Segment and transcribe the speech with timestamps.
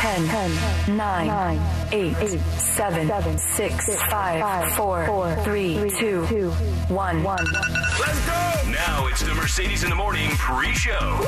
[0.00, 1.60] 10, 10 9, 9
[1.92, 8.50] 8, 8 7, 7 6, 5 4 3 2 1 Let's go!
[8.70, 11.18] Now it's the Mercedes in the Morning pre-show.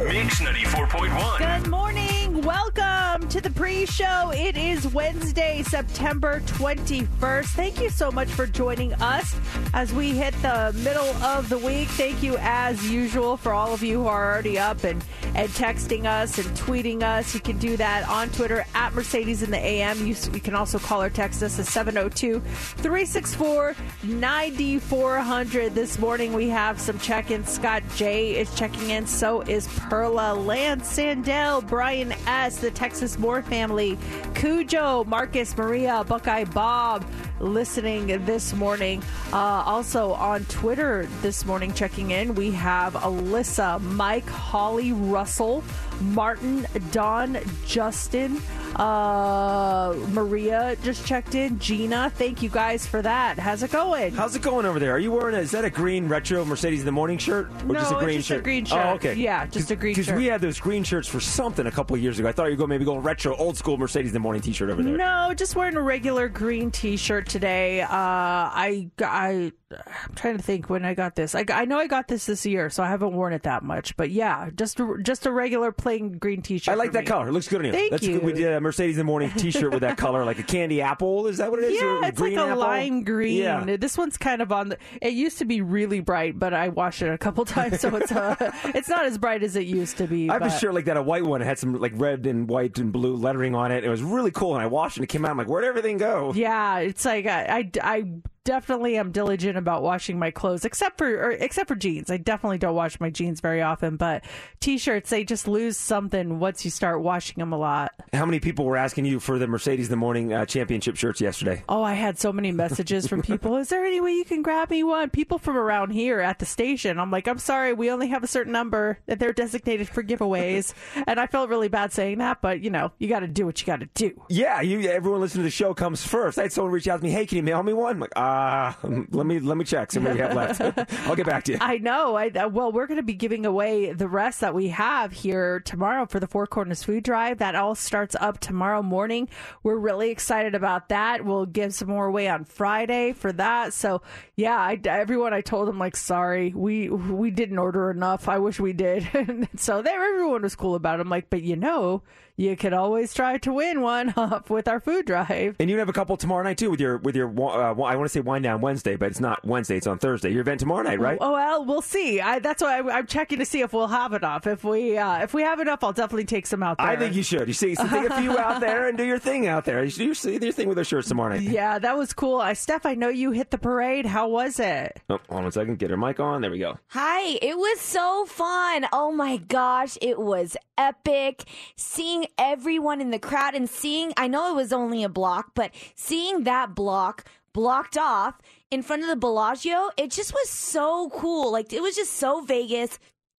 [0.00, 1.62] Mix 94.1.
[1.62, 2.42] Good morning.
[2.42, 4.32] Welcome to the pre show.
[4.34, 7.46] It is Wednesday, September 21st.
[7.46, 9.34] Thank you so much for joining us
[9.72, 11.88] as we hit the middle of the week.
[11.88, 15.04] Thank you, as usual, for all of you who are already up and,
[15.34, 17.34] and texting us and tweeting us.
[17.34, 20.06] You can do that on Twitter at Mercedes in the AM.
[20.06, 25.74] You, you can also call or text us at 702 364 9400.
[25.74, 27.48] This morning we have some check ins.
[27.48, 29.06] Scott J is checking in.
[29.06, 33.96] So is Perla, Lance Sandell, Brian S., the Texas Moore family,
[34.34, 37.04] Cujo, Marcus, Maria, Buckeye Bob
[37.40, 39.02] listening this morning.
[39.32, 45.64] Uh, also on Twitter this morning, checking in, we have Alyssa, Mike, Holly, Russell,
[46.00, 48.40] Martin, Don, Justin,
[48.76, 52.10] uh, Maria just checked in, Gina.
[52.14, 53.38] Thank you guys for that.
[53.38, 54.12] How's it going?
[54.12, 54.92] How's it going over there?
[54.92, 57.50] Are you wearing a, is that a green retro Mercedes in the morning shirt?
[57.62, 58.44] Or No, just a green just a shirt?
[58.44, 58.86] green shirt.
[58.86, 59.14] Oh, okay.
[59.14, 60.06] Yeah, just a green shirt.
[60.06, 62.28] Because we had those green shirts for something a couple of years ago.
[62.28, 64.52] I thought you were going maybe going retro, old school Mercedes in the morning t
[64.52, 64.96] shirt over there.
[64.96, 67.82] No, just wearing a regular green T-shirt today.
[67.82, 71.34] Uh, I, I, I'm trying to think when I got this.
[71.34, 73.96] I, I know I got this this year, so I haven't worn it that much.
[73.96, 76.72] But yeah, just a, just a regular plain green T-shirt.
[76.72, 77.06] I like that me.
[77.06, 77.28] color.
[77.28, 77.72] It looks good on you.
[77.72, 78.14] Thank That's you.
[78.14, 78.24] Good.
[78.24, 80.80] We did a Mercedes in the morning t shirt with that color, like a candy
[80.80, 81.26] apple.
[81.26, 81.80] Is that what it is?
[81.80, 82.56] Yeah, it's like a apple?
[82.60, 83.36] lime green.
[83.42, 83.76] Yeah.
[83.76, 84.78] This one's kind of on the.
[85.02, 88.12] It used to be really bright, but I washed it a couple times, so it's
[88.12, 88.36] uh,
[88.74, 90.28] it's not as bright as it used to be.
[90.30, 91.42] I have a but- shirt like that, a white one.
[91.42, 93.84] It had some like red and white and blue lettering on it.
[93.84, 95.00] It was really cool, and I washed it.
[95.00, 95.30] and It came out.
[95.32, 96.32] I'm like, where'd everything go?
[96.34, 98.04] Yeah, it's like I, I, I
[98.44, 102.10] definitely am diligent about washing my clothes, except for or, except for jeans.
[102.10, 104.24] I definitely don't wash my jeans very often, but
[104.60, 107.92] t-shirts they just lose something once you start washing them a lot.
[108.12, 111.20] How many people were asking you for the Mercedes in the morning uh, championship shirts
[111.20, 111.64] yesterday?
[111.68, 113.56] Oh, I had so many messages from people.
[113.56, 115.10] Is there any way you can grab me one?
[115.10, 116.98] People from around here at the station.
[116.98, 120.72] I'm like, I'm sorry, we only have a certain number that they're designated for giveaways,
[121.06, 123.60] and I felt really bad saying that, but you know, you got to do what
[123.60, 124.22] you got to do.
[124.28, 124.80] Yeah, you.
[124.90, 126.38] Everyone listening to the show comes first.
[126.38, 127.10] I had someone reach out to me.
[127.10, 127.94] Hey, can you mail me one?
[127.94, 129.92] I'm like, ah, let me let me check.
[129.92, 130.60] See what we have left.
[131.06, 131.58] I'll get back to you.
[131.60, 132.16] I know.
[132.16, 135.60] I uh, well, we're going to be giving away the rest that we have here
[135.60, 137.38] tomorrow for the Four Corners Food Drive.
[137.38, 139.28] That all starts up tomorrow morning.
[139.62, 141.24] We're really excited about that.
[141.24, 143.72] We'll give some more away on Friday for that.
[143.72, 144.02] So
[144.36, 148.28] yeah, I, everyone I told them like, sorry, we we didn't order enough.
[148.28, 149.08] I wish we did.
[149.56, 151.02] so there, everyone was cool about it.
[151.02, 152.02] I'm like, but you know,
[152.40, 155.56] you could always try to win one up with our food drive.
[155.60, 157.28] And you have a couple tomorrow night too with your with your.
[157.28, 159.76] Uh, I want to say wind down Wednesday, but it's not Wednesday.
[159.76, 160.30] It's on Thursday.
[160.30, 161.18] Your event tomorrow night, right?
[161.20, 162.20] Oh well, we'll see.
[162.20, 164.46] I, that's why I, I'm checking to see if we'll have enough.
[164.46, 166.86] If we uh, if we have enough, I'll definitely take some out there.
[166.86, 167.48] I think you should.
[167.48, 169.82] You see, so take a few out there and do your thing out there.
[169.84, 171.40] You should you should do your thing with those shirts tomorrow night.
[171.50, 172.40] Yeah, that was cool.
[172.40, 174.06] I, Steph, I know you hit the parade.
[174.06, 175.00] How was it?
[175.10, 175.78] Oh, hold on a second.
[175.78, 176.42] Get her mic on.
[176.42, 176.78] There we go.
[176.88, 178.86] Hi, it was so fun.
[178.92, 181.44] Oh my gosh, it was epic.
[181.76, 185.72] Seeing everyone in the crowd and seeing, I know it was only a block, but
[185.94, 188.38] seeing that block blocked off
[188.70, 191.50] in front of the Bellagio, it just was so cool.
[191.50, 192.98] Like, it was just so Vegas.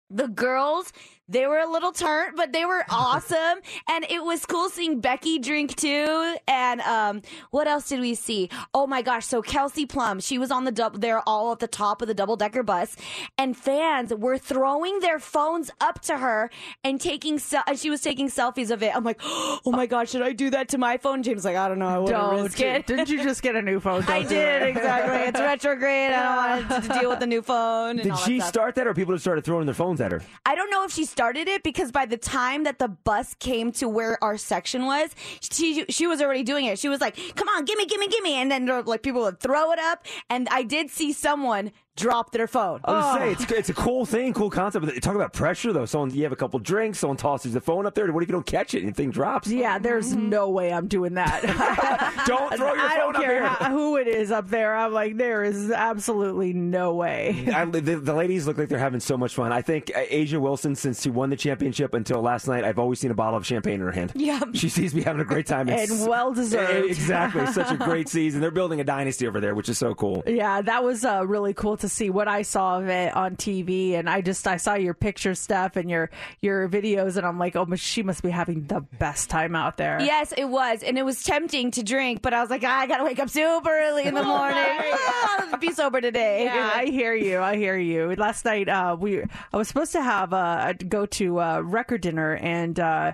[0.09, 0.91] The girls,
[1.31, 3.59] They were a little turnt, but they were awesome.
[3.89, 6.35] and it was cool seeing Becky drink too.
[6.47, 8.49] And um, what else did we see?
[8.73, 9.25] Oh my gosh.
[9.25, 12.13] So Kelsey Plum, she was on the double, they're all at the top of the
[12.13, 12.95] double decker bus.
[13.37, 16.49] And fans were throwing their phones up to her
[16.83, 18.93] and taking, se- and she was taking selfies of it.
[18.93, 21.23] I'm like, oh my God, should I do that to my phone?
[21.23, 21.87] James like, I don't know.
[21.87, 22.87] I wouldn't Don't risk you- it.
[22.87, 24.03] Didn't you just get a new phone?
[24.07, 24.69] I Don't do did it.
[24.69, 25.17] exactly.
[25.29, 26.11] It's retrograde.
[26.11, 27.91] I don't want to deal with the new phone.
[27.91, 28.49] And Did all that she stuff.
[28.49, 30.21] start that, or people just started throwing their phones at her?
[30.45, 33.71] I don't know if she started it because by the time that the bus came
[33.73, 36.79] to where our section was, she she was already doing it.
[36.79, 39.79] She was like, "Come on, gimme, gimme, gimme!" And then like people would throw it
[39.79, 42.79] up, and I did see someone drop their phone.
[42.85, 44.85] I was gonna say it's it's a cool thing, cool concept.
[44.85, 45.85] But talk about pressure though.
[45.85, 48.11] Someone you have a couple drinks, someone tosses the phone up there.
[48.11, 49.47] What if you don't catch it and the thing drops?
[49.47, 51.41] Yeah, there's no way I'm doing that.
[52.25, 54.75] Don't throw your I phone don't care how, who it is up there.
[54.75, 57.47] I'm like, there is absolutely no way.
[57.53, 59.51] I, the, the ladies look like they're having so much fun.
[59.51, 62.99] I think uh, A'ja Wilson, since she won the championship until last night, I've always
[62.99, 64.11] seen a bottle of champagne in her hand.
[64.15, 64.39] Yeah.
[64.53, 65.67] She sees me having a great time.
[65.69, 66.85] It's- And well deserved.
[66.89, 67.45] Exactly.
[67.47, 68.41] Such a great season.
[68.41, 70.23] They're building a dynasty over there, which is so cool.
[70.27, 73.93] Yeah, that was uh, really cool to see what I saw of it on TV,
[73.93, 76.09] and I just I saw your picture stuff and your
[76.41, 79.99] your videos, and I'm like, oh, she must be having the best time out there.
[80.01, 82.87] Yes, it was, and it was tempting to drink, but I was like, "Ah, I
[82.87, 84.55] gotta wake up super early in the morning.
[84.57, 86.45] Ah, I'll be sober today.
[86.45, 87.39] Yeah, I hear you.
[87.39, 88.15] I hear you.
[88.15, 92.35] Last night, uh, we I was supposed to have uh, go to uh, record dinner,
[92.35, 93.13] and uh,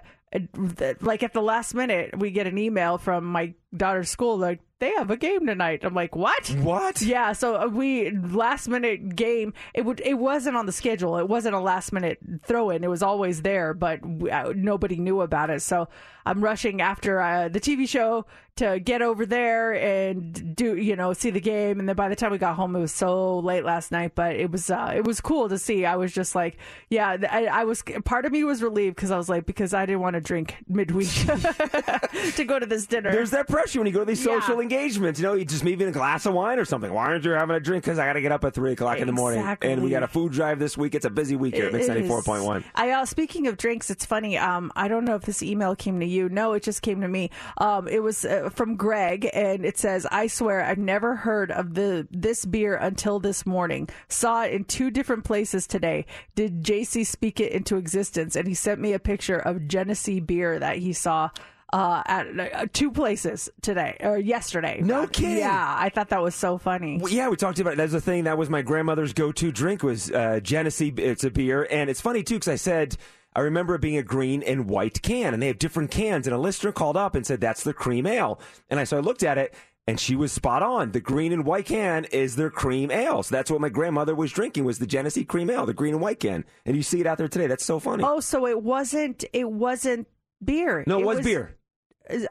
[1.02, 4.92] like at the last minute, we get an email from my daughter's school like they
[4.92, 5.84] have a game tonight.
[5.84, 6.50] I'm like, what?
[6.60, 7.02] What?
[7.02, 9.54] Yeah, so uh, we last minute game.
[9.74, 11.18] It would it wasn't on the schedule.
[11.18, 12.84] It wasn't a last minute throw in.
[12.84, 15.62] It was always there, but we, uh, nobody knew about it.
[15.62, 15.88] So
[16.26, 18.26] I'm rushing after uh, the TV show
[18.58, 21.80] to get over there and do you know see the game.
[21.80, 24.14] And then by the time we got home, it was so late last night.
[24.14, 25.86] But it was uh, it was cool to see.
[25.86, 26.58] I was just like,
[26.90, 29.88] yeah, I, I was part of me was relieved because I was like because I
[29.88, 31.10] didn't want to drink midweek
[32.36, 33.12] to go to this dinner.
[33.12, 34.40] There's that pressure when you go to these Yeah.
[34.40, 35.20] social engagements.
[35.20, 36.94] You know, you just maybe a glass of wine or something.
[36.94, 37.84] Why aren't you having a drink?
[37.84, 40.04] Because I got to get up at three o'clock in the morning, and we got
[40.04, 40.94] a food drive this week.
[40.94, 42.64] It's a busy week here Mix It ninety four point one.
[42.76, 44.38] I uh, speaking of drinks, it's funny.
[44.38, 46.30] Um, I don't know if this email came to you.
[46.30, 47.32] No, it just came to me.
[47.58, 51.74] Um, it was uh, from Greg, and it says, "I swear I've never heard of
[51.74, 53.90] the this beer until this morning.
[54.08, 56.06] Saw it in two different places today.
[56.36, 60.60] Did JC speak it into existence?" And he sent me a picture of Genesee beer
[60.60, 61.30] that he saw.
[61.74, 64.80] Uh, at uh, two places today or yesterday.
[64.82, 65.40] No kidding.
[65.40, 66.98] Yeah, I thought that was so funny.
[66.98, 67.76] Well, yeah, we talked about it.
[67.76, 68.24] That's the thing.
[68.24, 70.94] That was my grandmother's go-to drink was uh, Genesee.
[70.96, 72.96] It's a beer, and it's funny too because I said
[73.36, 76.26] I remember it being a green and white can, and they have different cans.
[76.26, 79.02] And a listener called up and said that's the cream ale, and I so I
[79.02, 79.54] looked at it.
[79.90, 80.92] And she was spot on.
[80.92, 83.24] The green and white can is their cream ale.
[83.24, 86.02] So that's what my grandmother was drinking was the Genesee cream ale, the green and
[86.02, 86.44] white can.
[86.66, 87.48] And you see it out there today.
[87.48, 88.04] That's so funny.
[88.06, 90.08] Oh, so it wasn't it wasn't
[90.44, 90.84] beer.
[90.88, 91.56] no, it was, beer.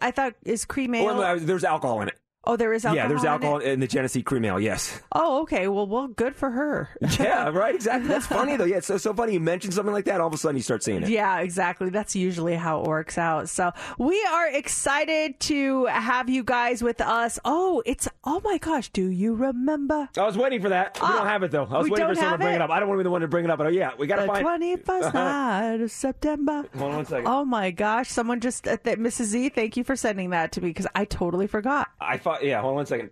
[0.01, 1.23] I thought is cream ale.
[1.23, 2.19] Or, there's alcohol in it.
[2.47, 2.97] Oh, there is alcohol.
[3.05, 4.61] yeah, there's in alcohol in, the Genesee cream ale.
[4.61, 5.01] Yes.
[5.13, 5.69] Oh, okay.
[5.69, 6.89] Well, well, good for her.
[7.19, 7.75] Yeah, right.
[7.75, 8.09] Exactly.
[8.09, 8.65] That's funny though.
[8.65, 9.33] Yeah, it's so, so funny.
[9.35, 11.09] You mention something like that, all of a sudden you start seeing it.
[11.09, 11.89] Yeah, exactly.
[11.91, 13.49] That's usually how it works out.
[13.49, 17.39] So we are excited to have you guys with us.
[17.45, 18.91] Oh, it's oh my gosh!
[18.91, 20.95] Do you remember I was waiting for that.
[20.97, 21.65] We Ah, don't have it though.
[21.65, 22.57] I was we waiting for someone to bring it?
[22.57, 22.61] it?
[22.63, 22.71] up.
[22.71, 24.07] I don't want to be the one to bring it up, but oh, yeah, we
[24.07, 24.43] got to find.
[24.43, 26.65] twenty first night of September?
[26.77, 27.27] Hold on one second.
[27.27, 28.09] Oh my gosh!
[28.11, 29.25] Someone just uh, th- Mrs.
[29.25, 31.89] Z, thank you for sending that to me because I totally forgot.
[32.01, 32.36] I thought.
[32.43, 33.11] Yeah, hold on one second.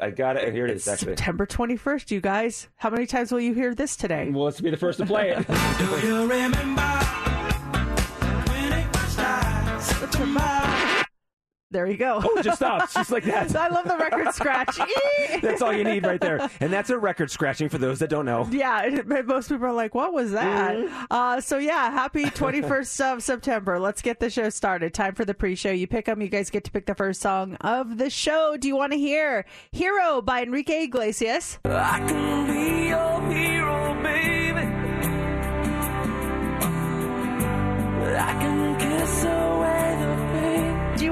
[0.00, 0.48] I got it.
[0.48, 0.86] Oh, here it is.
[0.88, 1.12] Actually.
[1.16, 2.68] September twenty first, you guys.
[2.76, 4.30] How many times will you hear this today?
[4.30, 5.46] Well, let's be the first to play it.
[6.00, 6.60] Do you remember
[8.48, 10.93] when it was nice?
[11.74, 12.20] There you go.
[12.22, 13.56] oh, it just stops, just like that.
[13.64, 14.78] I love the record scratch.
[15.42, 18.24] That's all you need right there, and that's a record scratching for those that don't
[18.24, 18.48] know.
[18.52, 21.04] Yeah, most people are like, "What was that?" Mm-hmm.
[21.10, 23.80] Uh, so yeah, happy 21st of September.
[23.80, 24.94] Let's get the show started.
[24.94, 25.72] Time for the pre-show.
[25.72, 26.22] You pick them.
[26.22, 28.56] You guys get to pick the first song of the show.
[28.56, 31.58] Do you want to hear "Hero" by Enrique Iglesias?
[31.64, 31.98] I
[38.38, 38.63] can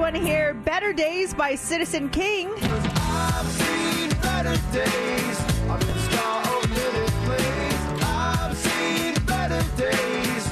[0.02, 2.50] want to hear "Better Days" by Citizen King?
[2.56, 5.40] I've seen better days.
[5.70, 8.02] I've been scar of little place.
[8.02, 10.44] I've seen better days.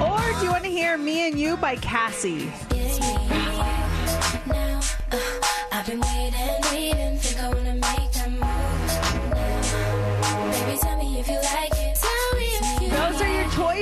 [0.00, 2.50] Or do you want to hear "Me and You" by Cassie?
[4.46, 4.80] Now,
[5.12, 5.18] uh,
[5.70, 7.18] I've been waiting, waiting.
[7.18, 8.40] Think I wanna make that move
[9.36, 9.72] now.
[10.64, 11.81] Baby,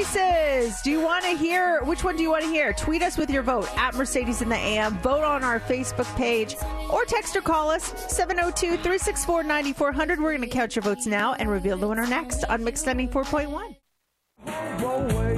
[0.00, 0.80] choices.
[0.83, 2.73] Do you want to hear which one do you want to hear?
[2.73, 4.99] Tweet us with your vote at Mercedes in the AM.
[4.99, 6.57] Vote on our Facebook page
[6.90, 10.21] or text or call us 702 364 9400.
[10.21, 13.76] We're going to count your votes now and reveal the winner next on Mix 94.1.
[14.83, 15.37] won't wait.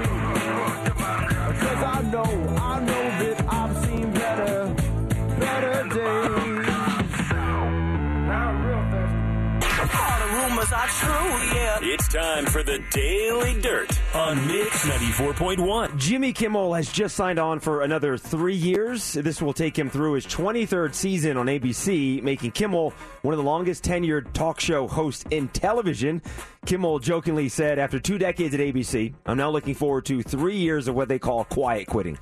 [1.63, 4.75] Cause I know, I know that I've seen better,
[5.39, 6.67] better days.
[8.29, 9.99] Now I'm real thirsty.
[9.99, 11.79] All the rumors are true, yeah.
[11.83, 15.97] It's time for the Daily Dirt on Mix 94.1.
[15.97, 19.15] Jimmy Kimmel has just signed on for another three years.
[19.15, 22.93] This will take him through his 23rd season on ABC, making Kimmel
[23.23, 26.21] one of the longest tenured talk show hosts in television.
[26.67, 30.89] Kimmel jokingly said, After two decades at ABC, I'm now looking forward to three years
[30.89, 32.19] of what they call quiet quitting.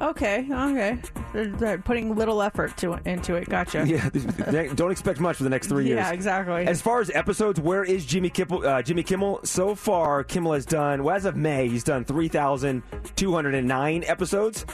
[0.00, 0.98] Okay, okay.
[1.32, 3.48] They're, they're putting little effort to into it.
[3.48, 3.86] Gotcha.
[4.50, 5.98] Yeah, don't expect much for the next three years.
[5.98, 6.66] Yeah, exactly.
[6.66, 8.66] As far as episodes, where is Jimmy Kimmel?
[8.66, 9.40] Uh, Jimmy Kimmel.
[9.44, 11.04] So far, Kimmel has done.
[11.04, 12.82] Well, as of May, he's done three thousand
[13.16, 14.66] two hundred and nine episodes.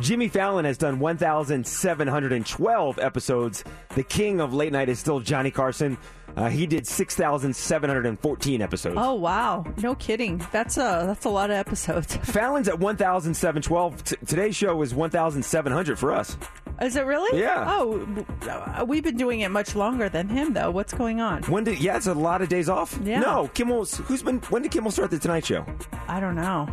[0.00, 3.64] Jimmy Fallon has done one thousand seven hundred and twelve episodes.
[3.94, 5.96] The king of late night is still Johnny Carson.
[6.36, 8.96] Uh, he did six thousand seven hundred and fourteen episodes.
[8.98, 9.64] Oh wow!
[9.82, 10.42] No kidding.
[10.50, 12.16] That's a that's a lot of episodes.
[12.22, 14.02] Fallon's at one thousand seven twelve.
[14.02, 16.36] T- today's show is one thousand seven hundred for us.
[16.82, 17.38] Is it really?
[17.40, 17.64] Yeah.
[17.68, 18.06] Oh,
[18.42, 20.70] uh, we've been doing it much longer than him, though.
[20.70, 21.42] What's going on?
[21.44, 21.78] When did?
[21.80, 22.98] Yeah, it's a lot of days off.
[23.02, 23.20] Yeah.
[23.20, 23.96] No, Kimmel's.
[23.98, 24.38] Who's been?
[24.50, 25.64] When did Kimmel start the Tonight Show?
[26.08, 26.68] I don't know.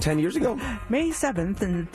[0.00, 0.58] Ten years ago.
[0.88, 1.86] May seventh and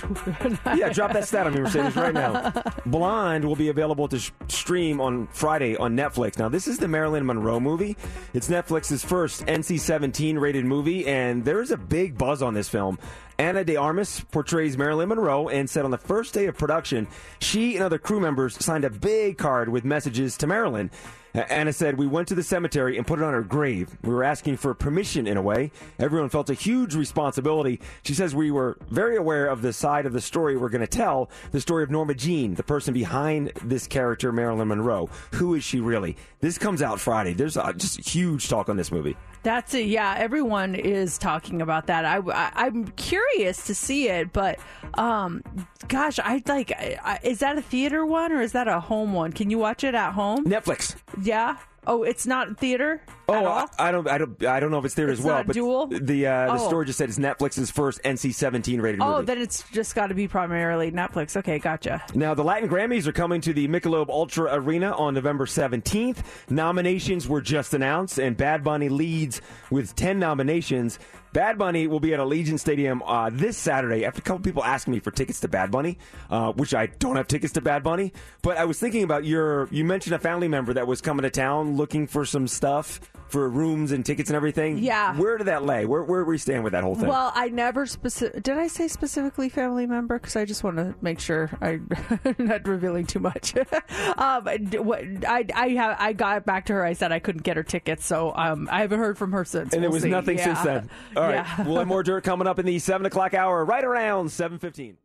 [0.78, 2.54] yeah, drop that stat on me, Mercedes, right now.
[2.86, 6.38] Blonde will be available to sh- stream on Friday on Netflix.
[6.38, 7.98] Now, this is the Marilyn Monroe movie.
[8.36, 13.00] It's Netflix's first NC-17 rated movie, and there is a big buzz on this film.
[13.38, 17.08] Ana de Armas portrays Marilyn Monroe and said on the first day of production,
[17.40, 20.90] she and other crew members signed a big card with messages to Marilyn.
[21.34, 23.98] Ana said, We went to the cemetery and put it on her grave.
[24.04, 25.72] We were asking for permission in a way.
[26.00, 27.82] Everyone felt a huge responsibility.
[28.04, 30.88] She says, We were very aware of the side of the story we're going to
[30.88, 35.10] tell the story of Norma Jean, the person behind this character, Marilyn Monroe.
[35.34, 36.16] Who is she really?
[36.40, 37.34] This comes out Friday.
[37.34, 39.18] There's uh, just huge talk on this movie.
[39.46, 39.86] That's it.
[39.86, 42.04] Yeah, everyone is talking about that.
[42.04, 44.58] I, I am curious to see it, but
[44.96, 45.44] um,
[45.88, 46.72] gosh, I like.
[46.72, 49.32] I, I, is that a theater one or is that a home one?
[49.32, 50.46] Can you watch it at home?
[50.46, 50.96] Netflix.
[51.22, 51.58] Yeah.
[51.88, 53.02] Oh, it's not theater.
[53.28, 53.34] Oh?
[53.46, 55.44] I, I don't, I don't, I don't know if it's theater It's as well.
[55.44, 55.88] but dual?
[55.88, 56.68] the uh, the Oh.
[56.68, 59.18] story just said it's Netflix's first NC-17 rated Oh, movie.
[59.18, 61.36] Oh, then it's just got to be primarily Netflix.
[61.38, 62.04] Okay, gotcha.
[62.14, 66.24] Now, the Latin Grammys are coming to the Michelob Ultra Arena on November 17th.
[66.50, 71.00] Nominations were just announced, and Bad Bunny leads with 10 nominations.
[71.36, 74.06] Bad Bunny will be at Allegiant Stadium uh, this Saturday.
[74.06, 75.98] After a couple people asking me for tickets to Bad Bunny,
[76.30, 79.68] uh, which I don't have tickets to Bad Bunny, but I was thinking about your.
[79.70, 83.50] You mentioned a family member that was coming to town looking for some stuff for
[83.50, 84.78] rooms and tickets and everything.
[84.78, 85.18] Yeah.
[85.18, 85.86] Where did that lay?
[85.86, 87.08] Where where we stand with that whole thing?
[87.08, 88.44] Well, I never specific.
[88.44, 90.18] Did I say specifically family member?
[90.20, 91.90] Because I just want to make sure I'm
[92.38, 93.56] not revealing too much.
[94.18, 94.46] um,
[94.86, 96.84] what I I have I got back to her.
[96.86, 99.74] I said I couldn't get her tickets, so um, I haven't heard from her since.
[99.74, 100.10] and there We'll was see.
[100.10, 100.44] nothing Yeah.
[100.54, 100.90] since then.
[101.18, 101.64] All right, Yeah.
[101.68, 104.98] we'll have more dirt coming up in the seven o'clock hour, right around seven fifteen.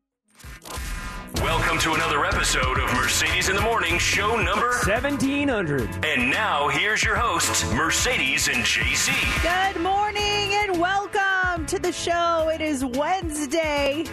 [1.37, 4.73] Welcome to another episode of Mercedes in the Morning, show number.
[4.83, 5.89] Seventeen hundred.
[6.05, 9.11] And now here's your hosts, Mercedes and JC.
[9.43, 12.51] Good morning and welcome to the show.
[12.53, 14.05] It is Wednesday,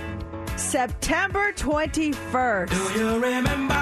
[0.55, 2.71] September twenty first.
[2.71, 3.74] Do you remember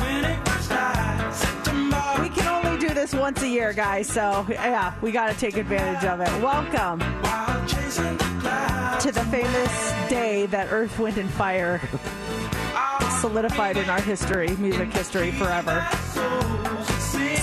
[0.00, 1.15] when it first started?
[2.96, 4.08] This once a year, guys.
[4.08, 6.42] So yeah, we got to take advantage of it.
[6.42, 7.00] Welcome.
[9.00, 11.78] To the famous day that Earth, Wind, and Fire
[13.20, 15.86] solidified in our history, music history forever.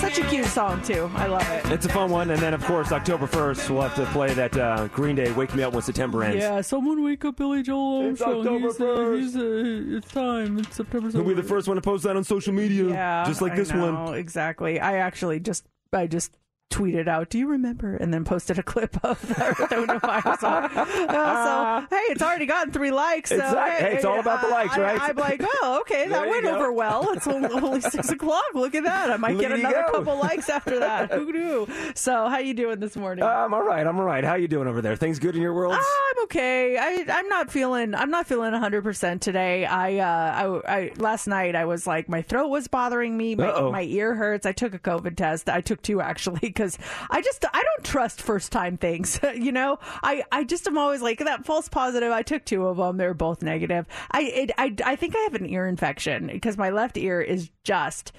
[0.00, 1.10] Such a cute song, too.
[1.14, 1.66] I love it.
[1.72, 4.56] It's a fun one, and then of course October first we'll have to play that
[4.56, 8.10] uh, Green Day "Wake Me Up When September Ends." Yeah, someone wake up Billie Joe
[8.10, 10.58] It's October He's, uh, he's, uh, it's time.
[10.58, 11.10] It's September.
[11.12, 13.56] We'll be the first one to post that on social media, Yeah, just like I
[13.56, 14.14] this one.
[14.14, 14.78] Exactly.
[14.80, 16.36] I actually just, I just
[16.74, 20.64] tweeted out, "Do you remember?" and then posted a clip of the Earth, Fire song.
[20.74, 23.30] Uh, so hey, it's already gotten three likes.
[23.30, 25.00] So, Exact- hey, it's all about the likes, I- right?
[25.00, 26.54] I'm like, oh, okay, that went go.
[26.56, 27.10] over well.
[27.12, 28.44] It's only, six o'clock.
[28.54, 29.10] Look at that.
[29.10, 29.98] I might get another go.
[29.98, 31.12] couple likes after that.
[31.12, 31.68] Who knew?
[31.94, 33.24] So, how you doing this morning?
[33.24, 33.86] Uh, I'm all right.
[33.86, 34.24] I'm all right.
[34.24, 34.96] How you doing over there?
[34.96, 35.74] Things good in your world?
[35.74, 36.76] I'm okay.
[36.78, 39.64] I I'm not feeling I'm not feeling 100 percent today.
[39.66, 43.34] I uh I, I last night I was like my throat was bothering me.
[43.34, 43.70] My Uh-oh.
[43.72, 44.46] my ear hurts.
[44.46, 45.48] I took a COVID test.
[45.48, 46.78] I took two actually because
[47.10, 49.20] I just I don't trust first time things.
[49.34, 52.12] you know I I just am always like that false positive.
[52.12, 52.96] I took two of them.
[52.96, 53.86] they're both negative.
[54.10, 57.50] I it, I I think I have an ear infection because my left ear is
[57.62, 58.12] just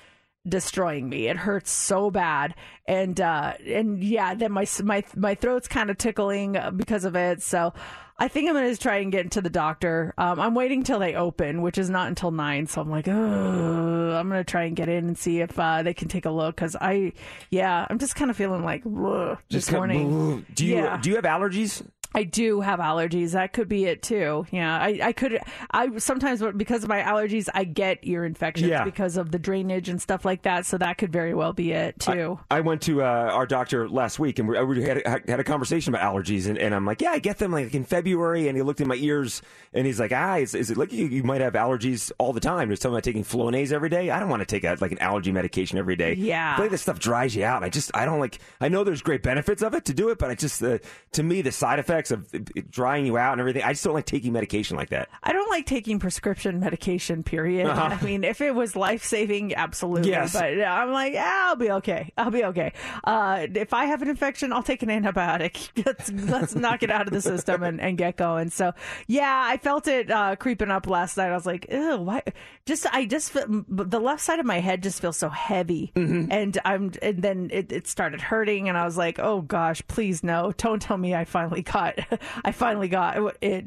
[0.47, 1.27] destroying me.
[1.27, 2.55] It hurts so bad,
[2.87, 7.15] and uh, and yeah, then my my my throat's kind of tickling uh, because of
[7.15, 7.41] it.
[7.41, 7.73] So
[8.17, 10.13] I think I'm going to try and get into the doctor.
[10.17, 12.65] Um, I'm waiting till they open, which is not until nine.
[12.65, 15.83] So I'm like, Ugh, I'm going to try and get in and see if uh,
[15.83, 16.55] they can take a look.
[16.55, 17.11] Because I,
[17.49, 20.45] yeah, I'm just kind of feeling like ugh, this of- morning.
[20.55, 20.97] do you Yeah.
[21.01, 21.85] do you have allergies?
[22.15, 23.31] I do have allergies.
[23.33, 24.45] That could be it too.
[24.51, 25.39] Yeah, I, I could.
[25.71, 28.83] I sometimes because of my allergies, I get ear infections Yeah.
[28.85, 30.65] because of the drainage and stuff like that.
[30.65, 32.39] So that could very well be it too.
[32.49, 35.43] I went to uh, our doctor last week and we, we had, a, had a
[35.43, 36.47] conversation about allergies.
[36.47, 38.47] And, and I'm like, yeah, I get them like in February.
[38.47, 39.41] And he looked in my ears
[39.73, 42.39] and he's like, ah, is, is it like you, you might have allergies all the
[42.39, 42.69] time?
[42.69, 44.09] He's talking about taking Flonase every day.
[44.09, 46.13] I don't want to take a, like an allergy medication every day.
[46.13, 46.55] Yeah.
[46.57, 47.63] I like this stuff dries you out.
[47.63, 50.17] I just, I don't like, I know there's great benefits of it to do it,
[50.17, 50.77] but I just, uh,
[51.13, 53.83] to me, the side effects of it, it drying you out and everything, I just
[53.83, 55.09] don't like taking medication like that.
[55.23, 57.23] I don't like taking prescription medication.
[57.23, 57.67] Period.
[57.67, 57.97] Uh-huh.
[57.99, 60.11] I mean, if it was life saving, absolutely.
[60.11, 60.33] Yes.
[60.33, 62.11] But yeah, I'm like, ah, I'll be okay.
[62.17, 62.73] I'll be okay.
[63.03, 65.69] Uh, if I have an infection, I'll take an antibiotic.
[65.85, 68.49] let's let's knock it out of the system and, and get going.
[68.49, 68.73] So
[69.07, 71.29] yeah, I felt it uh, creeping up last night.
[71.29, 72.21] I was like, ew, why?
[72.65, 76.31] Just I just the left side of my head just feels so heavy, Mm-hmm.
[76.31, 80.23] and I'm and then it, it started hurting, and I was like, oh gosh, please
[80.23, 81.94] no, don't tell me I finally got
[82.45, 83.65] I finally got it.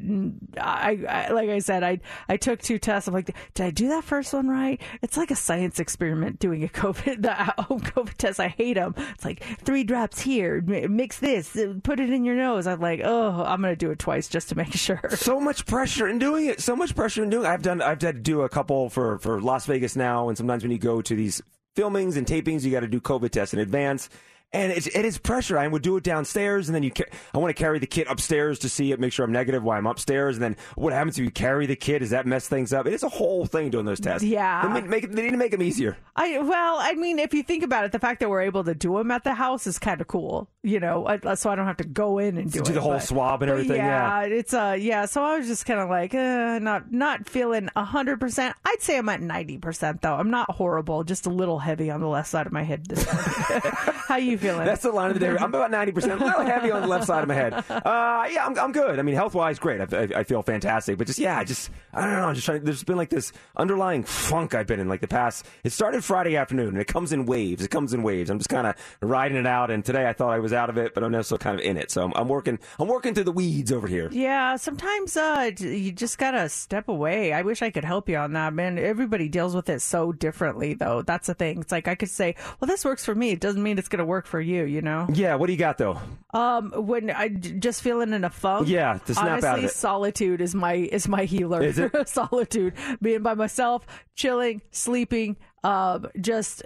[0.57, 3.07] I, I like I said, I I took two tests.
[3.07, 4.81] I'm like, did I do that first one right?
[5.01, 7.33] It's like a science experiment doing a COVID the
[7.63, 8.39] home COVID test.
[8.39, 8.95] I hate them.
[9.13, 12.67] It's like three drops here, mix this, put it in your nose.
[12.67, 15.01] I'm like, oh, I'm gonna do it twice just to make sure.
[15.11, 16.61] so much pressure in doing it.
[16.61, 17.45] So much pressure in doing.
[17.45, 17.49] it.
[17.49, 17.81] I've done.
[17.81, 20.77] I've had to do a couple for for Las Vegas now, and sometimes when you
[20.77, 21.41] go to these
[21.75, 24.09] filmings and tapings, you got to do COVID tests in advance.
[24.51, 25.59] And it's, it is pressure.
[25.59, 26.89] I would do it downstairs, and then you.
[26.89, 29.63] Ca- I want to carry the kit upstairs to see it, make sure I'm negative
[29.63, 30.37] while I'm upstairs.
[30.37, 31.99] And then what happens if you carry the kit?
[31.99, 32.87] Does that mess things up?
[32.87, 34.25] It is a whole thing doing those tests.
[34.25, 34.67] Yeah.
[34.67, 35.97] they, make, make they need to make them easier.
[36.15, 38.73] I well, I mean, if you think about it, the fact that we're able to
[38.73, 41.05] do them at the house is kind of cool, you know.
[41.05, 43.03] I, so I don't have to go in and do, do it, the whole but-
[43.03, 44.21] swab and everything, yeah.
[44.23, 45.05] it's uh, yeah.
[45.05, 48.55] So I was just kind of like, uh, not not feeling hundred percent.
[48.65, 50.15] I'd say I'm at ninety percent though.
[50.15, 52.85] I'm not horrible, just a little heavy on the left side of my head.
[52.85, 53.61] This morning.
[54.09, 54.65] How you feeling?
[54.65, 55.29] That's the line of the day.
[55.29, 57.53] I'm about 90%, a little heavy on the left side of my head.
[57.53, 58.97] Uh, yeah, I'm, I'm good.
[58.97, 59.81] I mean, health wise, great.
[59.81, 60.97] I, I, I feel fantastic.
[60.97, 62.25] But just, yeah, I just, I don't know.
[62.25, 65.45] I'm just trying, there's been like this underlying funk I've been in like the past.
[65.63, 67.63] It started Friday afternoon and it comes in waves.
[67.63, 68.31] It comes in waves.
[68.31, 69.69] I'm just kind of riding it out.
[69.69, 71.77] And today I thought I was out of it, but I'm also kind of in
[71.77, 71.91] it.
[71.91, 74.09] So I'm, I'm working, I'm working through the weeds over here.
[74.11, 77.33] Yeah, sometimes uh, you just gotta step away.
[77.33, 78.77] I wish I could help you on that, man.
[78.77, 81.01] Everybody deals with it so differently, though.
[81.01, 81.61] That's the thing.
[81.61, 84.05] It's like I could say, "Well, this works for me." It doesn't mean it's gonna
[84.05, 84.65] work for you.
[84.65, 85.07] You know.
[85.13, 85.99] Yeah, what do you got though?
[86.33, 88.67] Um, when I just feeling in a funk.
[88.67, 89.71] Yeah, to snap out of honestly, it.
[89.71, 91.61] solitude is my is my healer.
[91.61, 92.07] Is it?
[92.07, 95.37] solitude, being by myself, chilling, sleeping.
[95.63, 96.63] Um, just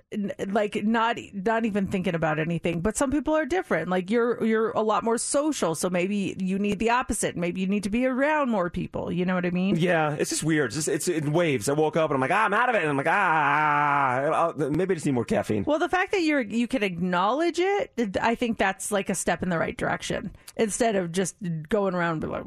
[0.47, 2.81] like not not even thinking about anything.
[2.81, 3.89] But some people are different.
[3.89, 7.35] Like you're you're a lot more social, so maybe you need the opposite.
[7.35, 9.11] Maybe you need to be around more people.
[9.11, 9.77] You know what I mean?
[9.77, 10.67] Yeah, it's just weird.
[10.67, 11.67] It's just, it's in waves.
[11.69, 12.81] I woke up and I'm like, ah, I'm out of it.
[12.81, 15.63] And I'm like, ah, I'll- maybe I just need more caffeine.
[15.63, 19.41] Well, the fact that you're you can acknowledge it, I think that's like a step
[19.41, 20.31] in the right direction.
[20.55, 21.35] Instead of just
[21.67, 22.45] going around and be like,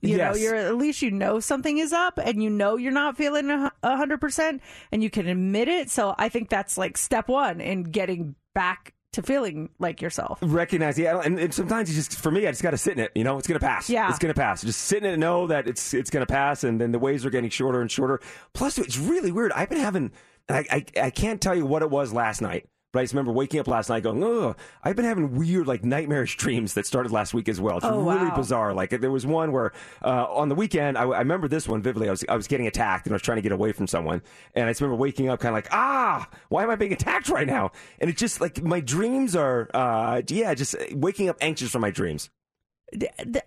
[0.00, 3.16] you know, you're at least you know something is up, and you know you're not
[3.16, 3.48] feeling
[3.82, 5.71] hundred percent, and you can admit it.
[5.90, 10.38] So I think that's like step one in getting back to feeling like yourself.
[10.40, 12.98] recognize yeah and, and sometimes you just for me i just got to sit in
[12.98, 13.36] it you know?
[13.36, 13.90] It's gonna pass.
[13.90, 14.08] Yeah.
[14.08, 14.62] it's gonna pass.
[14.62, 17.26] Just sit in it and know that it's it's gonna pass and then the waves
[17.26, 18.20] are getting shorter and shorter.
[18.54, 19.52] Plus it's really weird.
[19.52, 20.12] I've been having
[20.48, 23.32] I, I i can't tell you what it was last night but I just remember
[23.32, 27.10] waking up last night going, oh, I've been having weird, like nightmarish dreams that started
[27.10, 27.78] last week as well.
[27.78, 28.36] It's Oh, really wow.
[28.36, 28.74] bizarre.
[28.74, 29.72] Like there was one where
[30.04, 32.08] uh, on the weekend, I, I remember this one vividly.
[32.08, 34.22] I was I was getting attacked and I was trying to get away from someone,
[34.54, 37.28] and I just remember waking up kind of like, ah, why am I being attacked
[37.30, 37.72] right now?
[37.98, 41.90] And it's just like my dreams are, uh, yeah, just waking up anxious from my
[41.90, 42.30] dreams.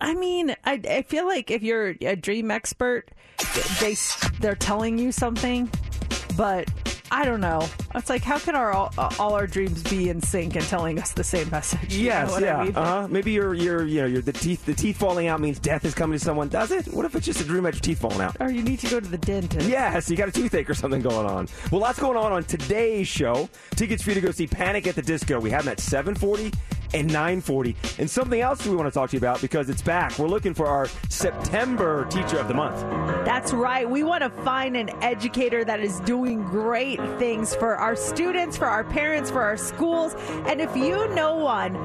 [0.02, 3.12] I mean, I, I feel like if you're a dream expert,
[3.80, 3.96] they
[4.40, 5.70] they're telling you something,
[6.36, 6.68] but
[7.12, 7.62] I don't know.
[7.94, 11.12] It's like how can our all, all our dreams be in sync and telling us
[11.14, 11.96] the same message?
[11.96, 12.64] You know Yes, I yeah.
[12.64, 12.76] mean?
[12.76, 13.08] Uh-huh.
[13.08, 15.94] Maybe you're, you're, you know, you're the teeth, the teeth falling out means death is
[15.94, 16.50] coming to someone.
[16.50, 16.88] Does it?
[16.88, 18.36] What if it's just a dream about your teeth falling out?
[18.40, 19.68] Or you need to go to the dentist.
[19.70, 21.48] Yes, you got a toothache or something going on.
[21.72, 23.50] Well, lots going on on today's show.
[23.76, 25.40] Tickets for you to go see Panic at the Disco.
[25.40, 26.52] We have them at 740
[26.94, 27.76] and 940.
[28.00, 30.18] And something else we want to talk to you about because it's back.
[30.20, 32.82] We're looking for our September Teacher of the Month.
[33.26, 33.90] That's right.
[33.90, 38.68] We want to find an educator that is doing great things for our students, for
[38.68, 40.16] our parents, for our schools.
[40.48, 41.76] And if you know one,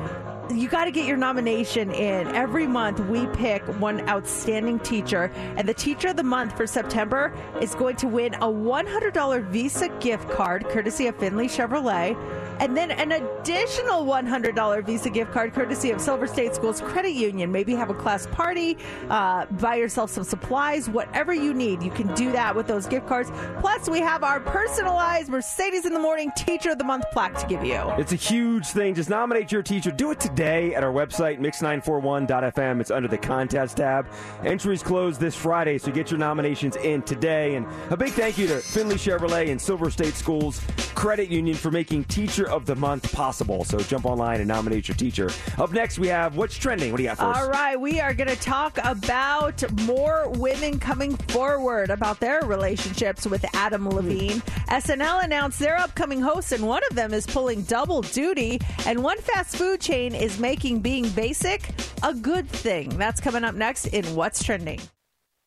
[0.54, 2.26] you got to get your nomination in.
[2.28, 7.32] Every month, we pick one outstanding teacher, and the teacher of the month for September
[7.60, 12.16] is going to win a $100 Visa gift card courtesy of Findlay Chevrolet.
[12.60, 17.50] And then an additional $100 Visa gift card courtesy of Silver State Schools Credit Union.
[17.50, 18.76] Maybe have a class party,
[19.08, 21.82] uh, buy yourself some supplies, whatever you need.
[21.82, 23.30] You can do that with those gift cards.
[23.60, 27.46] Plus, we have our personalized Mercedes in the Morning Teacher of the Month plaque to
[27.46, 27.80] give you.
[27.96, 28.94] It's a huge thing.
[28.94, 29.90] Just nominate your teacher.
[29.90, 32.80] Do it today at our website, mix941.fm.
[32.82, 34.06] It's under the contest tab.
[34.44, 37.54] Entries close this Friday, so get your nominations in today.
[37.54, 40.60] And a big thank you to Findlay Chevrolet and Silver State Schools
[40.94, 43.64] Credit Union for making Teacher of the Month possible.
[43.64, 45.30] So jump online and nominate your teacher.
[45.58, 46.90] Up next, we have What's Trending.
[46.92, 47.38] What do you got for us?
[47.38, 53.26] All right, we are going to talk about more women coming forward about their relationships
[53.26, 54.40] with Adam Levine.
[54.68, 58.60] SNL announced their upcoming hosts, and one of them is pulling double duty.
[58.86, 61.70] And one fast food chain is making being basic
[62.02, 62.88] a good thing.
[62.90, 64.80] That's coming up next in What's Trending.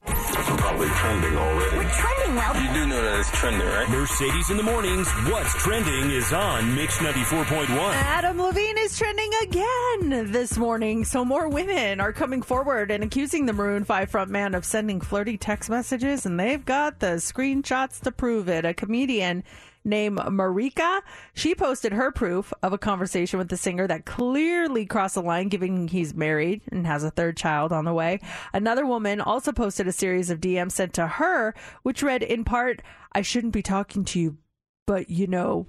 [0.06, 1.78] Probably trending already.
[1.78, 2.62] We're trending well.
[2.62, 3.90] You do know that it's trending, right?
[3.90, 5.10] Mercedes in the mornings.
[5.30, 7.70] What's trending is on Mix 94.1.
[7.94, 11.06] Adam Levine is trending again this morning.
[11.06, 15.38] So more women are coming forward and accusing the Maroon 5 frontman of sending flirty
[15.38, 18.66] text messages, and they've got the screenshots to prove it.
[18.66, 19.44] A comedian
[19.84, 21.02] named Marika,
[21.34, 25.50] she posted her proof of a conversation with the singer that clearly crossed the line,
[25.50, 28.20] given he's married and has a third child on the way.
[28.54, 32.82] Another woman also posted a series of DMs sent to her, which read in part,
[33.12, 34.38] I shouldn't be talking to you,
[34.86, 35.68] but you know,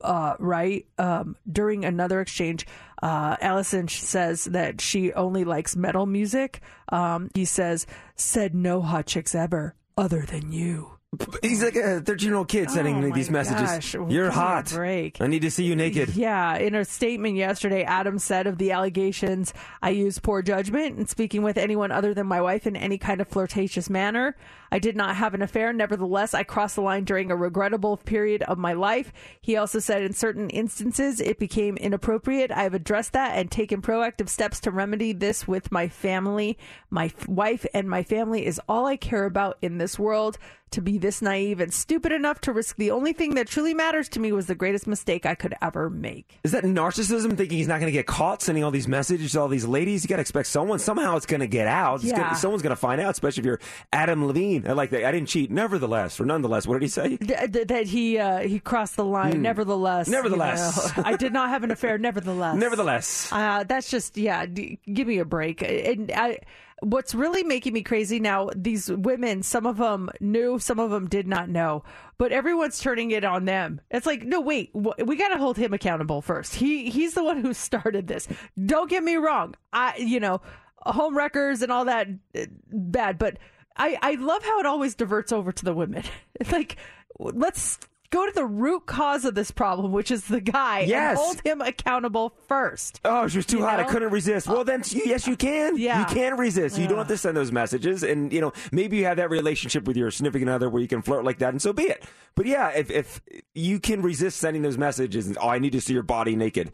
[0.00, 0.86] uh, right?
[0.98, 2.66] Um, during another exchange,
[3.02, 6.60] uh, Allison says that she only likes metal music.
[6.90, 10.93] Um, he says, said no hot chicks ever other than you.
[11.42, 13.60] He's like a 13 year old kid sending Oh me these messages.
[13.70, 13.94] gosh.
[13.94, 14.70] You're Give hot.
[14.72, 15.20] break.
[15.20, 16.10] I need to see you naked.
[16.16, 21.06] Yeah, in a statement yesterday, Adam said of the allegations, I used poor judgment in
[21.06, 24.36] speaking with anyone other than my wife in any kind of flirtatious manner.
[24.70, 25.72] I did not have an affair.
[25.72, 29.12] Nevertheless, I crossed the line during a regrettable period of my life.
[29.40, 32.50] He also said in certain instances it became inappropriate.
[32.50, 36.58] I have addressed that and taken proactive steps to remedy this with my family.
[36.90, 40.38] My f- wife and my family is all I care about in this world.
[40.70, 44.08] To be this naive and stupid enough to risk the only thing that truly matters
[44.08, 46.40] to me was the greatest mistake I could ever make.
[46.42, 49.40] Is that narcissism thinking he's not going to get caught sending all these messages to
[49.40, 50.02] all these ladies?
[50.02, 52.02] You got to expect someone, somehow it's going to get out.
[52.02, 52.16] Yeah.
[52.16, 53.60] gonna, someone's going to find out, especially if you're
[53.92, 54.53] Adam Levine.
[54.66, 55.04] I like that.
[55.04, 55.50] I didn't cheat.
[55.50, 57.16] Nevertheless, or nonetheless, what did he say?
[57.16, 59.42] Th- th- that he uh, he crossed the line.
[59.42, 60.22] Nevertheless, you Hmm.
[60.22, 60.96] Nevertheless.
[60.96, 61.98] know, I did not have an affair.
[62.04, 63.28] Nevertheless, Nevertheless.
[63.32, 64.46] uh, that's just yeah.
[64.46, 65.62] D- give me a break.
[65.62, 66.38] And I,
[66.80, 68.50] what's really making me crazy now?
[68.54, 71.82] These women, some of them knew, some of them did not know,
[72.18, 73.80] but everyone's turning it on them.
[73.90, 76.54] It's like, no, wait, we got to hold him accountable first.
[76.54, 78.28] He he's the one who started this.
[78.66, 79.54] Don't get me wrong.
[79.72, 80.40] I you know,
[80.84, 82.40] home wreckers and all that uh,
[82.70, 83.38] bad, but
[83.76, 86.04] I I love how it always diverts over to the women.
[86.40, 86.76] It's like
[87.18, 87.78] let's.
[88.10, 91.10] Go to the root cause of this problem, which is the guy, Yes.
[91.10, 93.00] and hold him accountable first.
[93.04, 93.80] Oh, she was too You hot.
[93.80, 94.46] I couldn't resist.
[94.46, 95.76] Well, then, yes, you can.
[95.76, 95.98] Yeah.
[95.98, 96.78] You can resist.
[96.78, 98.04] You don't have to send those messages.
[98.04, 101.02] And, you know, maybe you have that relationship with your significant other where you can
[101.02, 102.04] flirt like that, and so be it.
[102.36, 103.20] But yeah, if, if
[103.52, 106.70] you can resist sending those messages, and, oh, I need to see your body naked.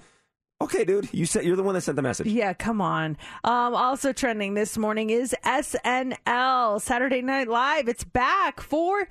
[0.63, 2.27] Okay, dude, you said you're the one that sent the message.
[2.27, 3.17] Yeah, come on.
[3.45, 7.89] Um, also trending this morning is SNL Saturday Night Live.
[7.89, 9.07] It's back for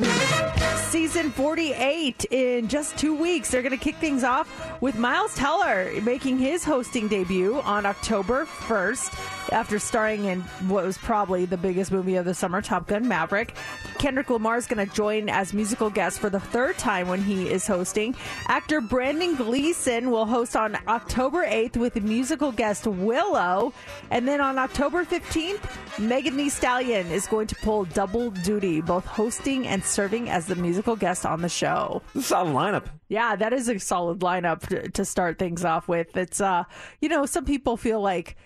[0.90, 3.50] season 48 in just two weeks.
[3.50, 8.46] They're going to kick things off with Miles Teller making his hosting debut on October
[8.46, 13.08] 1st after starring in what was probably the biggest movie of the summer, Top Gun
[13.08, 13.56] Maverick.
[13.98, 17.50] Kendrick Lamar is going to join as musical guest for the third time when he
[17.50, 18.16] is hosting.
[18.48, 23.74] Actor Brendan Gleeson will host on October 8th with musical guest Willow.
[24.12, 29.06] And then on October 15th, Megan Thee Stallion is going to pull double duty, both
[29.06, 32.02] hosting and serving as the musical guest on the show.
[32.14, 32.86] This is Solid lineup.
[33.08, 36.16] Yeah, that is a solid lineup to, to start things off with.
[36.16, 36.64] It's uh,
[37.02, 38.38] you know, some people feel like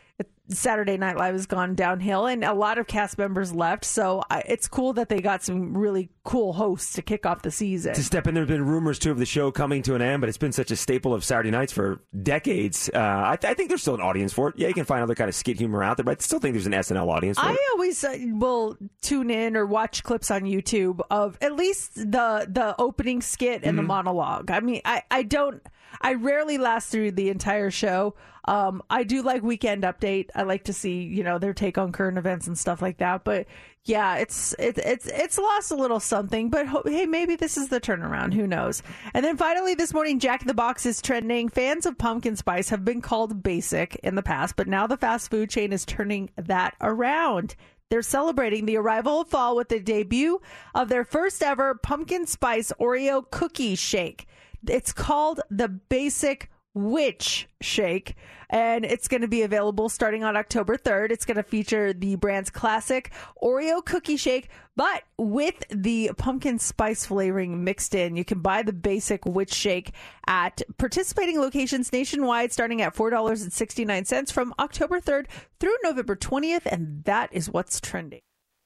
[0.50, 3.86] Saturday Night Live has gone downhill, and a lot of cast members left.
[3.86, 7.52] So I, it's cool that they got some really cool hosts to kick off the
[7.52, 7.94] season.
[7.94, 10.20] To step in, there have been rumors too of the show coming to an end,
[10.22, 12.90] but it's been such a staple of Saturday nights for decades.
[12.94, 14.56] Uh, I, I think there's still an audience for it.
[14.58, 16.54] Yeah, you can find other kind of skit humor out there, but I still think
[16.54, 17.60] there's an SNL audience for I it.
[17.74, 22.76] always uh, will tune in or watch clips on YouTube of at least the the
[22.80, 24.52] opening skit and the monologue.
[24.52, 25.62] I mean, I I don't.
[26.02, 28.16] I rarely last through the entire show.
[28.46, 30.30] Um, I do like Weekend Update.
[30.36, 33.24] I like to see you know their take on current events and stuff like that.
[33.24, 33.48] But
[33.86, 37.68] Yeah, it's it's it's it's lost a little something, but ho- hey, maybe this is
[37.70, 38.34] the turnaround.
[38.34, 38.82] Who knows?
[39.14, 41.50] And then finally, this morning, Jack in the Box is trending.
[41.50, 45.30] Fans of pumpkin spice have been called basic in the past, but now the fast
[45.30, 47.56] food chain is turning that around.
[47.90, 50.42] They're celebrating the arrival of fall with the debut
[50.74, 54.28] of their first ever pumpkin spice Oreo cookie shake.
[54.68, 58.16] It's called the Basic Witch Shake,
[58.50, 61.12] and it's going to be available starting on October 3rd.
[61.12, 63.12] It's going to feature the brand's classic
[63.44, 68.16] Oreo cookie shake, but with the pumpkin spice flavoring mixed in.
[68.16, 69.92] You can buy the Basic Witch Shake
[70.26, 75.28] at participating locations nationwide starting at $4.69 from October 3rd
[75.60, 78.23] through November 20th, and that is what's trending.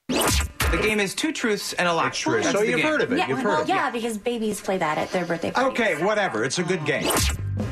[0.08, 2.08] The game is two truths and a lie.
[2.10, 2.36] true.
[2.42, 2.86] That's So the you've game.
[2.86, 3.18] heard of it.
[3.18, 3.72] Yeah, You've heard well, of it.
[3.72, 5.78] yeah, because babies play that at their birthday parties.
[5.80, 6.44] Okay, whatever.
[6.44, 7.06] It's a good game.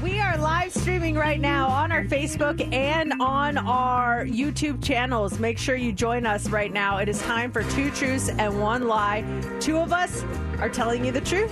[0.03, 5.39] We are live streaming right now on our Facebook and on our YouTube channels.
[5.39, 6.99] Make sure you join us right now.
[6.99, 9.25] It is time for two truths and one lie.
[9.61, 10.23] Two of us
[10.59, 11.51] are telling you the truth.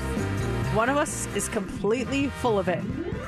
[0.74, 2.82] One of us is completely full of it.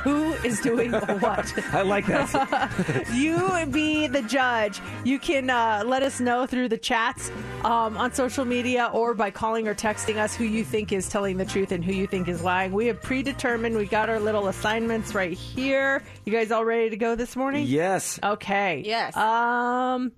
[0.07, 1.75] Who is doing what?
[1.75, 3.09] I like that.
[3.13, 4.81] you be the judge.
[5.03, 7.33] You can uh, let us know through the chats
[7.65, 11.39] um, on social media or by calling or texting us who you think is telling
[11.39, 12.71] the truth and who you think is lying.
[12.73, 13.77] We have predetermined.
[13.77, 16.05] We got our little assignments right here.
[16.25, 17.67] You guys all ready to go this morning?
[17.67, 18.21] yes.
[18.23, 18.83] Okay.
[18.87, 19.17] Yes.
[19.17, 20.13] Um,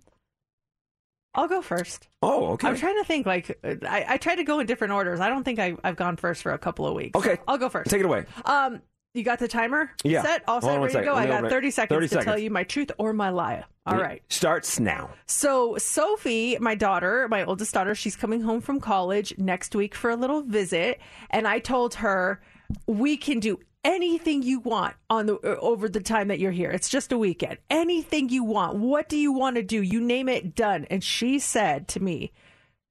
[1.34, 2.08] I'll go first.
[2.20, 2.68] Oh, okay.
[2.68, 3.24] I'm trying to think.
[3.24, 5.20] Like, I, I tried to go in different orders.
[5.20, 7.16] I don't think I, I've gone first for a couple of weeks.
[7.16, 7.38] Okay.
[7.46, 7.90] I'll go first.
[7.90, 8.26] Take it away.
[8.44, 8.82] Um,
[9.14, 10.22] you got the timer Yeah.
[10.22, 10.42] set?
[10.46, 11.14] All set, ready to go?
[11.14, 11.50] I got open it.
[11.50, 13.64] 30 seconds 30 to tell you my truth or my lie.
[13.86, 14.22] All It right.
[14.28, 15.10] Starts now.
[15.26, 20.10] So Sophie, my daughter, my oldest daughter, she's coming home from college next week for
[20.10, 22.40] a little visit, and I told her
[22.86, 26.70] we can do anything you want on the uh, over the time that you're here.
[26.70, 27.56] It's just a weekend.
[27.70, 28.76] Anything you want.
[28.76, 29.80] What do you want to do?
[29.82, 30.86] You name it, done.
[30.90, 32.32] And she said to me,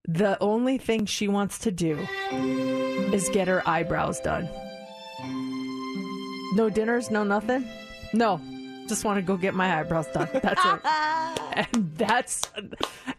[0.08, 2.08] the only thing she wants to do
[3.14, 4.50] is get her eyebrows done.
[6.54, 7.68] No dinners, no nothing.
[8.14, 8.40] No,
[8.88, 10.30] just want to go get my eyebrows done.
[10.34, 11.68] That's it.
[11.74, 12.42] and that's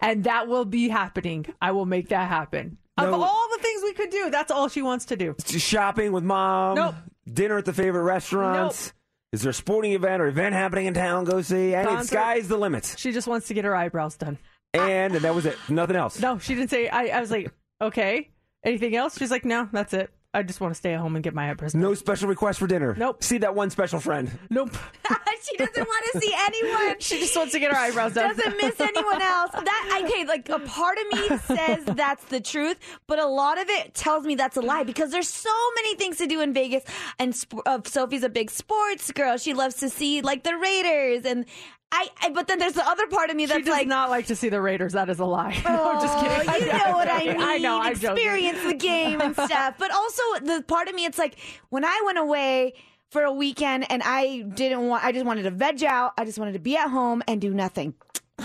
[0.01, 1.47] and that will be happening.
[1.61, 2.79] I will make that happen.
[2.97, 5.37] Of all the things we could do, that's all she wants to do.
[5.45, 6.75] Just shopping with mom.
[6.75, 6.95] Nope.
[7.33, 8.93] Dinner at the favorite restaurants.
[9.31, 11.25] Is there a sporting event or event happening in town?
[11.25, 11.75] Go see.
[11.75, 12.15] And it's Concert.
[12.15, 12.95] sky's the limit.
[12.97, 14.39] She just wants to get her eyebrows done.
[14.75, 15.57] And, and that was it.
[15.69, 16.19] Nothing else.
[16.19, 16.89] No, she didn't say.
[16.89, 18.31] I, I was like, okay.
[18.65, 19.17] Anything else?
[19.19, 20.11] She's like, no, that's it.
[20.39, 21.83] I just want to stay at home and get my eyebrows done.
[21.83, 22.95] No special request for dinner.
[22.97, 23.25] Nope.
[23.25, 24.31] See that one special friend.
[24.51, 24.71] Nope.
[25.43, 26.97] she doesn't want to see anyone.
[27.01, 28.37] She just wants to get her eyebrows done.
[28.37, 29.51] Doesn't miss anyone else.
[29.69, 33.69] That okay, like a part of me says that's the truth, but a lot of
[33.69, 36.85] it tells me that's a lie because there's so many things to do in Vegas.
[37.19, 39.37] And sp- uh, Sophie's a big sports girl.
[39.37, 41.45] She loves to see like the Raiders and.
[41.91, 44.11] I, I but then there's the other part of me She that's does like not
[44.11, 44.93] like to see the Raiders.
[44.93, 45.61] That is a lie.
[45.65, 46.49] no, I'm just oh, kidding.
[46.49, 47.37] Oh, you I'm know what I mean.
[47.41, 47.81] I know.
[47.81, 48.17] I'm joking.
[48.17, 49.77] Experience the game and stuff.
[49.79, 51.39] But also the part of me, it's like
[51.71, 52.75] when I went away
[53.11, 56.13] for a weekend and I didn't want, I just wanted to veg out.
[56.19, 57.95] I just wanted to be at home and do nothing.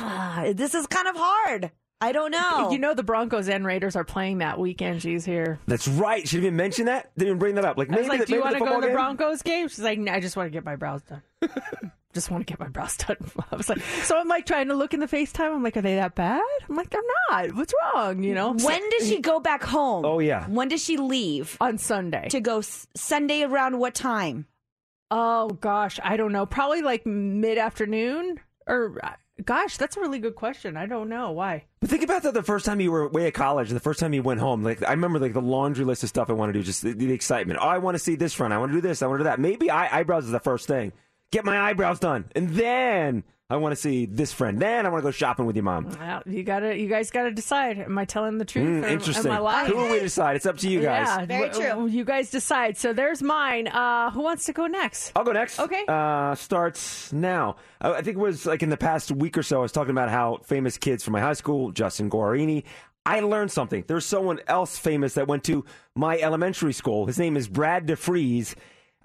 [0.55, 1.71] This is kind of hard.
[2.01, 2.69] I don't know.
[2.71, 5.01] You know the Broncos and Raiders are playing that weekend.
[5.01, 5.59] She's here.
[5.67, 6.27] That's right.
[6.27, 7.11] She didn't even mention that.
[7.17, 7.77] Didn't even bring that up.
[7.77, 8.95] Like I was maybe, like, the, "Do you maybe want to go to the game?
[8.95, 11.21] Broncos game?" She's like, "No, I just want to get my brows done.
[12.13, 13.15] just want to get my brows done."
[13.51, 15.55] I was like, so I'm like trying to look in the FaceTime.
[15.55, 17.53] I'm like, "Are they that bad?" I'm like, "They're not.
[17.55, 18.51] What's wrong?" You know.
[18.53, 20.03] when does she go back home?
[20.03, 20.45] Oh, yeah.
[20.49, 22.27] When does she leave On Sunday.
[22.29, 24.45] to go s- Sunday around what time?
[25.09, 26.45] Oh gosh, I don't know.
[26.45, 28.99] Probably like mid afternoon or.
[29.01, 29.11] Uh,
[29.43, 30.77] Gosh, that's a really good question.
[30.77, 31.65] I don't know why.
[31.79, 34.13] But think about that the first time you were away at college, the first time
[34.13, 34.63] you went home.
[34.63, 36.93] Like I remember like the laundry list of stuff I want to do, just the,
[36.93, 37.59] the excitement.
[37.61, 38.53] Oh, I want to see this front.
[38.53, 39.01] I want to do this.
[39.01, 39.39] I want to do that.
[39.39, 40.93] Maybe eye, eyebrows is the first thing.
[41.31, 42.25] Get my eyebrows done.
[42.35, 44.59] And then I want to see this friend.
[44.59, 45.87] Then I want to go shopping with your mom.
[45.99, 47.77] Well, you gotta, you guys gotta decide.
[47.77, 48.65] Am I telling the truth?
[48.67, 49.27] Mm, or interesting.
[49.31, 49.71] Am I lying?
[49.71, 50.35] Who will we decide?
[50.35, 51.07] It's up to you guys.
[51.07, 51.85] Yeah, Very w- true.
[51.87, 52.77] You guys decide.
[52.77, 53.67] So there's mine.
[53.67, 55.11] Uh, who wants to go next?
[55.15, 55.59] I'll go next.
[55.59, 55.85] Okay.
[55.87, 57.57] Uh, starts now.
[57.79, 59.91] I I think it was like in the past week or so, I was talking
[59.91, 62.63] about how famous kids from my high school, Justin Guarini,
[63.05, 63.83] I learned something.
[63.85, 65.63] There's someone else famous that went to
[65.95, 67.05] my elementary school.
[67.05, 68.55] His name is Brad DeFries.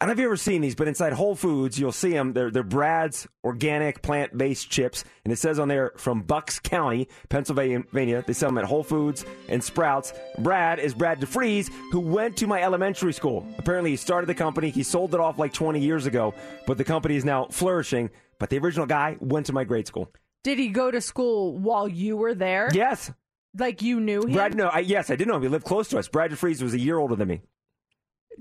[0.01, 2.33] I don't know if you've ever seen these, but inside Whole Foods, you'll see them.
[2.33, 5.03] They're, they're Brad's organic plant based chips.
[5.25, 8.23] And it says on there from Bucks County, Pennsylvania.
[8.25, 10.13] They sell them at Whole Foods and Sprouts.
[10.39, 13.45] Brad is Brad DeFries, who went to my elementary school.
[13.59, 14.71] Apparently, he started the company.
[14.71, 16.33] He sold it off like 20 years ago,
[16.65, 18.11] but the company is now flourishing.
[18.39, 20.13] But the original guy went to my grade school.
[20.45, 22.71] Did he go to school while you were there?
[22.73, 23.11] Yes.
[23.59, 24.33] Like you knew him?
[24.33, 25.43] Brad, no, I, yes, I did know him.
[25.43, 26.07] He lived close to us.
[26.07, 27.41] Brad DeFries was a year older than me.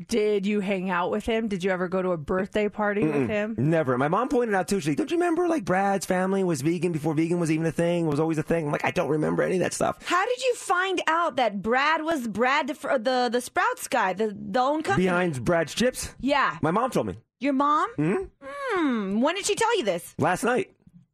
[0.08, 1.48] Did you hang out with him?
[1.48, 3.30] Did you ever go to a birthday party with Mm-mm.
[3.30, 3.56] him?
[3.58, 3.98] Never.
[3.98, 4.80] My mom pointed out too.
[4.80, 7.72] She's like, "Don't you remember like Brad's family was vegan before vegan was even a
[7.72, 8.06] thing?
[8.06, 10.06] Was always a thing." I'm like, I don't remember any of that stuff.
[10.06, 14.38] How did you find out that Brad was Brad the the, the Sprouts guy, the
[14.40, 15.08] the own company?
[15.08, 16.14] Behind Brad's chips.
[16.20, 16.58] Yeah.
[16.62, 17.90] My mom told me Your mom?
[17.96, 19.22] hmm Hmm.
[19.22, 20.14] When did she tell you this?
[20.20, 20.72] last night.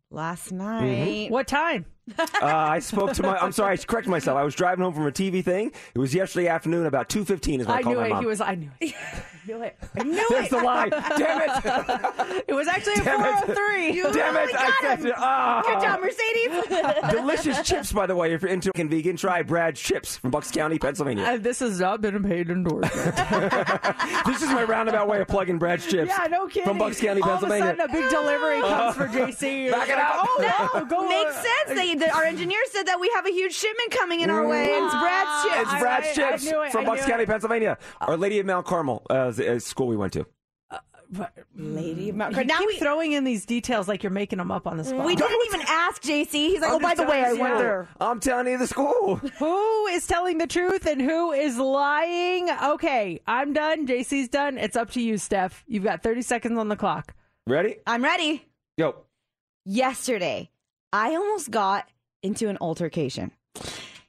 [0.10, 1.32] Last night.
[1.32, 1.86] What time?
[2.20, 3.38] Uh, I spoke to my.
[3.38, 4.38] I'm sorry, I corrected myself.
[4.38, 5.72] I was driving home from a TV thing.
[5.96, 7.62] It was yesterday afternoon, about two fifteen.
[7.62, 8.10] Is when I, I called knew my it.
[8.12, 8.24] mom.
[8.24, 8.42] He was.
[8.42, 8.94] I knew it.
[8.94, 9.78] I knew it.
[9.98, 10.50] I knew There's it.
[10.52, 10.90] the lie.
[10.90, 12.44] Damn it!
[12.48, 13.46] It was actually a Damn it.
[13.56, 13.92] 403.
[13.94, 14.40] You Damn it!
[14.40, 15.06] really I got said him.
[15.08, 15.14] it.
[15.18, 15.62] Ah.
[15.66, 17.12] Good job, Mercedes.
[17.12, 18.34] Delicious chips, by the way.
[18.34, 21.24] If you're into and vegan, try Brad's chips from Bucks County, Pennsylvania.
[21.24, 23.16] Uh, this has not been a paid endorsement.
[24.26, 26.10] this is my roundabout way of plugging Brad's chips.
[26.10, 26.64] yeah, no kidding.
[26.64, 27.70] From Bucks County, All Pennsylvania.
[27.72, 29.72] Of a sudden, a big delivery comes for JC.
[29.72, 30.28] Back it up.
[30.28, 31.80] Oh no, go Makes sense.
[32.00, 34.66] They, the, our engineer said that we have a huge shipment coming in our way.
[34.66, 35.72] It's Brad's chips.
[35.74, 37.30] It's Brad's I- I chips knew it, from I Bucks County, it.
[37.30, 37.78] Pennsylvania.
[38.02, 40.26] Our Lady of Mount Carmel, uh, a school we went to.
[41.56, 44.52] Lady of Mount You Now keep we, throwing in these details like you're making them
[44.52, 45.06] up on the spot.
[45.06, 46.32] we didn't even ask JC.
[46.32, 47.60] He's like, I'm oh, by the way, I telling went you.
[47.60, 47.88] there.
[48.02, 49.18] I'm telling you the school.
[49.18, 52.50] Who is telling the truth and who is lying?
[52.50, 53.86] Okay, I'm done.
[53.86, 54.58] JC's done.
[54.58, 55.64] It's up to you, Steph.
[55.68, 57.14] You've got 30 seconds on the clock.
[57.46, 57.76] Ready?
[57.86, 58.46] I'm ready.
[58.78, 58.96] Yo.
[59.66, 60.50] Yesterday,
[60.94, 61.90] I almost got
[62.22, 63.32] into an altercation.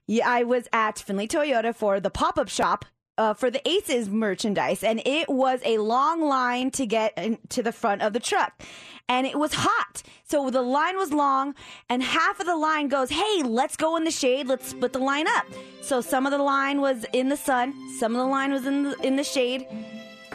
[0.06, 2.84] Yeah, I was at Findlay Toyota for the pop up shop
[3.16, 7.62] uh, for the Aces merchandise, and it was a long line to get in, to
[7.62, 8.62] the front of the truck.
[9.08, 10.02] And it was hot.
[10.24, 11.54] So the line was long,
[11.88, 14.46] and half of the line goes, Hey, let's go in the shade.
[14.46, 15.46] Let's split the line up.
[15.80, 18.82] So some of the line was in the sun, some of the line was in
[18.82, 19.66] the, in the shade.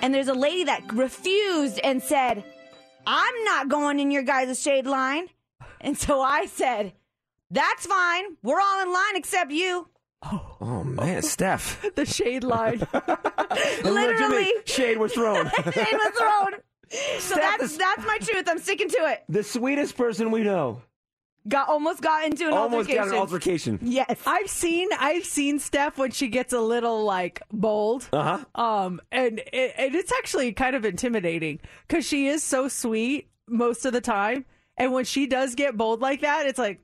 [0.02, 2.44] And there's a lady that refused and said,
[3.06, 5.28] I'm not going in your guys' shade line.
[5.82, 6.94] And so I said,
[7.52, 8.38] That's fine.
[8.44, 9.88] We're all in line except you.
[10.24, 11.86] Oh oh man, Steph.
[11.96, 12.86] The shade line.
[13.84, 14.52] Literally.
[14.66, 15.46] shade was thrown.
[15.74, 16.54] Shade was thrown.
[17.20, 18.48] So Steph that's is- that's my truth.
[18.50, 19.24] I'm sticking to it.
[19.30, 20.82] the sweetest person we know.
[21.48, 23.04] Got almost got into an Almost altercation.
[23.06, 23.80] got an altercation.
[23.82, 24.20] Yes.
[24.26, 28.10] I've seen I've seen Steph when she gets a little like bold.
[28.12, 28.62] Uh huh.
[28.62, 33.86] Um, and it, and it's actually kind of intimidating because she is so sweet most
[33.86, 34.46] of the time,
[34.80, 36.80] and when she does get bold like that, it's like,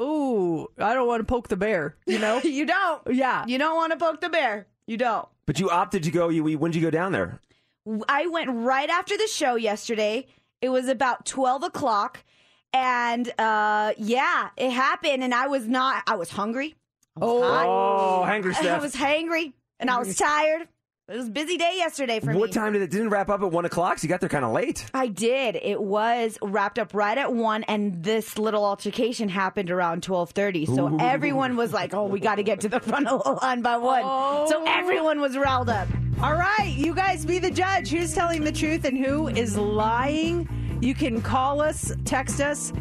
[0.00, 2.38] ooh, I don't want to poke the bear, you know?
[2.44, 3.02] you don't.
[3.10, 3.44] yeah.
[3.46, 4.66] You don't want to poke the bear.
[4.86, 5.26] You don't.
[5.46, 6.28] But you opted to go.
[6.28, 7.40] You when did you go down there?
[8.08, 10.26] I went right after the show yesterday.
[10.62, 12.22] It was about 12 o'clock.
[12.72, 15.22] And uh, yeah, it happened.
[15.22, 16.74] And I was not, I was hungry.
[17.20, 17.66] I was hot.
[17.66, 18.82] Oh, hangry I Steph.
[18.82, 20.66] was hangry and I was tired.
[21.06, 22.40] It was a busy day yesterday for What me.
[22.40, 22.90] What time did it?
[22.90, 23.98] Didn't wrap up at one o'clock.
[23.98, 24.86] So you got there kind of late.
[24.94, 25.54] I did.
[25.54, 30.64] It was wrapped up right at one, and this little altercation happened around twelve thirty.
[30.64, 30.98] So Ooh.
[30.98, 33.76] everyone was like, "Oh, we got to get to the front of the line by
[33.76, 34.00] one."
[34.48, 34.64] So oh.
[34.66, 35.88] everyone was riled up.
[36.22, 37.90] All right, you guys be the judge.
[37.90, 40.48] Who's telling the truth and who is lying?
[40.80, 42.72] You can call us, text us,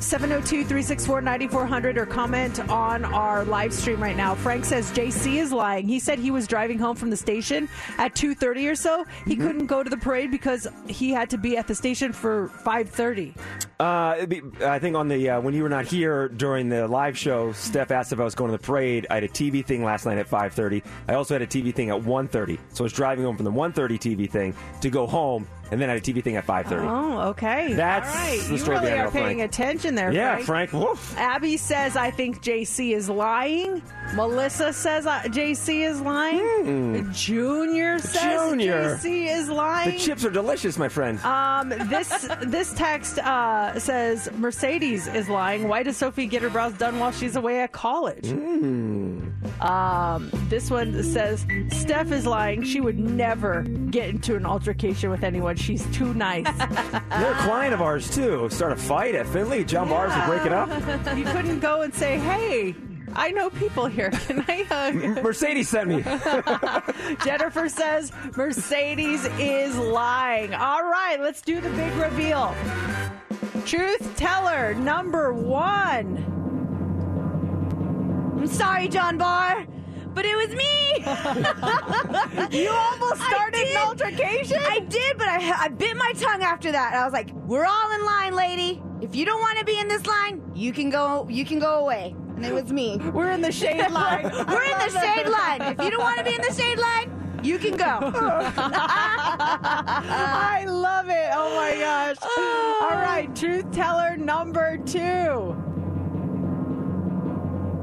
[0.00, 4.34] 702 364 9400, or comment on our live stream right now.
[4.34, 5.88] Frank says JC is lying.
[5.88, 9.04] He said he was driving home from the station at 2.30 or so.
[9.26, 12.48] He couldn't go to the parade because he had to be at the station for
[12.64, 13.34] 5.30.
[13.80, 17.16] Uh, be, I think on the uh, when you were not here during the live
[17.16, 19.06] show, Steph asked if I was going to the parade.
[19.08, 20.82] I had a TV thing last night at 5:30.
[21.06, 22.58] I also had a TV thing at 1:30.
[22.72, 25.88] So I was driving home from the 1:30 TV thing to go home, and then
[25.90, 26.86] I had a TV thing at 5:30.
[26.88, 27.72] Oh, okay.
[27.74, 28.40] That's right.
[28.46, 29.50] the you story really behind are paying Frank.
[29.52, 30.70] attention there, yeah, Frank.
[30.70, 30.72] Frank.
[30.72, 31.16] Woof.
[31.18, 33.82] Abby says, I think JC is lying.
[34.14, 37.10] Melissa says uh, JC is lying.
[37.12, 38.50] Junior says Hmm.
[38.50, 38.96] Junior.
[38.96, 39.90] JC is lying.
[39.92, 41.18] The chips are delicious, my friend.
[41.24, 42.08] um, this
[42.46, 45.68] this text uh, says Mercedes is lying.
[45.68, 48.24] Why does Sophie get her brows done while she's away at college?
[48.28, 49.62] Mm.
[49.62, 52.62] Um, this one says Steph is lying.
[52.62, 55.56] She would never get into an altercation with anyone.
[55.58, 56.44] She's too nice.
[57.10, 58.48] They're a client of ours too.
[58.50, 59.64] Start a fight at Findlay.
[59.64, 60.68] John Bars to break it up.
[61.16, 62.74] you couldn't go and say, "Hey,
[63.14, 64.10] I know people here.
[64.10, 66.02] Can I hug?" Mercedes sent me.
[67.24, 70.54] Jennifer says Mercedes is lying.
[70.54, 72.54] All right, let's do the big reveal.
[73.66, 76.34] Truth teller number one.
[78.38, 79.66] I'm sorry, John Barr,
[80.18, 80.64] but it was me.
[82.58, 84.58] You almost started an altercation.
[84.58, 86.92] I did, but I, I bit my tongue after that.
[86.92, 88.82] And I was like, "We're all in line, lady.
[89.00, 91.28] If you don't want to be in this line, you can go.
[91.30, 92.96] You can go away." And it was me.
[93.12, 94.24] We're in the shade line.
[94.48, 95.62] We're in the shade line.
[95.62, 97.84] If you don't want to be in the shade line, you can go.
[100.56, 101.30] I love it.
[101.32, 102.16] Oh my gosh.
[102.90, 105.67] All right, truth teller number two.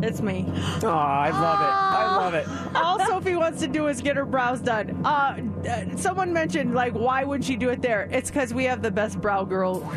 [0.02, 0.46] It's me.
[0.84, 1.74] Oh, I love it.
[1.74, 2.76] I love it.
[2.76, 4.90] All Sophie wants wants to do is get her brows done.
[5.06, 8.10] Uh, uh, someone mentioned like, why would she do it there?
[8.12, 9.88] It's because we have the best brow girl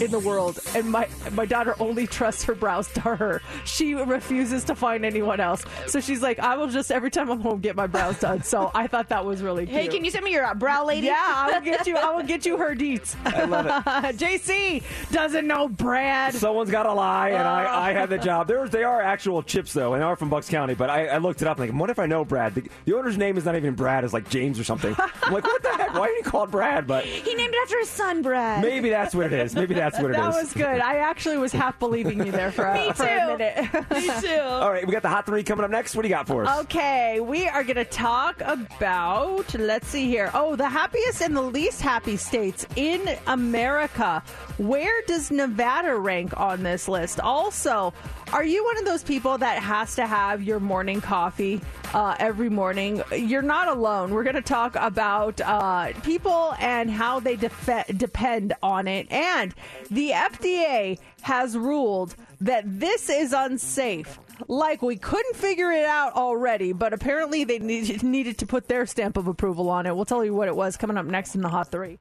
[0.00, 3.40] in the world, and my my daughter only trusts her brows to her.
[3.64, 5.64] She refuses to find anyone else.
[5.86, 8.42] So she's like, I will just every time I'm home get my brows done.
[8.42, 9.78] So I thought that was really cute.
[9.80, 11.06] Hey, can you send me your uh, brow lady?
[11.06, 11.96] Yeah, I will get you.
[11.96, 13.14] I will get you her deets.
[13.26, 13.70] I love it.
[14.18, 16.34] JC doesn't know Brad.
[16.34, 17.50] Someone's got to lie, and Uh.
[17.50, 18.48] I, I had the job.
[18.48, 20.74] There's, they are actual chips, though, and they are from Bucks County.
[20.74, 21.58] But I, I looked it up.
[21.58, 22.54] Like, what if I know Brad?
[22.54, 24.04] The, the owner's name is not even Brad.
[24.04, 24.94] It's like James or something.
[25.22, 25.94] I'm like, what the heck?
[25.94, 26.86] Why didn't you call it Brad?
[26.86, 28.62] But He named it after his son, Brad.
[28.62, 29.54] maybe that's what it is.
[29.54, 30.16] Maybe that's what it is.
[30.16, 30.80] that was good.
[30.80, 33.72] I actually was half believing you there for a, for a minute.
[33.92, 34.40] Me too.
[34.40, 35.94] All right, we got the hot three coming up next.
[35.94, 36.60] What do you got for us?
[36.64, 40.30] Okay, we are going to talk about, let's see here.
[40.34, 44.22] Oh, the happiest and the least happy states in America.
[44.58, 47.20] Where does Nevada rank on this list?
[47.20, 47.92] Also,
[48.34, 51.60] are you one of those people that has to have your morning coffee
[51.94, 53.00] uh, every morning?
[53.16, 54.10] You're not alone.
[54.10, 59.06] We're going to talk about uh, people and how they def- depend on it.
[59.12, 59.54] And
[59.88, 64.18] the FDA has ruled that this is unsafe.
[64.48, 68.84] Like we couldn't figure it out already, but apparently they needed, needed to put their
[68.84, 69.94] stamp of approval on it.
[69.94, 72.00] We'll tell you what it was coming up next in the Hot Three.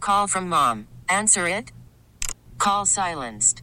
[0.00, 0.88] Call from mom.
[1.06, 1.70] Answer it.
[2.56, 3.62] Call silenced.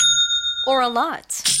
[0.63, 1.60] or a lot?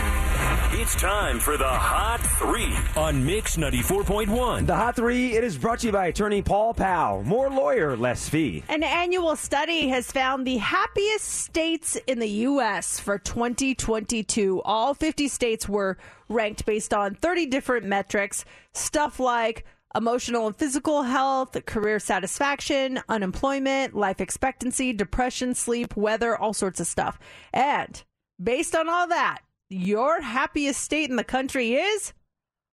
[0.73, 4.65] It's time for the Hot Three on Mix 94.1.
[4.65, 7.23] The Hot Three, it is brought to you by attorney Paul Powell.
[7.23, 8.63] More lawyer, less fee.
[8.69, 13.01] An annual study has found the happiest states in the U.S.
[13.01, 14.61] for 2022.
[14.63, 15.97] All 50 states were
[16.29, 23.93] ranked based on 30 different metrics, stuff like emotional and physical health, career satisfaction, unemployment,
[23.93, 27.19] life expectancy, depression, sleep, weather, all sorts of stuff.
[27.53, 28.01] And
[28.41, 29.41] based on all that,
[29.71, 32.13] your happiest state in the country is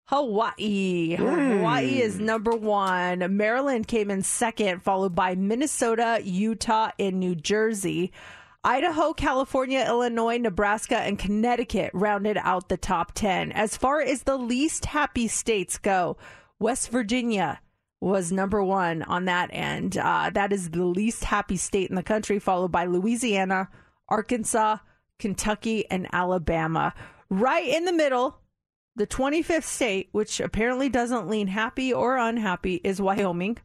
[0.06, 1.14] Hawaii.
[1.16, 3.36] Hawaii is number one.
[3.36, 8.12] Maryland came in second, followed by Minnesota, Utah, and New Jersey.
[8.64, 13.52] Idaho, California, Illinois, Nebraska, and Connecticut rounded out the top 10.
[13.52, 16.16] As far as the least happy states go,
[16.58, 17.60] West Virginia
[18.00, 19.96] was number one on that end.
[19.96, 23.68] Uh, that is the least happy state in the country, followed by Louisiana,
[24.08, 24.78] Arkansas,
[25.18, 26.94] Kentucky, and Alabama.
[27.30, 28.38] Right in the middle,
[28.96, 33.58] the 25th state, which apparently doesn't lean happy or unhappy, is Wyoming.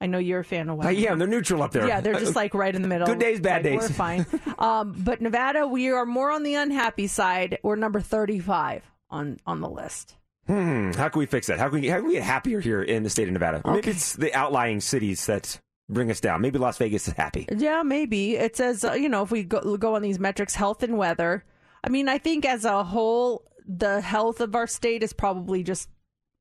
[0.00, 0.92] I know you're a fan of Uh, weather.
[0.92, 1.86] yeah, they're neutral up there.
[1.88, 3.06] Yeah, they're just like right in the middle.
[3.14, 3.88] Good days, bad Like, days.
[3.88, 4.26] We're fine.
[4.58, 7.58] um, but Nevada, we are more on the unhappy side.
[7.62, 10.16] We're number 35 on on the list.
[10.46, 10.90] Hmm.
[10.92, 11.58] How can we fix that?
[11.58, 13.62] How can we, how can we get happier here in the state of Nevada?
[13.64, 15.58] Or Maybe it's the outlying cities that
[15.88, 16.40] bring us down.
[16.40, 17.46] Maybe Las Vegas is happy.
[17.54, 20.82] Yeah, maybe it says uh, you know if we go, go on these metrics, health
[20.82, 21.44] and weather.
[21.82, 25.88] I mean, I think as a whole, the health of our state is probably just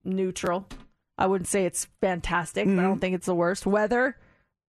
[0.03, 0.67] neutral.
[1.17, 3.65] I wouldn't say it's fantastic, but I don't think it's the worst.
[3.65, 4.17] Weather,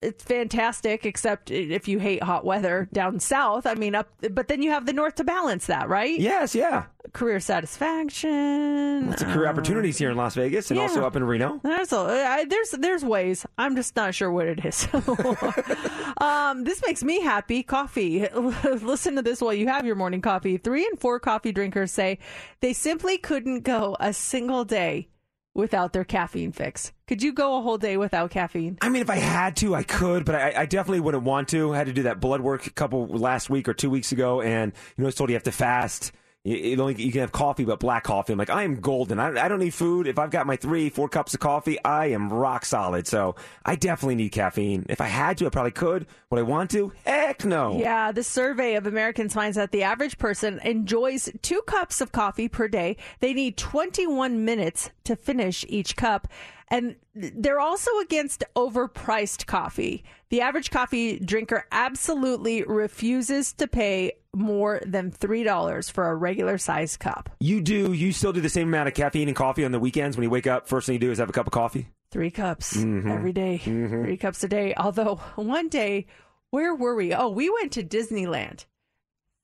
[0.03, 3.65] it's fantastic, except if you hate hot weather down south.
[3.65, 6.19] I mean, up, but then you have the north to balance that, right?
[6.19, 6.85] Yes, yeah.
[7.13, 9.09] Career satisfaction.
[9.09, 10.83] Lots of career opportunities here in Las Vegas and yeah.
[10.83, 11.59] also up in Reno.
[11.63, 13.45] There's a, I, there's there's ways.
[13.57, 14.87] I'm just not sure what it is.
[16.17, 17.63] um, this makes me happy.
[17.63, 18.27] Coffee.
[18.35, 20.57] Listen to this while you have your morning coffee.
[20.57, 22.19] Three and four coffee drinkers say
[22.61, 25.09] they simply couldn't go a single day
[25.53, 26.91] without their caffeine fix.
[27.07, 28.77] Could you go a whole day without caffeine?
[28.81, 31.73] I mean, if I had to, I could, but I, I definitely wouldn't want to.
[31.73, 34.41] I had to do that blood work a couple last week or two weeks ago,
[34.41, 36.11] and you know, it's told you have to fast.
[36.43, 38.33] You, only you can have coffee, but black coffee.
[38.33, 39.17] I'm like, I am golden.
[39.17, 40.07] I, I don't need food.
[40.07, 43.07] If I've got my three, four cups of coffee, I am rock solid.
[43.07, 43.35] So
[43.65, 44.85] I definitely need caffeine.
[44.89, 46.05] If I had to, I probably could.
[46.29, 46.91] Would I want to?
[47.05, 47.79] Heck no.
[47.79, 52.49] Yeah, the survey of Americans finds that the average person enjoys two cups of coffee
[52.49, 52.97] per day.
[53.21, 56.27] They need 21 minutes to finish each cup.
[56.67, 60.03] And they're also against overpriced coffee.
[60.29, 66.99] The average coffee drinker absolutely refuses to pay more than $3 for a regular sized
[66.99, 67.29] cup.
[67.39, 67.93] You do.
[67.93, 70.29] You still do the same amount of caffeine and coffee on the weekends when you
[70.29, 70.67] wake up.
[70.67, 71.87] First thing you do is have a cup of coffee.
[72.11, 73.11] Three cups Mhm.
[73.11, 73.57] every day.
[73.59, 74.73] Three cups a day.
[74.75, 76.07] Although one day,
[76.51, 77.13] where were we?
[77.13, 78.65] Oh, we went to Disneyland.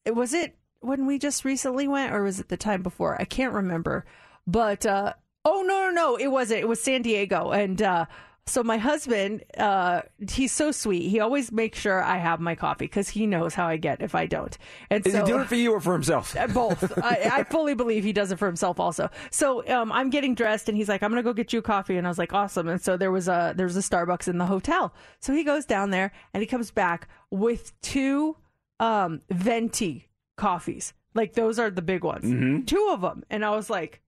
[0.05, 3.19] It was it when we just recently went, or was it the time before?
[3.19, 4.05] I can't remember.
[4.47, 5.13] But uh,
[5.45, 6.61] oh no, no, no, it wasn't.
[6.61, 8.05] It was San Diego, and uh,
[8.49, 11.07] so my husband, uh, he's so sweet.
[11.09, 14.15] He always makes sure I have my coffee because he knows how I get if
[14.15, 14.57] I don't.
[14.89, 16.35] And Is so, he doing it for you or for himself?
[16.37, 16.97] uh, Both.
[16.97, 19.09] I, I fully believe he does it for himself also.
[19.31, 21.97] So um, I'm getting dressed and he's like, I'm gonna go get you a coffee.
[21.97, 22.67] And I was like, awesome.
[22.67, 24.93] And so there was a there's a Starbucks in the hotel.
[25.19, 28.35] So he goes down there and he comes back with two
[28.79, 30.93] um, venti coffees.
[31.13, 32.25] Like those are the big ones.
[32.25, 32.65] Mhm.
[32.67, 33.23] Two of them.
[33.29, 34.01] And I was like,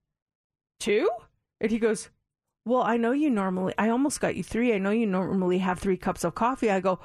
[0.80, 1.10] two?
[1.60, 2.10] And he goes,
[2.66, 4.74] well, I know you normally, I almost got you three.
[4.74, 6.70] I know you normally have three cups of coffee.
[6.70, 7.00] I go,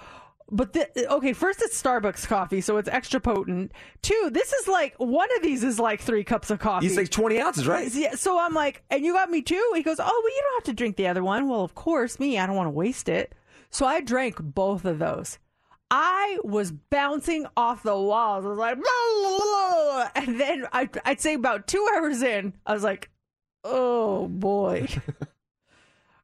[0.50, 3.72] but the, okay, first it's Starbucks coffee, so it's extra potent.
[4.02, 6.86] Two, this is like one of these is like three cups of coffee.
[6.86, 7.92] He's like 20 ounces, right?
[7.92, 9.72] Yeah, so I'm like, and you got me two?
[9.74, 11.48] He goes, oh, well, you don't have to drink the other one.
[11.48, 13.34] Well, of course, me, I don't want to waste it.
[13.70, 15.38] So I drank both of those.
[15.90, 18.44] I was bouncing off the walls.
[18.44, 18.84] I was like, blah,
[19.20, 20.09] blah, blah.
[20.16, 23.11] and then I, I'd say about two hours in, I was like,
[23.64, 24.86] oh boy.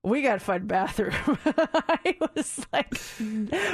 [0.05, 1.13] We got find bathroom.
[1.47, 2.93] I was like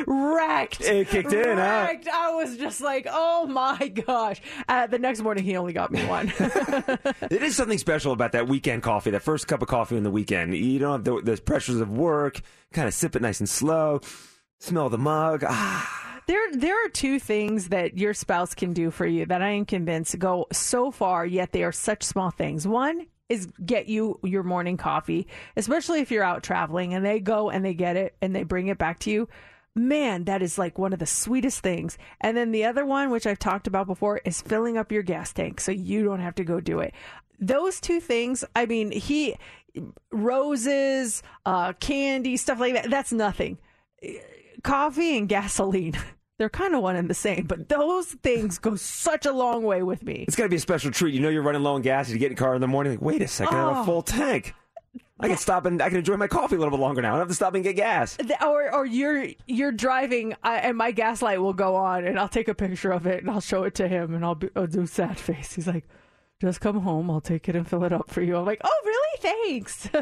[0.07, 0.83] wrecked.
[0.83, 1.95] It kicked in, huh?
[2.13, 4.43] I was just like, oh my gosh.
[4.69, 6.33] Uh, the next morning, he only got me one.
[7.31, 10.11] It is something special about that weekend coffee, that first cup of coffee in the
[10.11, 10.55] weekend.
[10.55, 12.41] You don't have the, the pressures of work,
[12.73, 14.01] kind of sip it nice and slow,
[14.59, 15.45] smell the mug.
[15.47, 19.51] Ah, There, there are two things that your spouse can do for you that I
[19.51, 22.67] am convinced go so far, yet they are such small things.
[22.69, 25.27] One is get you your morning coffee,
[25.57, 28.69] especially if you're out traveling and they go and they get it and they bring
[28.69, 29.29] it back to you.
[29.75, 31.99] Man, that is like one of the sweetest things.
[32.21, 35.33] And then the other one, which I've talked about before, is filling up your gas
[35.33, 36.95] tank so you don't have to go do it.
[37.39, 39.37] Those two things, I mean, he,
[40.11, 43.59] roses, uh, candy, stuff like that, that's nothing
[44.63, 45.95] coffee and gasoline.
[46.39, 49.83] They're kind of one and the same, but those things go such a long way
[49.83, 50.25] with me.
[50.29, 51.13] it's got to be a special treat.
[51.13, 52.09] You know you're running low on gas.
[52.09, 53.83] You get in your car in the morning, like, wait a second, I have Oh.
[53.83, 54.55] a full tank.
[55.21, 57.09] I can stop and I can enjoy my coffee a little bit longer now.
[57.09, 58.17] I don't have to stop and get gas.
[58.41, 62.29] Or, or you're you're driving I, and my gas light will go on and I'll
[62.29, 64.69] take a picture of it and I'll show it to him and I'll, be, I'll
[64.69, 65.55] do sad face.
[65.55, 65.89] He's like,
[66.41, 67.11] "Just come home.
[67.11, 69.19] I'll take it and fill it up for you." I'm like, "Oh, really?
[69.21, 69.89] Thanks."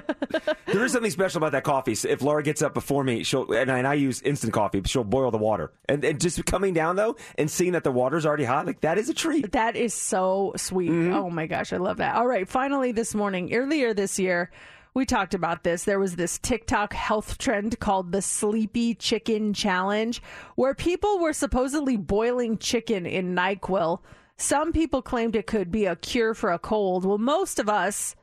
[0.67, 1.95] There is something special about that coffee.
[1.95, 4.83] So if Laura gets up before me, she'll and I, and I use instant coffee.
[4.85, 8.27] She'll boil the water, and, and just coming down though, and seeing that the water's
[8.27, 9.53] already hot, like that is a treat.
[9.53, 10.91] That is so sweet.
[10.91, 11.15] Mm-hmm.
[11.15, 12.17] Oh my gosh, I love that.
[12.17, 14.51] All right, finally this morning, earlier this year,
[14.93, 15.85] we talked about this.
[15.85, 20.21] There was this TikTok health trend called the Sleepy Chicken Challenge,
[20.57, 24.01] where people were supposedly boiling chicken in NyQuil.
[24.39, 27.05] Some people claimed it could be a cure for a cold.
[27.05, 28.15] Well, most of us,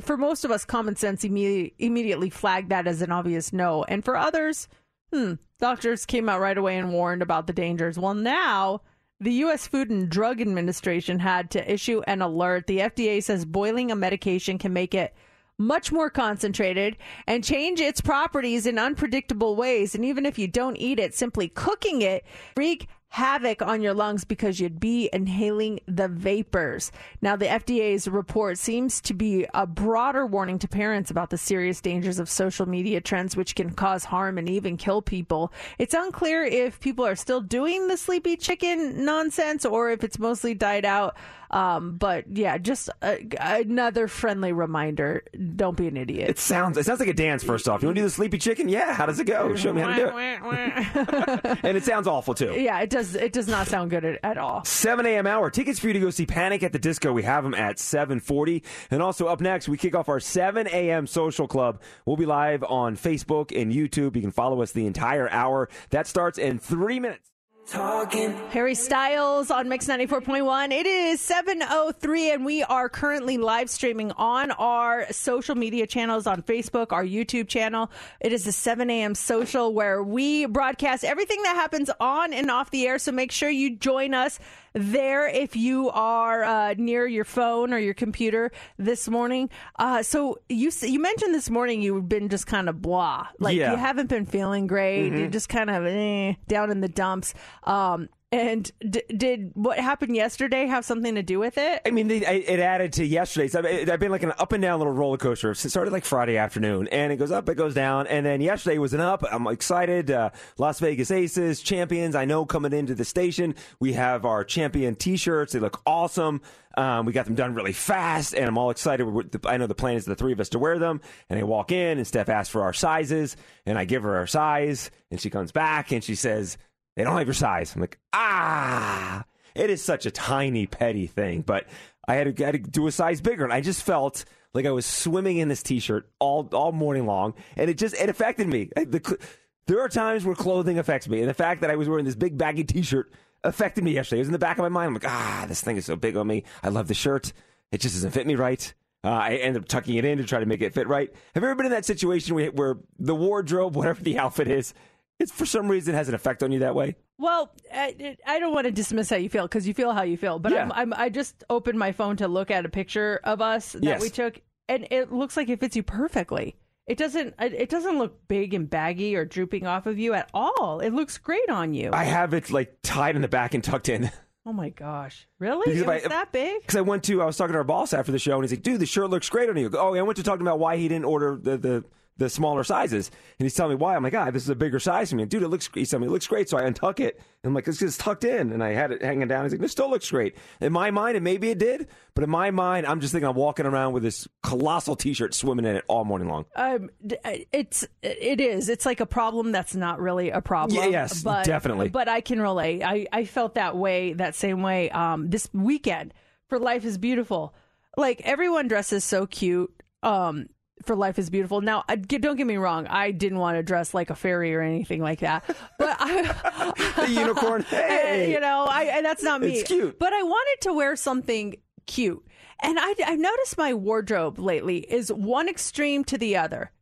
[0.00, 3.84] for most of us, common sense imme- immediately flagged that as an obvious no.
[3.84, 4.68] And for others,
[5.12, 7.98] hmm, doctors came out right away and warned about the dangers.
[7.98, 8.80] Well, now
[9.20, 9.66] the U.S.
[9.66, 12.66] Food and Drug Administration had to issue an alert.
[12.66, 15.14] The FDA says boiling a medication can make it
[15.58, 16.96] much more concentrated
[17.26, 19.94] and change its properties in unpredictable ways.
[19.94, 22.24] And even if you don't eat it, simply cooking it
[22.56, 26.92] wreak havoc on your lungs because you'd be inhaling the vapors.
[27.20, 31.80] Now, the FDA's report seems to be a broader warning to parents about the serious
[31.80, 35.52] dangers of social media trends, which can cause harm and even kill people.
[35.78, 40.54] It's unclear if people are still doing the sleepy chicken nonsense or if it's mostly
[40.54, 41.16] died out.
[41.50, 45.24] Um, but yeah, just a, another friendly reminder:
[45.56, 46.30] don't be an idiot.
[46.30, 47.42] It sounds it sounds like a dance.
[47.42, 48.68] First off, you want to do the sleepy chicken?
[48.68, 48.92] Yeah.
[48.94, 49.54] How does it go?
[49.56, 51.58] Show me how to do it.
[51.64, 52.54] and it sounds awful too.
[52.58, 53.14] yeah, it does.
[53.14, 54.64] It does not sound good at, at all.
[54.64, 55.26] 7 a.m.
[55.26, 55.50] hour.
[55.50, 57.12] Tickets for you to go see Panic at the Disco.
[57.12, 58.62] We have them at 740.
[58.90, 61.06] And also up next, we kick off our 7 a.m.
[61.06, 61.80] social club.
[62.06, 64.14] We'll be live on Facebook and YouTube.
[64.16, 65.68] You can follow us the entire hour.
[65.90, 67.26] That starts in three minutes.
[67.66, 68.32] Talking.
[68.48, 70.72] Harry Styles on Mix 94.1.
[70.72, 76.42] It is 7.03 and we are currently live streaming on our social media channels on
[76.42, 77.88] Facebook, our YouTube channel.
[78.20, 79.14] It is the 7 a.m.
[79.14, 82.98] social where we broadcast everything that happens on and off the air.
[82.98, 84.40] So make sure you join us
[84.72, 89.50] there if you are uh, near your phone or your computer this morning.
[89.78, 93.72] Uh, so you you mentioned this morning you've been just kind of blah, like Yeah.
[93.72, 95.12] you haven't been feeling great.
[95.12, 95.18] Mhm.
[95.18, 97.34] You're just kind of eh, down in the dumps.
[97.64, 101.82] Um, and d- did what happened yesterday have something to do with it?
[101.84, 103.54] I mean, they, I- it added to yesterday's.
[103.54, 105.50] I've, I've been like an up and down little roller coaster.
[105.50, 108.78] It started like Friday afternoon, and it goes up, it goes down, and then yesterday
[108.78, 109.24] was an up.
[109.30, 110.10] I'm excited.
[110.10, 112.14] Uh, Las Vegas Aces champions.
[112.14, 115.52] I know coming into the station, we have our champion T-shirts.
[115.52, 116.40] They look awesome.
[116.76, 119.04] Um, we got them done really fast, and I'm all excited.
[119.44, 121.00] I know the plan is the three of us to wear them.
[121.28, 124.28] And I walk in, and Steph asks for our sizes, and I give her our
[124.28, 126.58] size, and she comes back and she says,
[126.96, 129.24] "They don't have your size." I'm like, ah.
[129.54, 131.66] It is such a tiny, petty thing, but
[132.06, 134.24] I had to, had to do a size bigger, and I just felt
[134.54, 138.08] like I was swimming in this T-shirt all all morning long, and it just it
[138.08, 138.70] affected me.
[138.76, 139.18] The,
[139.66, 142.14] there are times where clothing affects me, and the fact that I was wearing this
[142.14, 143.12] big baggy T-shirt
[143.44, 144.18] affected me yesterday.
[144.18, 144.88] It was in the back of my mind.
[144.88, 146.44] I'm like, ah, this thing is so big on me.
[146.62, 147.32] I love the shirt.
[147.72, 148.72] It just doesn't fit me right.
[149.02, 151.10] Uh, I ended up tucking it in to try to make it fit right.
[151.34, 154.74] Have you ever been in that situation where, where the wardrobe, whatever the outfit is,
[155.20, 156.96] it's for some reason has an effect on you that way?
[157.18, 160.16] Well, I, I don't want to dismiss how you feel because you feel how you
[160.16, 160.38] feel.
[160.38, 160.62] But Yeah.
[160.64, 163.82] I'm, I'm, I just opened my phone to look at a picture of us that
[163.84, 164.00] Yes.
[164.02, 166.56] we took, and it looks like it fits you perfectly.
[166.86, 167.34] It doesn't.
[167.38, 170.80] It doesn't look big and baggy or drooping off of you at all.
[170.80, 171.90] It looks great on you.
[171.92, 174.10] I have it like tied in the back and tucked in.
[174.46, 175.62] oh my gosh, really?
[175.72, 176.62] Because It if I- that big?
[176.62, 178.50] Because I went to, I was talking to our boss after the show, and he's
[178.50, 180.78] like, "Dude, the shirt looks great on you." Oh, I went to talk about why
[180.78, 181.84] he didn't order the the,
[182.20, 183.96] the smaller sizes, and he's telling me why.
[183.96, 185.68] I'm like, "Ah, this is a bigger size for me." Dude, it looks.
[185.72, 187.98] He's telling me it looks great, so I untuck it, and I'm like, this just
[187.98, 189.44] tucked in," and I had it hanging down.
[189.44, 192.30] He's like, "This still looks great." In my mind, and maybe it did, but in
[192.30, 195.84] my mind, I'm just thinking I'm walking around with this colossal T-shirt, swimming in it
[195.88, 196.44] all morning long.
[196.54, 198.68] Um, it's it is.
[198.68, 200.76] It's like a problem that's not really a problem.
[200.76, 201.88] Yeah, yes, but, definitely.
[201.88, 202.82] But I can relate.
[202.82, 204.90] I I felt that way, that same way.
[204.90, 206.12] Um, this weekend
[206.48, 207.54] for Life is Beautiful,
[207.96, 209.74] like everyone dresses so cute.
[210.02, 210.48] Um,
[210.82, 211.60] for Life is Beautiful.
[211.60, 212.86] Now, I, don't get me wrong.
[212.86, 215.44] I didn't want to dress like a fairy or anything like that.
[215.78, 216.72] But I,
[217.06, 218.30] The unicorn, hey!
[218.30, 219.58] you know, I and that's not me.
[219.58, 219.98] It's cute.
[219.98, 221.56] But I wanted to wear something
[221.86, 222.24] cute,
[222.62, 226.72] and I, I've noticed my wardrobe lately is one extreme to the other,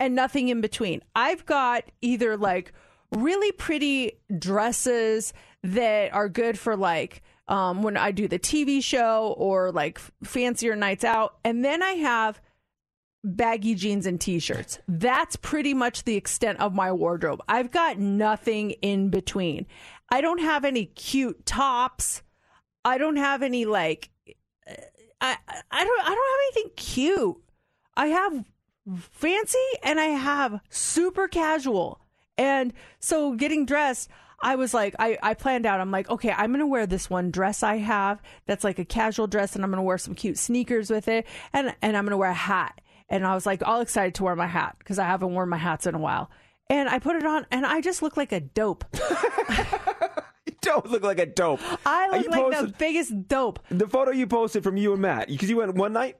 [0.00, 1.02] and nothing in between.
[1.14, 2.72] I've got either like
[3.12, 9.34] really pretty dresses that are good for like um, when I do the TV show
[9.36, 12.40] or like fancier nights out, and then I have
[13.26, 14.78] baggy jeans and t-shirts.
[14.86, 17.42] That's pretty much the extent of my wardrobe.
[17.48, 19.66] I've got nothing in between.
[20.08, 22.22] I don't have any cute tops.
[22.84, 24.10] I don't have any like
[25.20, 25.36] I
[25.70, 27.36] I don't I don't have anything cute.
[27.96, 28.44] I have
[29.10, 32.00] fancy and I have super casual.
[32.38, 34.10] And so getting dressed,
[34.40, 37.08] I was like, I, I planned out, I'm like, okay, I'm going to wear this
[37.08, 40.14] one dress I have that's like a casual dress and I'm going to wear some
[40.14, 42.80] cute sneakers with it and, and I'm going to wear a hat.
[43.08, 45.56] And I was like, all excited to wear my hat because I haven't worn my
[45.56, 46.30] hats in a while.
[46.68, 48.84] And I put it on and I just look like a dope.
[50.46, 51.60] You don't look like a dope.
[51.84, 53.58] I look you like the biggest dope.
[53.68, 56.18] The photo you posted from you and Matt, because you went one night.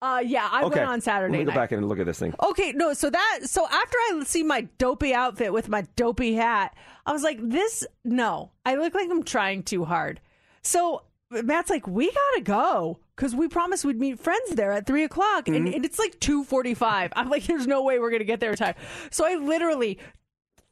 [0.00, 2.18] Uh, yeah, I okay, went on Saturday Let me go back and look at this
[2.18, 2.34] thing.
[2.42, 6.74] Okay, no, so that so after I see my dopey outfit with my dopey hat,
[7.06, 8.52] I was like, this no.
[8.64, 10.20] I look like I'm trying too hard.
[10.62, 13.00] So Matt's like, we gotta go.
[13.16, 15.48] Cause we promised we'd meet friends there at three o'clock.
[15.48, 15.74] And, mm-hmm.
[15.74, 17.12] and it's like two forty five.
[17.16, 18.74] I'm like, there's no way we're gonna get there in time.
[19.10, 19.98] So I literally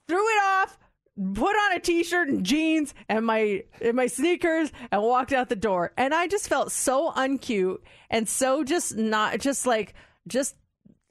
[0.07, 0.78] threw it off,
[1.34, 5.57] put on a t-shirt and jeans and my and my sneakers and walked out the
[5.57, 5.92] door.
[5.97, 7.78] And I just felt so uncute
[8.11, 9.95] and so just not just like
[10.26, 10.57] just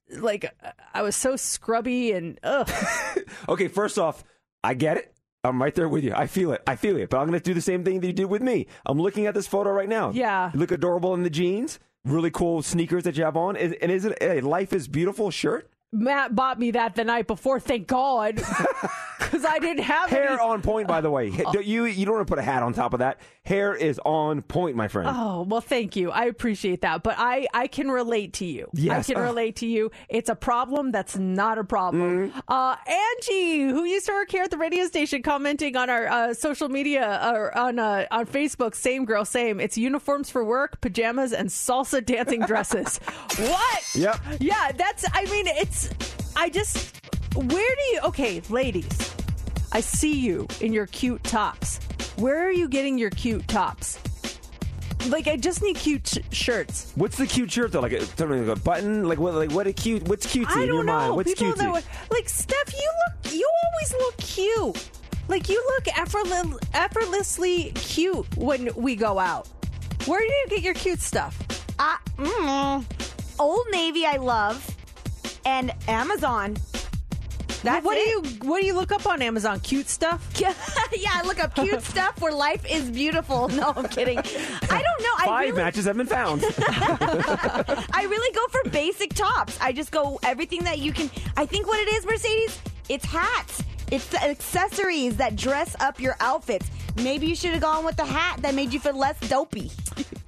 [0.10, 0.54] like
[0.94, 2.70] I was so scrubby and ugh.
[3.50, 4.24] Okay, first off,
[4.64, 5.13] I get it.
[5.46, 6.14] I'm right there with you.
[6.16, 6.64] I feel it.
[6.66, 7.10] I feel it.
[7.10, 8.68] But I'm going to do the same thing that you did with me.
[8.86, 10.12] I'm looking at this photo right now.
[10.12, 10.52] Yeah.
[10.54, 11.80] You look adorable in the jeans.
[12.06, 13.58] Really cool sneakers that you have on.
[13.58, 15.70] And is it a Life is Beautiful shirt?
[15.94, 18.36] Matt bought me that the night before, thank God,
[19.20, 20.40] because I didn't have Hair any.
[20.40, 21.30] on point, by the way.
[21.32, 23.20] Ha- You you don't want to put a hat on top of that.
[23.46, 25.10] Hair is on point, my friend.
[25.12, 26.12] Oh well, thank you.
[26.12, 28.70] I appreciate that, but I I can relate to you.
[28.74, 29.10] Yes.
[29.10, 29.28] I can Ugh.
[29.30, 29.92] relate to you.
[30.10, 32.30] It's a problem that's not a problem.
[32.32, 32.40] Mm-hmm.
[32.48, 36.34] Uh, Angie, who used to work here at the radio station, commenting on our uh,
[36.34, 38.74] social media or on uh, on Facebook.
[38.76, 39.60] Same girl, same.
[39.60, 42.98] It's uniforms for work, pajamas, and salsa dancing dresses.
[43.38, 43.96] what?
[43.96, 44.20] Yep.
[44.40, 45.06] Yeah, that's.
[45.14, 45.83] I mean, it's.
[46.36, 46.96] I just.
[47.36, 48.00] Where do you?
[48.06, 49.16] Okay, ladies.
[49.72, 51.80] I see you in your cute tops.
[52.18, 53.98] Where are you getting your cute tops?
[55.08, 56.92] Like, I just need cute sh- shirts.
[56.96, 57.82] What's the cute shirt though?
[57.82, 59.08] Like a, something like a button?
[59.08, 59.34] Like what?
[59.34, 59.68] Like what?
[59.68, 60.08] A cute?
[60.08, 60.94] What's cutesy I in don't your know.
[60.94, 61.16] mind?
[61.16, 61.58] What's People cutesy?
[61.84, 63.34] that like Steph, you look.
[63.34, 64.90] You always look cute.
[65.28, 69.48] Like you look effortless, effortlessly cute when we go out.
[70.06, 71.38] Where do you get your cute stuff?
[71.80, 72.86] Uh, mm,
[73.40, 74.73] Old Navy, I love,
[75.46, 76.58] and Amazon.
[77.64, 78.04] That's what it.
[78.04, 79.60] do you What do you look up on Amazon?
[79.62, 80.28] Cute stuff.
[80.40, 80.54] yeah,
[81.14, 83.48] I look up cute stuff where life is beautiful.
[83.54, 84.18] No, I'm kidding.
[84.18, 85.14] I don't know.
[85.18, 86.44] I Five really, matches have been found.
[86.44, 89.58] I really go for basic tops.
[89.62, 91.10] I just go everything that you can.
[91.38, 93.64] I think what it is, Mercedes, it's hats.
[93.92, 96.70] It's the accessories that dress up your outfits.
[96.98, 99.72] Maybe you should have gone with the hat that made you feel less dopey.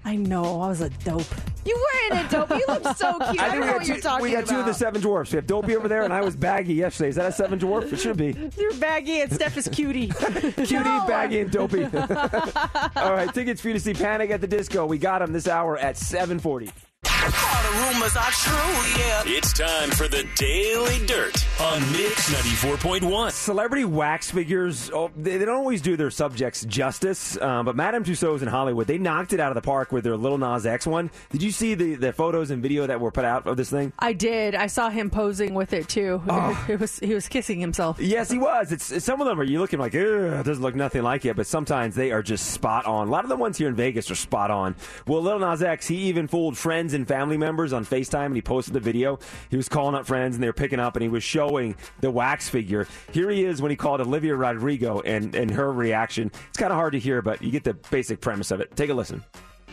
[0.05, 0.61] I know.
[0.61, 1.25] I was a dope.
[1.65, 2.49] You were in a dope.
[2.51, 3.21] You look so cute.
[3.21, 4.49] I, think don't we know got, what you're two, talking we got about.
[4.49, 5.31] two of the seven dwarfs.
[5.31, 7.09] We have Dopey over there, and I was baggy yesterday.
[7.09, 7.91] Is that a seven dwarf?
[7.91, 8.35] It should be.
[8.57, 10.07] You're baggy and Steph is cutie.
[10.55, 11.83] Cutie, baggy, and dopey.
[12.95, 14.85] All right, tickets for you to see Panic at the Disco.
[14.85, 16.71] We got them this hour at 740.
[17.03, 19.23] The rumors are true, yeah.
[19.25, 23.31] It's time for the Daily Dirt on Mix 94.1.
[23.31, 28.03] Celebrity wax figures, oh, they, they don't always do their subjects justice, um, but Madame
[28.03, 30.87] Tussauds in Hollywood, they knocked it out of the park with their Little Nas X
[30.87, 31.11] one.
[31.29, 33.93] Did you see the, the photos and video that were put out of this thing?
[33.99, 34.55] I did.
[34.55, 36.21] I saw him posing with it too.
[36.37, 36.65] Oh.
[36.67, 37.97] It was he was kissing himself.
[37.99, 38.71] Yes, he was.
[38.73, 41.23] It's, it's- some of them are you looking like, Ugh, it doesn't look nothing like
[41.25, 43.07] it, but sometimes they are just spot on.
[43.07, 44.75] A lot of the ones here in Vegas are spot on.
[45.07, 48.41] Well, Lil Nas X, he even fooled friends and family members on FaceTime, and he
[48.41, 49.19] posted the video.
[49.49, 52.11] He was calling up friends, and they were picking up, and he was showing the
[52.15, 52.87] wax figure.
[53.11, 56.31] Here he is when he called Olivia Rodrigo, and and her reaction.
[56.49, 58.75] It's kind of hard to hear, but you get the basic premise of it.
[58.75, 59.23] Take a listen.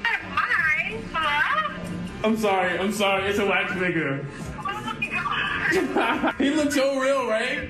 [0.03, 1.01] Hi.
[1.12, 1.74] Hello?
[2.24, 3.28] I'm sorry, I'm sorry.
[3.30, 4.26] It's a wax figure.
[6.38, 7.68] he looks so real, right?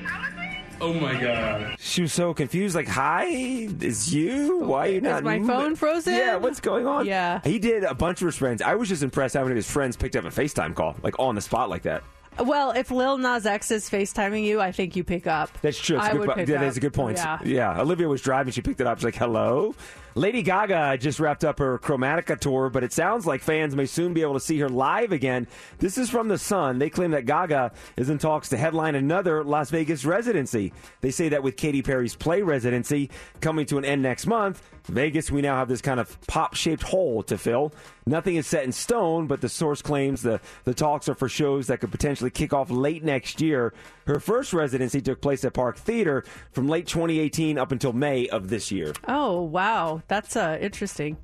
[0.81, 1.77] Oh my god.
[1.79, 4.59] She was so confused, like, "Hi, is you?
[4.65, 6.15] Why are you not?" my phone frozen?
[6.15, 7.07] Yeah, what's going on?
[7.07, 7.41] Yeah.
[7.45, 8.61] he did a bunch of his friends.
[8.63, 11.17] I was just impressed how many of his friends picked up a FaceTime call, like
[11.21, 12.03] on the spot, like that.
[12.39, 15.51] Well, if Lil Nas X is FaceTiming you, I think you pick up.
[15.61, 15.97] That's true.
[15.99, 16.61] A I good would po- pick yeah, up.
[16.63, 17.19] that's a good point.
[17.45, 17.81] Yeah.
[17.81, 18.53] Olivia was driving.
[18.53, 18.99] She picked it up.
[18.99, 19.75] She's like, "Hello."
[20.15, 24.13] Lady Gaga just wrapped up her Chromatica tour, but it sounds like fans may soon
[24.13, 25.47] be able to see her live again.
[25.79, 26.79] This is from The Sun.
[26.79, 30.73] They claim that Gaga is in talks to headline another Las Vegas residency.
[31.01, 33.11] They say that with Katy Perry's Play residency
[33.41, 36.83] coming to an end next month, Vegas, we now have this kind of pop shaped
[36.83, 37.73] hole to fill.
[38.05, 41.69] Nothing is set in stone, but the source claims the, the talks are for shows
[41.69, 43.73] that could potentially kick off late next year.
[44.07, 48.49] Her first residency took place at Park Theater from late 2018 up until May of
[48.49, 48.93] this year.
[49.09, 51.17] Oh wow, that's uh, interesting.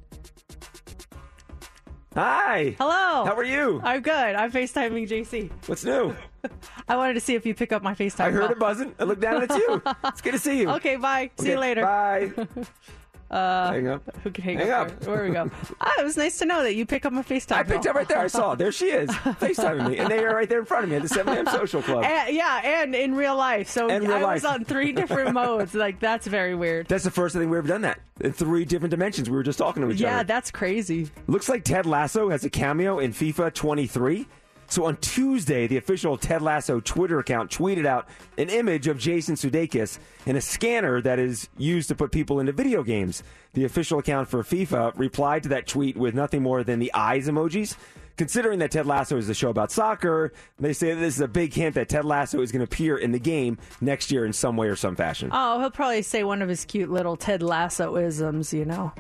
[2.14, 2.74] Hi.
[2.79, 3.26] Hello.
[3.26, 3.81] How are you?
[3.85, 4.12] I'm good.
[4.12, 5.51] I'm FaceTiming JC.
[5.68, 6.16] What's new?
[6.89, 8.24] I wanted to see if you pick up my FaceTime.
[8.24, 8.51] I heard call.
[8.51, 8.95] it buzzing.
[8.99, 9.83] I looked down and it's you.
[10.05, 10.68] It's good to see you.
[10.79, 11.31] Okay, bye.
[11.39, 11.83] See you later.
[11.83, 12.33] Bye.
[13.31, 14.03] Uh, Hang up.
[14.22, 14.89] Who can hang, Hang up?
[14.89, 15.05] up.
[15.07, 15.51] Where, where we go?
[15.81, 17.57] ah, it was nice to know that you pick up my FaceTime.
[17.57, 18.18] I picked up right there.
[18.18, 18.55] I saw.
[18.55, 19.11] There she is.
[19.11, 19.99] FaceTiming me.
[19.99, 21.47] And they are right there in front of me at the 7 a.m.
[21.47, 22.05] Social Club.
[22.05, 23.68] And, yeah, and in real life.
[23.68, 25.74] So real I was on three different modes.
[25.74, 26.89] Like that's very weird.
[26.89, 28.01] That's the first time we've ever done that.
[28.20, 29.29] In three different dimensions.
[29.29, 30.16] We were just talking to each Yeah, other.
[30.18, 31.11] Yeah, that's crazy.
[31.26, 34.26] Looks like Ted Lasso has a cameo in FIFA 23.
[34.71, 38.07] So on Tuesday, the official Ted Lasso Twitter account tweeted out
[38.37, 42.53] an image of Jason Sudeikis in a scanner that is used to put people into
[42.53, 43.23] video games.
[43.55, 47.29] The official account for FIFA replied to that tweet with nothing more than the eyes
[47.29, 47.77] emojis.
[48.19, 51.55] Considering that Ted Lasso is a show about soccer, they say this is a big
[51.55, 54.57] hint that Ted Lasso is going to appear in the game next year in some
[54.57, 55.31] way or some fashion.
[55.33, 58.53] Oh, he'll probably say one of his cute little Ted Lasso isms.
[58.53, 58.93] You know,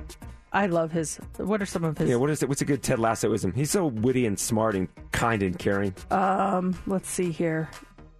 [0.52, 1.16] I love his.
[1.36, 2.08] What are some of his?
[2.08, 2.48] Yeah, what is it?
[2.48, 3.52] What's a good Ted Lassoism?
[3.54, 5.94] He's so witty and smart and kind and caring.
[6.10, 7.68] Um, let's see here.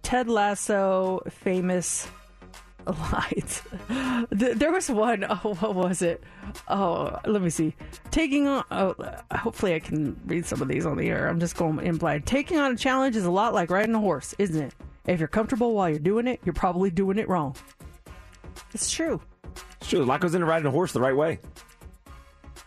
[0.03, 2.07] Ted Lasso famous
[2.87, 3.61] lines.
[4.31, 6.23] There was one oh what was it
[6.67, 7.75] oh let me see
[8.09, 8.95] taking on oh
[9.35, 12.25] hopefully i can read some of these on the air i'm just going in blind
[12.25, 14.73] taking on a challenge is a lot like riding a horse isn't it
[15.05, 17.55] if you're comfortable while you're doing it you're probably doing it wrong
[18.73, 19.21] it's true
[19.81, 20.01] It's true.
[20.01, 21.39] A lot goes into riding a horse the right way.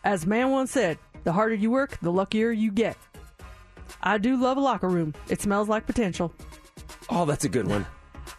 [0.04, 2.96] As man once said the harder you work the luckier you get.
[4.02, 5.14] I do love a locker room.
[5.28, 6.32] It smells like potential.
[7.08, 7.86] Oh, that's a good one.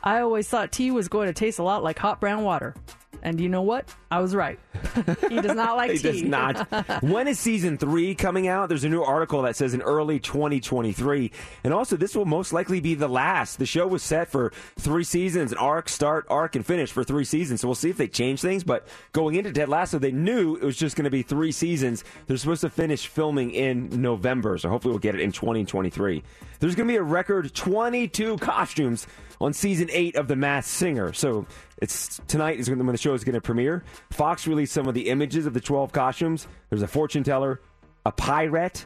[0.03, 2.75] i always thought tea was going to taste a lot like hot brown water
[3.23, 4.59] and you know what i was right
[5.29, 7.01] he does not like he tea does not.
[7.03, 8.69] when is season three coming out?
[8.69, 11.31] There's a new article that says in early 2023.
[11.63, 13.59] And also, this will most likely be the last.
[13.59, 17.25] The show was set for three seasons, an arc, start, arc, and finish for three
[17.25, 17.61] seasons.
[17.61, 18.63] So we'll see if they change things.
[18.63, 22.03] But going into Ted Lasso, they knew it was just going to be three seasons.
[22.27, 24.57] They're supposed to finish filming in November.
[24.57, 26.23] So hopefully, we'll get it in 2023.
[26.63, 29.05] There's going to be a record 22 costumes
[29.41, 31.11] on season eight of The Masked Singer.
[31.11, 31.45] So
[31.81, 33.83] it's tonight is when the show is going to premiere.
[34.11, 36.47] Fox released some of the images of the 12 costumes.
[36.69, 37.59] There's a fortune teller,
[38.05, 38.85] a pirate.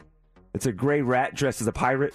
[0.54, 2.14] It's a gray rat dressed as a pirate.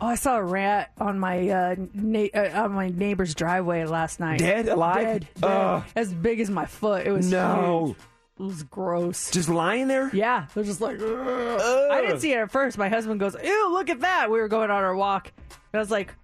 [0.00, 4.18] Oh, I saw a rat on my uh, na- uh, on my neighbor's driveway last
[4.18, 4.40] night.
[4.40, 4.66] Dead?
[4.66, 5.04] Alive?
[5.04, 5.28] Dead.
[5.40, 5.84] dead.
[5.94, 7.06] As big as my foot.
[7.06, 7.84] It was No.
[7.86, 7.96] huge.
[8.38, 9.30] It was gross.
[9.30, 10.10] Just lying there?
[10.12, 11.00] Yeah, they're just like.
[11.00, 12.76] "Ugh." I didn't see it at first.
[12.76, 15.78] My husband goes, "Ew, look at that!" We were going on our walk, and I
[15.78, 16.14] was like,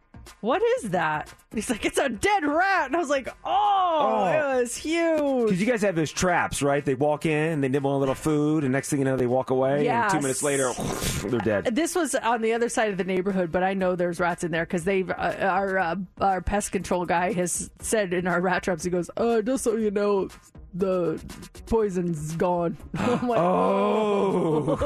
[0.40, 4.26] "What is that?" He's like, "It's a dead rat," and I was like, "Oh, Oh.
[4.56, 6.84] it was huge." Because you guys have those traps, right?
[6.84, 9.26] They walk in, they nibble on a little food, and next thing you know, they
[9.26, 9.82] walk away.
[9.84, 10.12] Yes.
[10.12, 10.72] And two minutes later,
[11.26, 11.74] they're dead.
[11.74, 14.52] This was on the other side of the neighborhood, but I know there's rats in
[14.52, 18.62] there because they've uh, our uh, our pest control guy has said in our rat
[18.62, 18.84] traps.
[18.84, 20.28] He goes, "Uh, just so you know,
[20.72, 21.20] the
[21.66, 24.76] poison's gone." I'm like, Oh.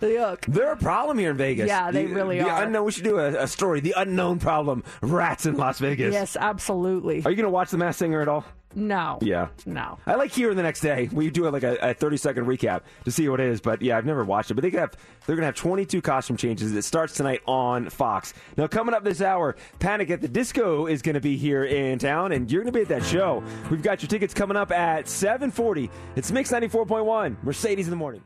[0.00, 0.44] yuck.
[0.46, 1.66] They're a problem here in Vegas.
[1.68, 2.62] Yeah, they The- really the are.
[2.64, 3.80] Unknown, we should do a, a story.
[3.80, 4.84] The unknown problem:
[5.30, 6.12] rats in Las Vegas.
[6.12, 7.22] Yes, absolutely.
[7.24, 8.44] Are you going to watch The Masked Singer at all?
[8.72, 9.18] No.
[9.20, 9.48] Yeah.
[9.66, 9.98] No.
[10.06, 11.08] I like hearing the next day.
[11.12, 13.60] We do like a, a 30 second recap to see what it is.
[13.60, 14.54] But yeah, I've never watched it.
[14.54, 16.72] But they have they're gonna have 22 costume changes.
[16.72, 18.32] It starts tonight on Fox.
[18.56, 22.30] Now coming up this hour, Panic at the Disco is gonna be here in town,
[22.30, 23.42] and you're gonna be at that show.
[23.72, 25.90] We've got your tickets coming up at 7:40.
[26.14, 28.22] It's Mix 94.1 Mercedes in the morning.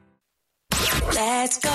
[0.78, 1.70] Let's go.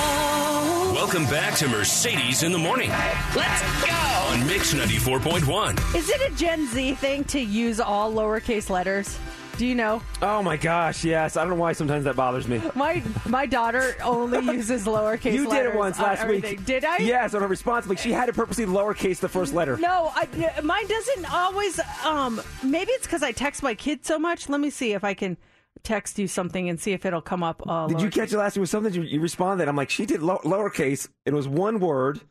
[0.94, 2.90] Welcome back to Mercedes in the Morning.
[2.90, 3.94] Let's go!
[4.34, 5.96] On Mix 94.1.
[5.96, 9.18] Is it a Gen Z thing to use all lowercase letters?
[9.56, 10.02] Do you know?
[10.22, 11.38] Oh my gosh, yes.
[11.38, 12.62] I don't know why sometimes that bothers me.
[12.76, 15.34] My my daughter only uses lowercase.
[15.34, 16.58] You did it once last everything.
[16.58, 16.66] week.
[16.66, 16.98] Did I?
[16.98, 17.88] Yes, on her response.
[17.88, 19.78] Like she had to purposely lowercase the first letter.
[19.78, 20.28] No, I,
[20.62, 21.80] mine doesn't always.
[22.04, 24.50] Um, maybe it's because I text my kids so much.
[24.50, 25.38] Let me see if I can
[25.84, 27.62] text you something and see if it'll come up.
[27.68, 28.94] Uh, Did you catch it last week with something?
[28.94, 29.68] You, you responded.
[29.68, 31.10] I'm like, she did low, lowercase.
[31.26, 32.22] It was one word.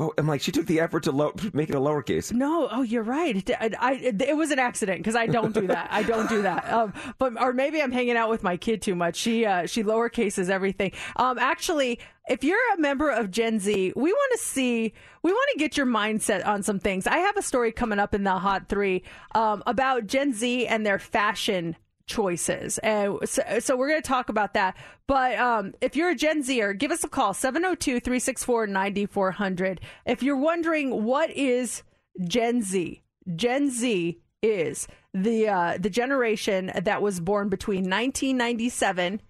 [0.00, 2.32] Well, I'm like, she took the effort to low, make it a lowercase.
[2.32, 3.36] No, oh, you're right.
[3.36, 5.88] It, I, I, it was an accident because I don't do that.
[5.90, 6.64] I don't do that.
[6.70, 9.16] Um, but or maybe I'm hanging out with my kid too much.
[9.16, 10.92] She uh, she lowercases everything.
[11.16, 11.98] Um, actually,
[12.28, 15.76] if you're a member of Gen Z, we want to see, we want to get
[15.76, 17.06] your mindset on some things.
[17.06, 19.02] I have a story coming up in the Hot Three
[19.34, 21.76] um, about Gen Z and their fashion
[22.10, 22.78] choices.
[22.78, 24.76] And so, so we're going to talk about that.
[25.06, 29.80] But um, if you're a Gen Zer, give us a call 702 364 9400.
[30.04, 31.82] If you're wondering what is
[32.24, 33.02] Gen Z,
[33.36, 39.20] Gen Z is the uh, the generation that was born between 1997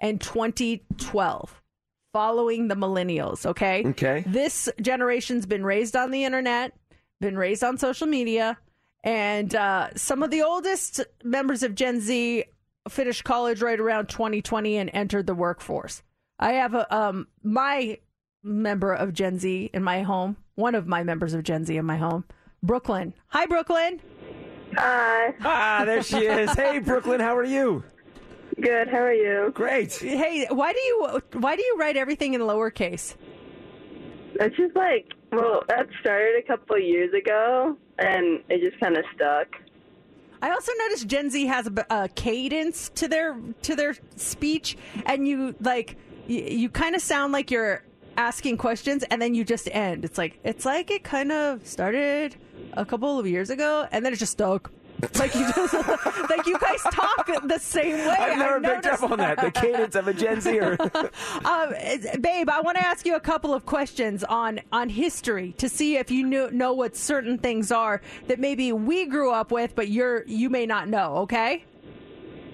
[0.00, 1.62] and 2012
[2.12, 4.24] following the millennials okay Okay.
[4.26, 6.72] this generation's been raised on the internet
[7.20, 8.58] been raised on social media
[9.02, 12.44] and uh, some of the oldest members of Gen Z
[12.88, 16.02] finished college right around 2020 and entered the workforce.
[16.38, 17.98] I have a um my
[18.42, 21.84] member of Gen Z in my home, one of my members of Gen Z in
[21.84, 22.24] my home,
[22.62, 23.14] Brooklyn.
[23.28, 24.00] Hi, Brooklyn.
[24.76, 25.34] Hi.
[25.42, 26.50] Ah, there she is.
[26.52, 27.82] Hey, Brooklyn, how are you?
[28.60, 28.88] Good.
[28.88, 29.52] How are you?
[29.54, 29.92] Great.
[29.94, 33.16] Hey, why do you why do you write everything in lowercase?
[34.34, 38.96] It's just like, well, that started a couple of years ago, and it just kind
[38.96, 39.56] of stuck.
[40.42, 44.76] I also noticed Gen Z has a, a cadence to their to their speech,
[45.06, 45.96] and you like
[46.26, 47.84] you, you kind of sound like you're
[48.16, 50.04] asking questions, and then you just end.
[50.04, 52.36] It's like it's like it kind of started
[52.72, 54.72] a couple of years ago, and then it just stuck.
[55.18, 55.74] Like you just
[56.30, 58.16] like you guys talk the same way.
[58.18, 59.40] I've never I picked up on that.
[59.40, 60.76] The cadence of a Gen Zer.
[61.44, 61.74] um,
[62.20, 65.96] babe, I want to ask you a couple of questions on on history to see
[65.96, 69.88] if you knew, know what certain things are that maybe we grew up with, but
[69.88, 71.16] you're you may not know.
[71.18, 71.64] Okay.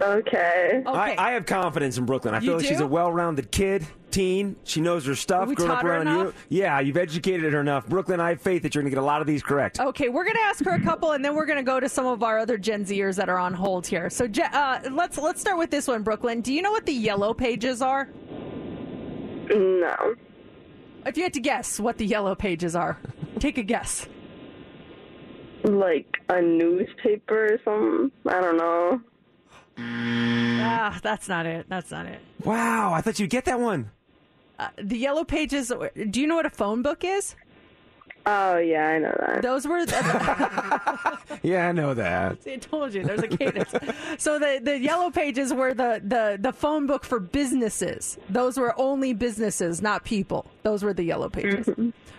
[0.01, 0.83] Okay.
[0.87, 2.35] I, I have confidence in Brooklyn.
[2.35, 3.87] I feel You like she's a well-rounded kid,
[4.17, 4.57] 15.
[4.65, 5.47] She knows her stuff.
[5.47, 6.35] We grown up taught her around you.
[6.49, 7.87] Yeah, you've educated her enough.
[7.87, 9.79] Brooklyn, I have faith that you're going to get a lot of these correct.
[9.79, 12.23] Okay, we're gonna ask her a couple, and then we're gonna go to some of
[12.23, 14.09] our other Gen Zers that are on hold here.
[14.09, 16.41] So, uh, let's let's start with this one, Brooklyn.
[16.41, 18.09] Do you know what the yellow pages are?
[19.51, 20.15] No.
[21.05, 22.99] If you had to guess what the yellow pages are,
[23.39, 24.09] take a guess.
[25.63, 28.13] Like a newspaper or something.
[28.27, 29.01] I don't know.
[29.79, 31.67] Ah, that's not it.
[31.69, 32.21] That's not it.
[32.45, 33.91] Wow, I thought you'd get that one.
[34.59, 35.73] Uh, the yellow pages.
[36.11, 37.35] Do you know what a phone book is?
[38.29, 39.43] Oh yeah, I know that.
[39.43, 39.85] Those were.
[41.43, 42.43] Yeah, I know that.
[42.43, 43.71] See, I told you there's a cadence.
[44.19, 48.19] so the the yellow pages were the the the phone book for businesses.
[48.29, 50.47] Those were only businesses, not people.
[50.65, 51.69] Those were the yellow pages.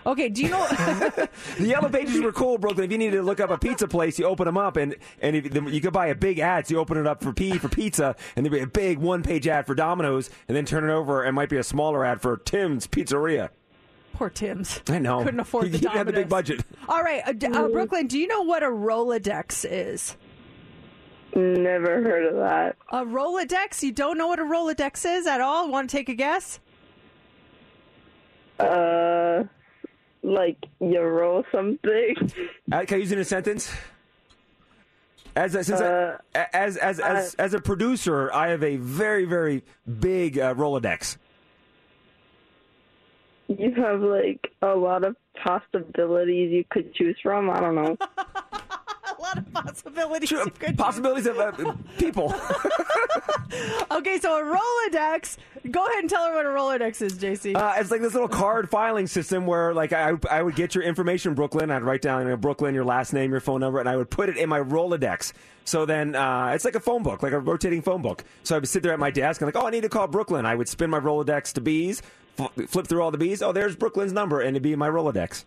[0.08, 0.66] Okay, do you know?
[1.58, 2.86] The yellow pages were cool, Brooklyn.
[2.86, 5.36] If you needed to look up a pizza place, you open them up, and and
[5.36, 6.66] if, you could buy a big ad.
[6.66, 9.22] So you open it up for P for pizza, and there'd be a big one
[9.22, 12.22] page ad for Domino's, and then turn it over, and might be a smaller ad
[12.22, 13.50] for Tim's Pizzeria.
[14.14, 14.80] Poor Tim's.
[14.88, 15.22] I know.
[15.22, 16.64] Couldn't afford he, the He didn't have the big budget.
[16.88, 18.06] All right, uh, uh, Brooklyn.
[18.06, 20.16] Do you know what a Rolodex is?
[21.34, 22.76] Never heard of that.
[22.90, 23.82] A Rolodex?
[23.82, 25.70] You don't know what a Rolodex is at all?
[25.70, 26.60] Want to take a guess?
[28.58, 29.44] Uh,
[30.28, 32.14] like euro something.
[32.70, 33.72] Uh, can I use it in a sentence?
[35.34, 39.62] As a, Uh, I, as as as as a producer, I have a very very
[40.00, 41.16] big uh, Rolodex.
[43.46, 47.48] You have like a lot of possibilities you could choose from.
[47.48, 47.96] I don't know.
[49.20, 50.30] a lot of possibilities.
[50.30, 52.34] you could Possibilities of uh, people.
[53.90, 55.38] Okay, so a Rolodex.
[55.70, 57.56] Go ahead and tell her what a Rolodex is, JC.
[57.56, 60.84] Uh, it's like this little card filing system where, like, I, I would get your
[60.84, 61.70] information, Brooklyn.
[61.70, 64.10] I'd write down you know, Brooklyn, your last name, your phone number, and I would
[64.10, 65.32] put it in my Rolodex.
[65.64, 68.24] So then uh, it's like a phone book, like a rotating phone book.
[68.42, 70.06] So I would sit there at my desk and like, oh, I need to call
[70.06, 70.44] Brooklyn.
[70.46, 72.02] I would spin my Rolodex to bees,
[72.38, 73.42] f- flip through all the bees.
[73.42, 75.44] Oh, there's Brooklyn's number, and it'd be in my Rolodex.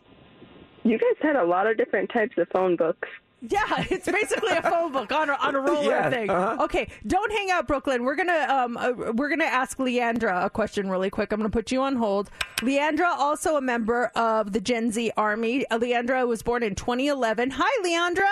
[0.84, 3.08] You guys had a lot of different types of phone books.
[3.42, 6.30] Yeah, it's basically a phone book on a, on a roller Yeah, thing.
[6.30, 6.64] uh-huh.
[6.66, 8.04] Okay, don't hang out, Brooklyn.
[8.04, 11.32] We're gonna um uh, we're gonna ask Leandra a question really quick.
[11.32, 12.30] I'm gonna put you on hold.
[12.58, 15.66] Leandra, also a member of the Gen Z Army.
[15.72, 17.50] Uh, Leandra was born in 2011.
[17.56, 18.32] Hi, Leandra.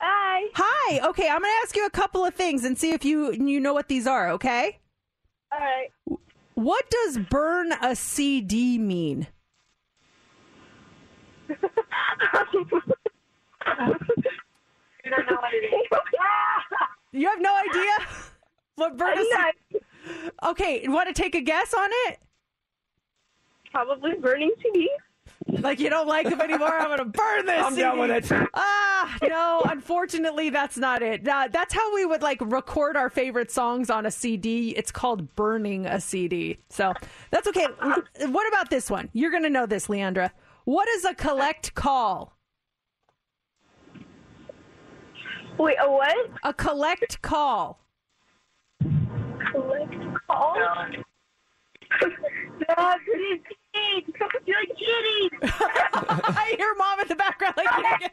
[0.00, 0.48] Hi.
[0.54, 1.08] Hi.
[1.08, 3.74] Okay, I'm gonna ask you a couple of things and see if you you know
[3.74, 4.28] what these are.
[4.30, 4.78] Okay.
[5.52, 5.88] All right.
[6.54, 9.26] What does burn a CD mean?
[15.04, 15.88] You don't know what it is.
[17.12, 17.92] You have no idea
[18.74, 19.80] what burn a CD?
[20.42, 22.18] Okay, want to take a guess on it?
[23.70, 25.60] Probably burning CDs.
[25.62, 26.76] Like you don't like them anymore?
[26.76, 27.64] I'm gonna burn this.
[27.64, 28.48] I'm done with it.
[28.54, 29.62] Ah, no.
[29.66, 31.26] Unfortunately, that's not it.
[31.28, 34.70] Uh, that's how we would like record our favorite songs on a CD.
[34.70, 36.58] It's called burning a CD.
[36.70, 36.94] So
[37.30, 37.66] that's okay.
[38.26, 39.10] what about this one?
[39.12, 40.30] You're gonna know this, Leandra.
[40.64, 42.33] What is a collect call?
[45.58, 46.30] Wait, a what?
[46.42, 47.78] A collect call.
[49.52, 49.94] Collect
[50.28, 50.56] call?
[50.56, 50.74] No,
[53.06, 54.14] you're kidding.
[54.46, 55.30] You're kidding.
[55.42, 58.12] I hear mom in the background like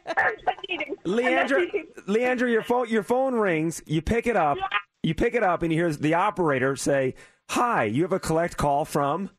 [1.05, 1.67] Leandra,
[2.07, 3.81] Leandra, your phone your phone rings.
[3.85, 4.57] You pick it up.
[5.03, 7.15] You pick it up, and you hear the operator say,
[7.49, 9.31] "Hi, you have a collect call from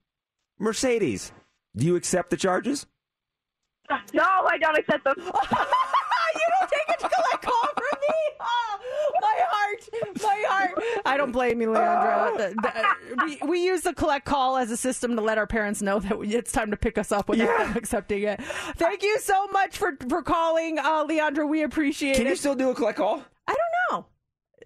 [0.59, 1.33] Mercedes.
[1.77, 2.87] Do you accept the charges?"
[4.15, 5.17] No, I don't accept them.
[7.03, 8.17] You don't take a collect call from me.
[8.41, 8.79] Oh,
[9.21, 9.89] my heart,
[10.23, 11.03] my heart.
[11.07, 12.37] I don't blame you, Leandra.
[12.37, 15.83] The- the- we, we use the collect call as a system to let our parents
[15.83, 18.41] know that it's time to pick us up without them accepting it.
[18.77, 21.49] Thank you so much for for calling, uh, Leandra.
[21.49, 22.25] We appreciate Can it.
[22.25, 23.23] Can you still do a collect call?
[23.47, 24.07] I don't know.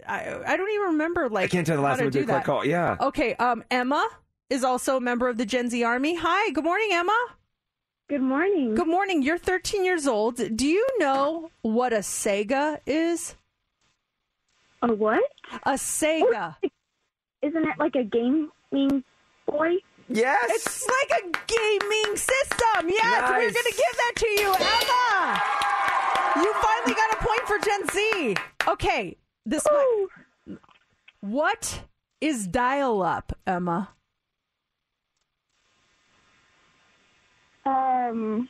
[0.06, 1.28] I I don't even remember.
[1.28, 2.64] Like I can't tell the last time we did do a collect call.
[2.64, 2.96] Yeah.
[3.00, 3.34] Okay.
[3.34, 4.06] Um, Emma
[4.50, 6.14] is also a member of the Gen Z Army.
[6.16, 6.50] Hi.
[6.52, 7.16] Good morning, Emma.
[8.08, 8.76] Good morning.
[8.76, 9.22] Good morning.
[9.22, 10.36] You're 13 years old.
[10.56, 13.34] Do you know what a Sega is?
[14.80, 15.24] A what?
[15.64, 16.54] A Sega.
[16.62, 16.68] Oh,
[17.42, 19.02] isn't it like a gaming
[19.44, 19.78] boy?
[20.08, 20.50] Yes.
[20.50, 22.88] It's like a gaming system.
[22.88, 25.42] Yes, we're going to give that to you, Emma.
[26.44, 28.36] You finally got a point for Gen Z.
[28.68, 29.74] Okay, this one.
[29.74, 30.08] Oh.
[31.22, 31.82] What
[32.20, 33.95] is dial up, Emma?
[37.66, 38.48] Um,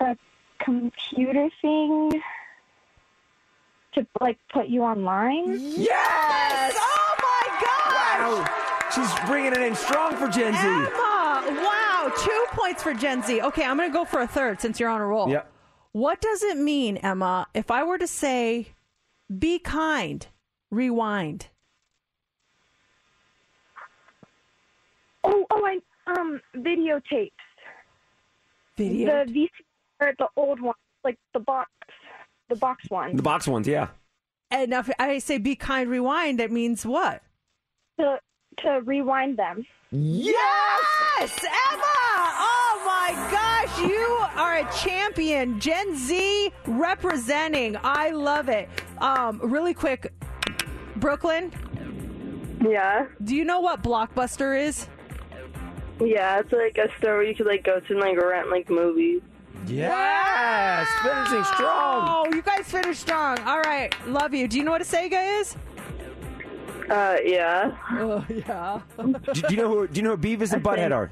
[0.00, 0.16] a
[0.62, 2.22] computer thing
[3.94, 5.58] to like put you online.
[5.58, 6.76] Yes!
[6.76, 8.18] Oh my gosh!
[8.18, 8.60] Wow.
[8.94, 10.58] She's bringing it in strong for Gen Z.
[10.60, 10.90] Emma!
[11.62, 13.40] Wow, two points for Gen Z.
[13.40, 15.28] Okay, I'm going to go for a third since you're on a roll.
[15.30, 15.50] Yep.
[15.92, 18.74] What does it mean, Emma, if I were to say,
[19.36, 20.26] be kind,
[20.70, 21.48] rewind?
[25.22, 27.30] Oh, oh, I um videotapes.
[28.76, 29.24] Video.
[29.24, 29.50] The VC
[30.00, 30.74] or the old one,
[31.04, 31.70] like the box,
[32.48, 33.16] the box one.
[33.16, 33.88] The box ones, yeah.
[34.50, 37.22] And now, if I say be kind, rewind, that means what?
[37.98, 38.18] To
[38.58, 39.66] to rewind them.
[39.90, 41.82] Yes, Emma!
[41.82, 45.60] Oh my gosh, you are a champion.
[45.60, 47.76] Gen Z representing.
[47.82, 48.68] I love it.
[48.98, 50.12] Um, really quick,
[50.96, 51.52] Brooklyn.
[52.60, 53.06] Yeah.
[53.22, 54.88] Do you know what Blockbuster is?
[56.00, 58.68] Yeah, it's like a store where you could like go to and like rent like
[58.68, 59.22] movies.
[59.66, 62.06] Yes, finishing strong.
[62.08, 63.38] Oh, you guys finished strong.
[63.40, 64.46] All right, love you.
[64.48, 65.56] Do you know what a Sega is?
[66.90, 67.74] Uh, yeah.
[67.92, 68.80] Oh, yeah.
[68.98, 69.86] do, do you know who?
[69.88, 71.10] Do you know who Beavis and Butthead are?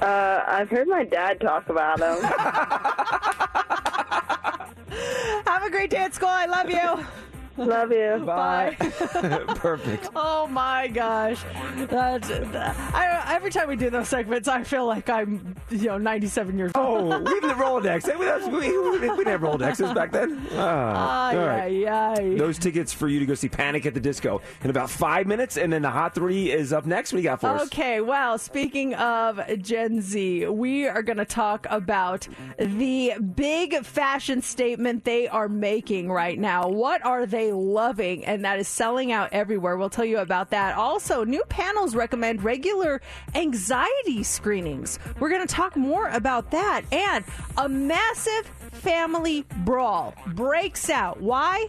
[0.00, 2.22] Uh, I've heard my dad talk about them.
[5.46, 6.28] Have a great day at school.
[6.30, 7.06] I love you.
[7.60, 8.22] Love you.
[8.26, 8.74] Bye.
[8.78, 10.08] Perfect.
[10.16, 11.42] Oh my gosh,
[11.76, 16.56] that's I, every time we do those segments, I feel like I'm you know 97
[16.58, 17.12] years old.
[17.12, 18.06] Oh, leave the Rolodex.
[18.18, 20.40] We, we, we, we didn't have Rolodexes back then.
[20.52, 21.86] Ah, Ay, all right.
[21.88, 22.34] ay, ay.
[22.36, 25.56] Those tickets for you to go see Panic at the Disco in about five minutes,
[25.56, 27.12] and then the Hot Three is up next.
[27.12, 27.62] What do you got for us?
[27.66, 32.26] Okay, well, speaking of Gen Z, we are going to talk about
[32.58, 36.68] the big fashion statement they are making right now.
[36.68, 38.24] What are they loving?
[38.24, 39.76] And that is selling out everywhere.
[39.76, 40.76] We'll tell you about that.
[40.76, 43.00] Also, new panels recommend regular
[43.34, 44.98] anxiety screenings.
[45.18, 46.82] We're going to talk more about that.
[46.92, 47.24] And
[47.56, 51.20] a massive family brawl breaks out.
[51.20, 51.68] Why?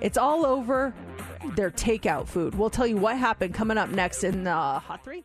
[0.00, 0.94] It's all over
[1.56, 2.54] their takeout food.
[2.54, 5.24] We'll tell you what happened coming up next in the Hot 3.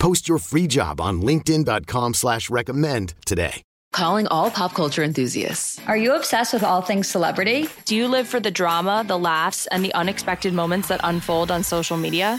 [0.00, 3.62] Post your free job on linkedin.com slash recommend today.
[3.92, 5.78] Calling all pop culture enthusiasts.
[5.86, 7.68] Are you obsessed with all things celebrity?
[7.84, 11.62] Do you live for the drama, the laughs, and the unexpected moments that unfold on
[11.64, 12.38] social media?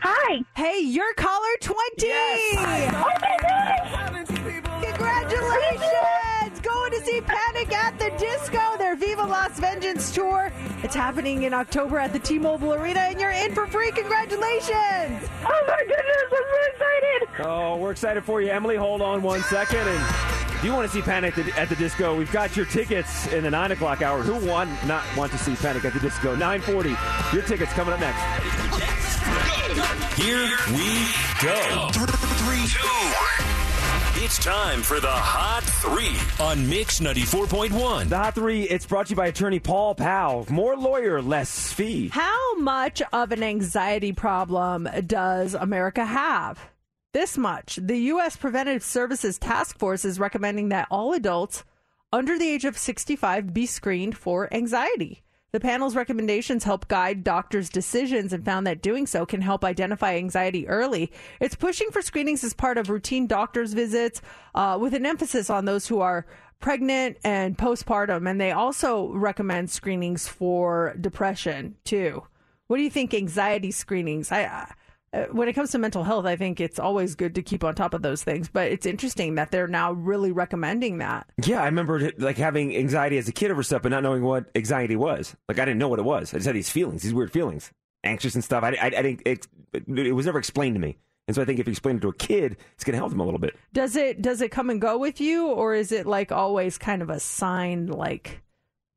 [0.00, 0.44] Hi.
[0.54, 1.76] Hey, you're caller 20.
[1.76, 4.28] Oh my gosh.
[4.82, 6.60] Congratulations!
[6.60, 10.52] Going to see Panic at the Disco, their Viva Las Vengeance tour.
[10.82, 13.90] It's happening in October at the T-Mobile Arena, and you're in for free.
[13.90, 15.28] Congratulations!
[15.44, 17.46] Oh my goodness, I'm so excited.
[17.46, 18.76] Oh, we're excited for you, Emily.
[18.76, 19.80] Hold on one second.
[19.88, 20.00] And
[20.54, 23.26] if you want to see Panic at the, at the Disco, we've got your tickets
[23.32, 24.22] in the 9 o'clock hour.
[24.22, 26.34] Who won not want to see Panic at the Disco?
[26.34, 26.90] 940.
[27.32, 28.97] Your tickets coming up next.
[30.16, 31.06] Here we
[31.40, 31.88] go.
[31.92, 34.24] Three, two.
[34.24, 38.08] It's time for the Hot Three on Mix 94.1.
[38.08, 40.46] The Hot Three, it's brought to you by attorney Paul Powell.
[40.50, 42.08] More lawyer, less fee.
[42.08, 46.58] How much of an anxiety problem does America have?
[47.12, 47.78] This much.
[47.80, 48.36] The U.S.
[48.36, 51.62] Preventive Services Task Force is recommending that all adults
[52.12, 55.22] under the age of 65 be screened for anxiety.
[55.50, 60.14] The panel's recommendations help guide doctors' decisions and found that doing so can help identify
[60.14, 61.10] anxiety early.
[61.40, 64.20] It's pushing for screenings as part of routine doctor's visits
[64.54, 66.26] uh, with an emphasis on those who are
[66.60, 68.28] pregnant and postpartum.
[68.28, 72.24] And they also recommend screenings for depression, too.
[72.66, 74.30] What do you think anxiety screenings?
[74.30, 74.74] I.
[75.12, 77.74] Uh, when it comes to mental health, I think it's always good to keep on
[77.74, 78.48] top of those things.
[78.48, 81.30] But it's interesting that they're now really recommending that.
[81.44, 84.50] Yeah, I remember like having anxiety as a kid over stuff, but not knowing what
[84.54, 85.34] anxiety was.
[85.48, 86.34] Like I didn't know what it was.
[86.34, 87.72] I just had these feelings, these weird feelings,
[88.04, 88.62] anxious and stuff.
[88.62, 89.22] I, I, I didn't.
[89.24, 90.98] It, it was never explained to me.
[91.26, 93.10] And so I think if you explain it to a kid, it's going to help
[93.10, 93.54] them a little bit.
[93.74, 97.02] Does it does it come and go with you, or is it like always kind
[97.02, 98.40] of a sign, like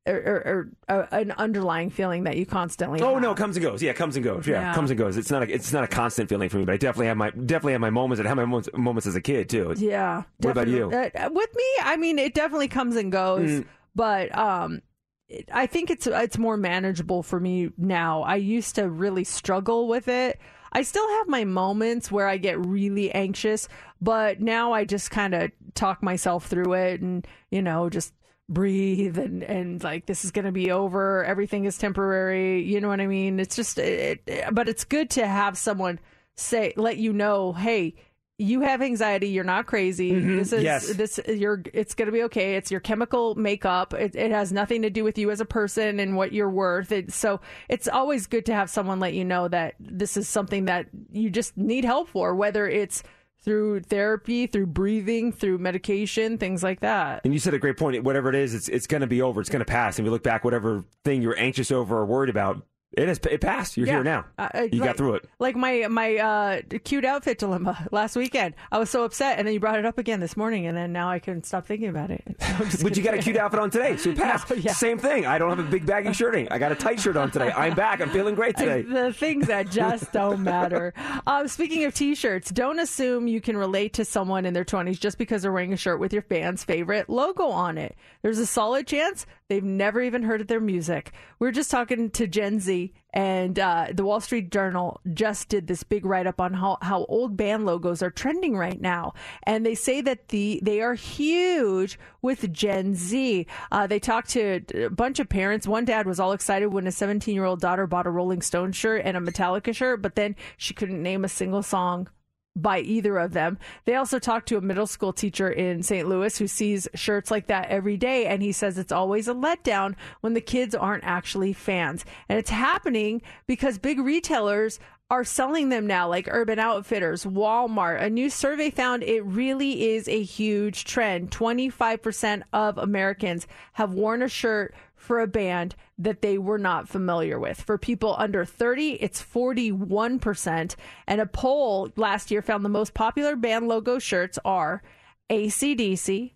[0.06, 3.00] or, or, or uh, an underlying feeling that you constantly?
[3.00, 3.22] Oh have?
[3.22, 3.82] no, it comes and goes.
[3.82, 4.46] Yeah, it comes and goes.
[4.46, 4.72] Yeah, Yeah.
[4.72, 5.16] it comes and goes.
[5.16, 7.30] It's not a, it's not a constant feeling for me, but I definitely have my
[7.30, 8.18] definitely have my moments.
[8.18, 9.74] and have my moments, moments as a kid too.
[9.76, 10.22] Yeah.
[10.38, 10.90] What about you?
[10.90, 13.66] Uh, with me, I mean, it definitely comes and goes, Mm.
[13.94, 14.82] but um,
[15.28, 18.22] it, I think it's it's more manageable for me now.
[18.22, 20.38] I used to really struggle with it.
[20.72, 23.68] I still have my moments where I get really anxious,
[24.00, 28.14] but now I just kind of talk myself through it, and you know, just
[28.48, 31.24] breathe and and like this is going to be over.
[31.24, 32.62] Everything is temporary.
[32.62, 33.40] You know what i mean?
[33.40, 35.98] It's just it, it- but it's good to have someone
[36.36, 37.94] say let you know hey
[38.38, 39.28] you have anxiety.
[39.28, 40.10] You're not crazy.
[40.10, 40.88] Mhm, this is yes.
[40.94, 42.56] this you're it's going to be okay.
[42.56, 43.94] It's your chemical makeup.
[43.94, 46.90] It, it has nothing to do with you as a person and what you're worth.
[46.90, 50.64] It, so it's always good to have someone let you know that this is something
[50.64, 53.04] that you just need help for whether it's
[53.42, 58.02] through therapy through breathing through medication things like that And you said a great point.
[58.02, 59.40] Whatever it is, it's it's going to be over.
[59.40, 59.98] It's going to pass.
[59.98, 62.62] And we look back, whatever thing you're anxious over or worried about,
[62.96, 63.76] it has it passed.
[63.76, 63.92] You're Yeah.
[63.94, 64.24] here now.
[64.38, 65.28] Uh, uh, you like- got through it.
[65.38, 68.54] Like my my uh, cute outfit dilemma last weekend.
[68.70, 70.92] I was so upset, and then you brought it up again this morning, and then
[70.92, 72.22] now I couldn't stop thinking about it.
[72.40, 74.50] I'm But you got a cute outfit on today, so it passed.
[74.50, 74.72] No, yeah.
[74.72, 75.26] Same thing.
[75.26, 76.48] I don't have a big baggy shirting.
[76.50, 77.50] I got a tight shirt on today.
[77.52, 78.00] I'm back.
[78.00, 78.82] I'm feeling great today.
[78.82, 80.92] The things that just don't matter.
[81.26, 85.18] Um, speaking of t-shirts, don't assume you can relate to someone in their 20s just
[85.18, 87.96] because they're wearing a shirt with your band's favorite logo on it.
[88.22, 91.12] There's a solid chance they've never even heard of their music.
[91.38, 92.81] We are just talking to Gen Z,
[93.12, 97.36] and uh, the Wall Street Journal just did this big write-up on how, how old
[97.36, 102.52] band logos are trending right now, and they say that the they are huge with
[102.52, 103.46] Gen Z.
[103.70, 105.66] Uh, they talked to a bunch of parents.
[105.66, 108.72] One dad was all excited when a 17 year old daughter bought a Rolling Stone
[108.72, 112.08] shirt and a Metallica shirt, but then she couldn't name a single song
[112.54, 113.58] by either of them.
[113.84, 116.08] They also talked to a middle school teacher in St.
[116.08, 119.94] Louis who sees shirts like that every day, and he says it's always a letdown
[120.20, 122.04] when the kids aren't actually fans.
[122.28, 124.78] And it's happening because big retailers
[125.12, 128.02] are selling them now, like Urban Outfitters, Walmart.
[128.02, 131.30] A new survey found it really is a huge trend.
[131.30, 137.38] 25% of Americans have worn a shirt for a band that they were not familiar
[137.38, 137.60] with.
[137.60, 140.76] For people under 30, it's 41%.
[141.06, 144.82] And a poll last year found the most popular band logo shirts are
[145.30, 146.32] ACDC,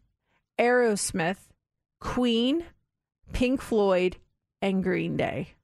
[0.59, 1.39] Aerosmith,
[2.01, 2.65] Queen,
[3.33, 4.17] Pink Floyd,
[4.61, 5.55] and Green Day.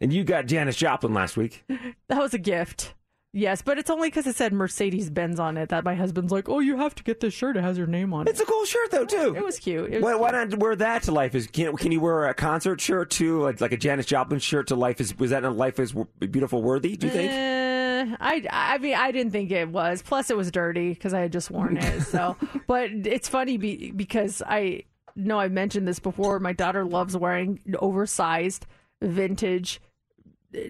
[0.00, 1.64] And you got Janis Joplin last week.
[2.08, 2.94] That was a gift.
[3.32, 6.48] Yes, but it's only because it said Mercedes Benz on it that my husband's like,
[6.48, 7.56] "Oh, you have to get this shirt.
[7.56, 9.36] It has your name on it." It's a cool shirt though too.
[9.36, 9.92] It was cute.
[9.92, 11.36] It was Why, why not wear that to life?
[11.36, 14.66] Is can, can you wear a concert shirt too, like like a Janis Joplin shirt
[14.68, 15.00] to life?
[15.00, 16.96] Is was that in life is beautiful worthy?
[16.96, 17.30] Do you think?
[17.30, 20.02] Eh, I, I mean, I didn't think it was.
[20.02, 22.02] Plus, it was dirty because I had just worn it.
[22.02, 22.36] So,
[22.66, 24.84] but it's funny be, because I
[25.14, 26.40] know I mentioned this before.
[26.40, 28.66] My daughter loves wearing oversized
[29.02, 29.80] vintage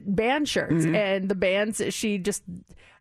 [0.07, 0.95] band shirts, Mhm.
[0.95, 2.43] and the bands she just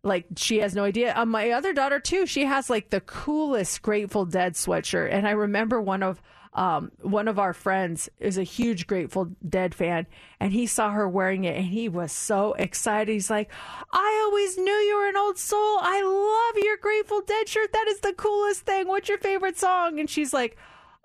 [0.04, 1.14] like she has no idea.
[1.16, 2.26] Um, my other daughter too.
[2.26, 6.22] She has like the coolest Grateful Dead sweatshirt, and I remember one of
[6.56, 10.08] um, one of our friends is a huge Grateful Dead fan,
[10.40, 13.12] and he saw her wearing it, and he was so excited.
[13.12, 13.52] He's like,
[13.94, 15.78] "I always knew you were an old soul.
[15.82, 17.72] I love your Grateful Dead shirt.
[17.72, 18.88] That is the coolest thing.
[18.88, 20.58] What's your favorite song?" And she's like.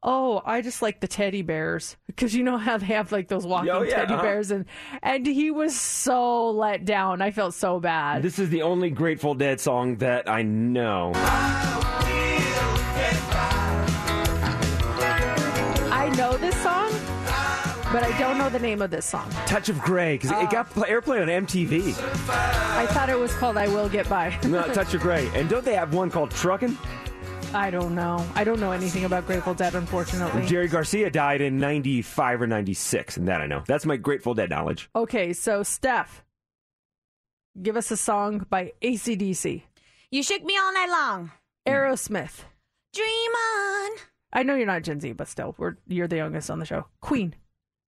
[0.06, 3.46] Oh, I just like the teddy bears because you know how they have like those
[3.46, 4.22] walking Oh, yeah, teddy uh-huh.
[4.22, 4.66] bears, and
[5.02, 7.22] and he was so let down.
[7.22, 8.22] I felt so bad.
[8.22, 11.12] This is the only Grateful Dead song that I know.
[15.90, 16.90] I know this song,
[17.92, 19.30] but I don't know the name of this song.
[19.46, 21.94] Touch of Grey, because it got pl- airplay on MTV.
[22.28, 25.30] I thought it was called "I Will Get By." No, Touch of Grey.
[25.34, 26.76] And don't they have one called Truckin'?
[27.54, 28.24] I don't know.
[28.34, 30.44] I don't know anything about Grateful Dead, unfortunately.
[30.44, 33.62] Jerry Garcia died in 95 or 96, and that I know.
[33.68, 34.90] That's my Grateful Dead knowledge.
[34.96, 36.24] Okay, so Steph,
[37.62, 39.62] give us a song by ACDC.
[40.10, 41.30] You shook me all night long.
[41.66, 42.40] Aerosmith.
[42.92, 43.90] Dream on.
[44.32, 46.86] I know you're not Gen Z, but still, we're you're the youngest on the show.
[47.00, 47.36] Queen.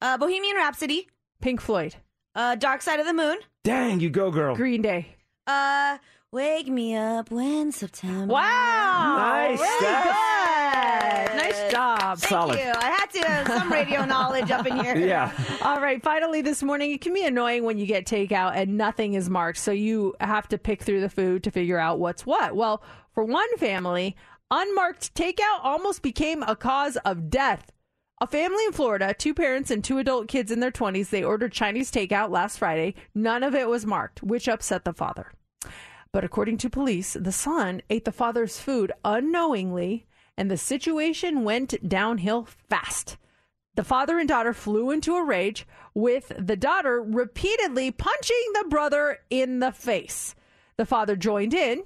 [0.01, 1.09] Uh, Bohemian Rhapsody.
[1.40, 1.97] Pink Floyd.
[2.36, 3.38] Uh, Dark Side of the Moon.
[3.64, 4.55] Dang, you go, girl.
[4.55, 5.16] Green Day.
[5.47, 5.98] Uh,
[6.32, 8.32] Wake Me Up When September.
[8.32, 9.16] Wow.
[9.19, 10.05] Nice, Very Steph.
[10.05, 11.36] good.
[11.36, 12.19] Nice job.
[12.19, 12.59] Thank Solid.
[12.59, 12.73] you.
[12.77, 14.97] I had to have some radio knowledge up in here.
[14.97, 15.32] Yeah.
[15.62, 19.15] All right, finally this morning, it can be annoying when you get takeout and nothing
[19.15, 19.59] is marked.
[19.59, 22.57] So you have to pick through the food to figure out what's what.
[22.57, 22.82] Well,
[23.15, 24.16] for one family,
[24.51, 27.70] unmarked takeout almost became a cause of death.
[28.20, 31.53] A family in Florida, two parents and two adult kids in their 20s, they ordered
[31.53, 32.94] Chinese takeout last Friday.
[33.15, 35.32] None of it was marked, which upset the father.
[36.16, 41.86] But according to police, the son ate the father's food unknowingly, and the situation went
[41.86, 43.18] downhill fast.
[43.74, 49.18] The father and daughter flew into a rage, with the daughter repeatedly punching the brother
[49.28, 50.34] in the face.
[50.78, 51.84] The father joined in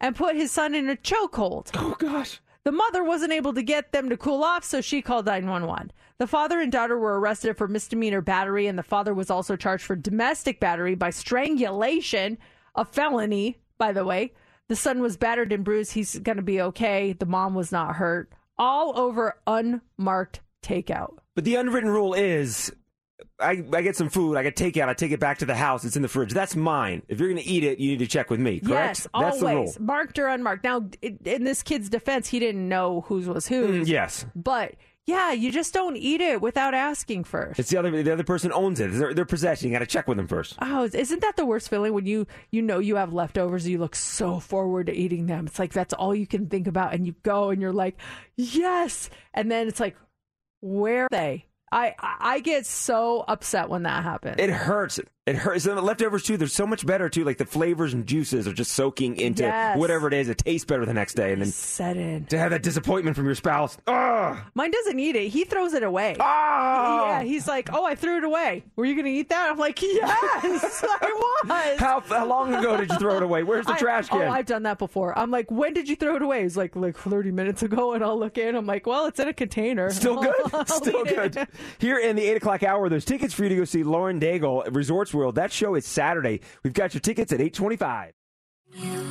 [0.00, 1.70] and put his son in a chokehold.
[1.76, 2.40] Oh, gosh.
[2.64, 5.92] The mother wasn't able to get them to cool off, so she called 911.
[6.18, 9.84] The father and daughter were arrested for misdemeanor battery, and the father was also charged
[9.84, 12.38] for domestic battery by strangulation,
[12.74, 14.32] a felony, by the way.
[14.68, 15.92] The son was battered and bruised.
[15.92, 17.14] He's going to be okay.
[17.14, 18.30] The mom was not hurt.
[18.58, 21.18] All over unmarked takeout.
[21.34, 22.70] But the unwritten rule is
[23.40, 25.84] I, I get some food, I get takeout, I take it back to the house,
[25.84, 26.32] it's in the fridge.
[26.32, 27.02] That's mine.
[27.08, 28.70] If you're going to eat it, you need to check with me, correct?
[28.70, 29.86] Yes, That's always the rule.
[29.86, 30.64] marked or unmarked.
[30.64, 33.86] Now, in this kid's defense, he didn't know whose was whose.
[33.86, 34.26] Mm, yes.
[34.34, 34.74] but
[35.08, 37.58] yeah, you just don't eat it without asking first.
[37.58, 38.92] It's the other the other person owns it.
[38.92, 39.68] Their, their possession.
[39.68, 40.54] You got to check with them first.
[40.60, 43.66] Oh, isn't that the worst feeling when you you know you have leftovers?
[43.66, 45.46] You look so forward to eating them.
[45.46, 47.96] It's like that's all you can think about, and you go and you're like,
[48.36, 49.96] yes, and then it's like,
[50.60, 51.46] where are they?
[51.72, 54.36] I I get so upset when that happens.
[54.38, 55.00] It hurts.
[55.28, 55.66] It hurts.
[55.66, 56.36] And the leftovers too.
[56.36, 57.24] They're so much better too.
[57.24, 59.76] Like the flavors and juices are just soaking into Yes.
[59.76, 60.28] whatever it is.
[60.28, 61.32] It tastes better the next day.
[61.32, 63.76] And then set in to have that disappointment from your spouse.
[63.86, 64.38] Ugh.
[64.54, 65.28] Mine doesn't eat it.
[65.28, 66.16] He throws it away.
[66.18, 67.04] Oh!
[67.08, 68.64] Yeah, he's like, oh, I threw it away.
[68.76, 69.50] Were you going to eat that?
[69.50, 71.78] I'm like, yes, I was.
[71.78, 73.42] How, how long ago did you throw it away?
[73.42, 74.22] Where's the I- trash can?
[74.22, 75.18] Oh, I've done that before.
[75.18, 76.42] I'm like, when did you throw it away?
[76.42, 78.54] He's like, like 30 minutes ago, and I'll look in.
[78.54, 79.90] I'm like, well, it's in a container.
[79.90, 80.68] Still good.
[80.68, 81.32] Still eat it.
[81.34, 81.48] good.
[81.78, 84.66] Here in the eight o'clock hour, there's tickets for you to go see Lauren Daigle
[84.66, 85.34] at Resorts World.
[85.34, 86.40] That show is Saturday.
[86.62, 88.12] We've got your tickets at eight twenty-five.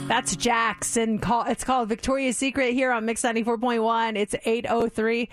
[0.08, 1.20] That's Jackson.
[1.24, 4.16] It's called Victoria's Secret here on Mix 94.1.
[4.16, 5.30] It's 803.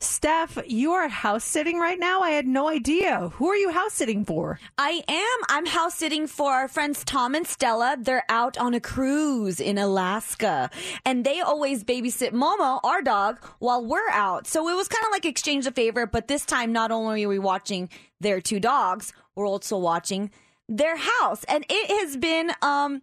[0.00, 2.20] Steph, you are house sitting right now.
[2.20, 3.30] I had no idea.
[3.30, 4.60] Who are you house sitting for?
[4.78, 5.38] I am.
[5.48, 7.96] I'm house sitting for our friends Tom and Stella.
[7.98, 10.70] They're out on a cruise in Alaska.
[11.04, 14.46] And they always babysit Momo, our dog, while we're out.
[14.46, 17.28] So it was kind of like exchange of favor, but this time not only are
[17.28, 17.88] we watching
[18.20, 20.30] their two dogs, we're also watching
[20.68, 21.42] their house.
[21.48, 23.02] And it has been um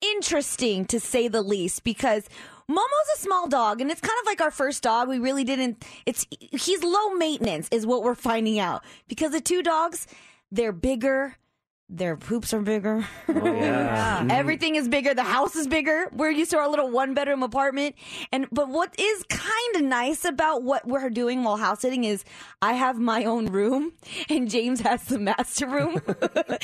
[0.00, 2.26] interesting to say the least because
[2.70, 5.08] Momo's a small dog and it's kind of like our first dog.
[5.08, 9.62] We really didn't it's he's low maintenance is what we're finding out because the two
[9.62, 10.06] dogs
[10.52, 11.36] they're bigger
[11.92, 13.04] their poops are bigger.
[13.28, 14.20] yeah.
[14.20, 14.30] Mhm.
[14.32, 15.14] Everything is bigger.
[15.14, 16.06] The house is bigger.
[16.12, 17.94] We're used to our little one bedroom apartment.
[18.32, 22.22] And but what is kind of nice about what we're doing while house sitting is
[22.60, 23.92] I have my own room
[24.28, 26.00] and James has the master room.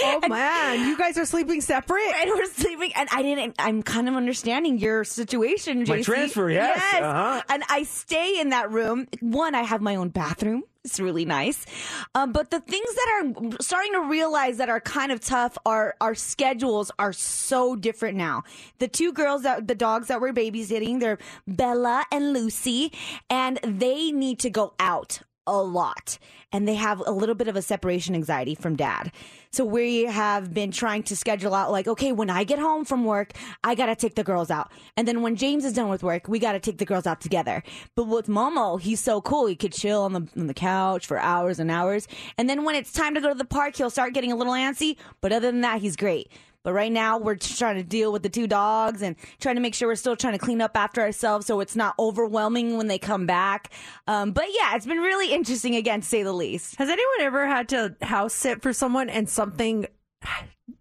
[0.03, 2.12] oh man, you guys are sleeping separate?
[2.20, 6.78] And we're sleeping and I didn't I'm kind of understanding your situation, My transfer, yes.
[6.93, 7.03] Yes.
[7.03, 7.43] Uh-huh.
[7.48, 9.07] And I stay in that room.
[9.20, 10.62] One, I have my own bathroom.
[10.86, 11.66] It's really nice.
[12.14, 15.96] Um, but the things that are starting to realize that are kind of tough are
[16.00, 18.44] our schedules are so different now.
[18.78, 21.18] The two girls that the dogs that we're babysitting, they're
[21.48, 22.92] Bella and Lucy,
[23.28, 26.18] and they need to go out a lot
[26.52, 29.12] and they have a little bit of a separation anxiety from dad.
[29.51, 33.05] So we have been trying to schedule out like, okay, when I get home from
[33.05, 33.32] work,
[33.64, 34.70] I got to take the girls out.
[34.97, 37.20] And then when James is done with work, we got to take the girls out
[37.20, 37.62] together.
[37.94, 39.47] But with Momo, he's so cool.
[39.47, 42.06] He could chill on the on the couch for hours and hours.
[42.39, 44.52] And then when it's time to go to the park, he'll start getting a little
[44.52, 46.31] antsy, but other than that, he's great.
[46.66, 49.72] But right now, we're trying to deal with the two dogs and trying to make
[49.72, 52.98] sure we're still trying to clean up after ourselves so it's not overwhelming when they
[52.98, 53.70] come back.
[54.09, 56.74] Um, but yeah, it's been really interesting again, to say the least.
[56.74, 59.86] Has anyone ever had to house sit for someone and something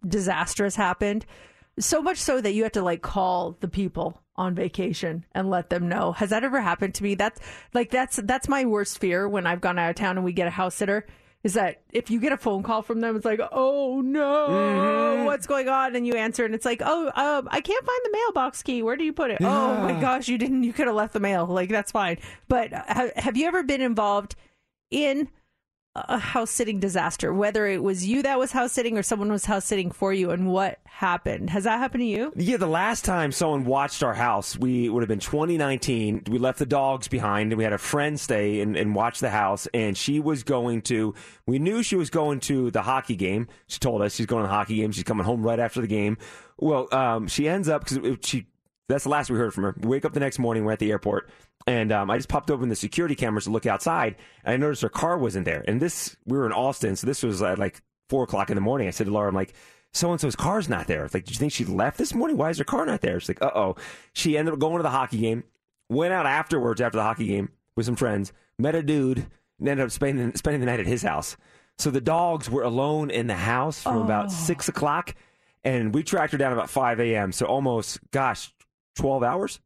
[0.04, 1.24] disastrous happened?
[1.78, 5.70] So much so that you have to like call the people on vacation and let
[5.70, 6.10] them know.
[6.10, 7.14] Has that ever happened to me?
[7.14, 7.40] That's
[7.74, 10.48] like that's that's my worst fear when I've gone out of town and we get
[10.48, 11.06] a house sitter.
[11.46, 15.24] Is that if you get a phone call from them, it's like, oh no, Mm-hmm.
[15.26, 15.94] what's going on?
[15.94, 18.82] And you answer, and it's like, oh, um, I can't find the mailbox key.
[18.82, 19.38] Where do you put it?
[19.40, 20.64] Oh my gosh, you didn't.
[20.64, 21.46] You could have left the mail.
[21.46, 22.18] Like that's fine.
[22.48, 24.34] But ha- have you ever been involved
[24.90, 25.28] in
[26.08, 29.44] a house sitting disaster, whether it was you that was house sitting or someone was
[29.44, 31.50] house sitting for you, and what happened?
[31.50, 32.32] Has that happened to you?
[32.36, 36.24] Yeah, the last time someone watched our house, we would have been 2019.
[36.30, 39.30] We left the dogs behind, and we had a friend stay and, and watch the
[39.30, 39.66] house.
[39.74, 41.14] And she was going to.
[41.46, 43.48] We knew she was going to the hockey game.
[43.66, 44.92] She told us she's going to the hockey game.
[44.92, 46.18] She's coming home right after the game.
[46.58, 48.46] Well, um, she ends up because she.
[48.88, 49.74] That's the last we heard from her.
[49.80, 50.64] We wake up the next morning.
[50.64, 51.28] We're at the airport,
[51.66, 54.82] and um, I just popped open the security cameras to look outside, and I noticed
[54.82, 55.64] her car wasn't there.
[55.66, 58.60] And this, we were in Austin, so this was at like four o'clock in the
[58.60, 58.86] morning.
[58.86, 59.54] I said to Laura, I'm like,
[59.92, 61.04] so and so's car's not there.
[61.04, 62.36] It's like, do you think she left this morning?
[62.36, 63.18] Why is her car not there?
[63.18, 63.76] She's like, uh oh.
[64.12, 65.44] She ended up going to the hockey game,
[65.88, 69.26] went out afterwards after the hockey game with some friends, met a dude,
[69.58, 71.36] and ended up spending, spending the night at his house.
[71.78, 75.14] So the dogs were alone in the house from about six o'clock,
[75.64, 77.32] and we tracked her down about 5 a.m.
[77.32, 78.52] So almost, gosh,
[78.96, 79.60] 12 hours?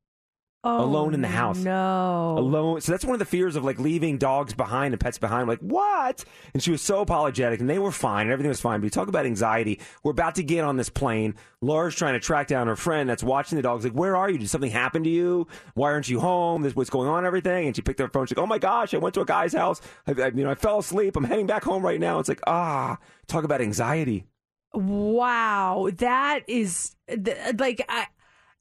[0.63, 1.57] Oh, alone in the house.
[1.57, 2.35] No.
[2.37, 2.83] Alone.
[2.83, 5.49] So that's one of the fears of like leaving dogs behind and pets behind.
[5.49, 6.23] like, what?
[6.53, 8.81] And she was so apologetic and they were fine and everything was fine.
[8.81, 9.81] But you talk about anxiety.
[10.05, 11.35] We're about to get on this plane.
[11.63, 13.85] Laura's trying to track down her friend that's watching the dogs.
[13.85, 14.37] Like, where are you?
[14.37, 15.47] Did something happen to you?
[15.73, 16.61] Why aren't you home?
[16.61, 17.69] This what's going on, everything.
[17.69, 18.27] And she picked up her phone.
[18.27, 19.81] She's like, oh my gosh, I went to a guy's house.
[20.07, 21.17] I, I, you know, I fell asleep.
[21.17, 22.19] I'm heading back home right now.
[22.19, 22.99] It's like, ah,
[23.29, 24.27] talk about anxiety.
[24.75, 26.97] Wow, that is
[27.59, 28.09] like I.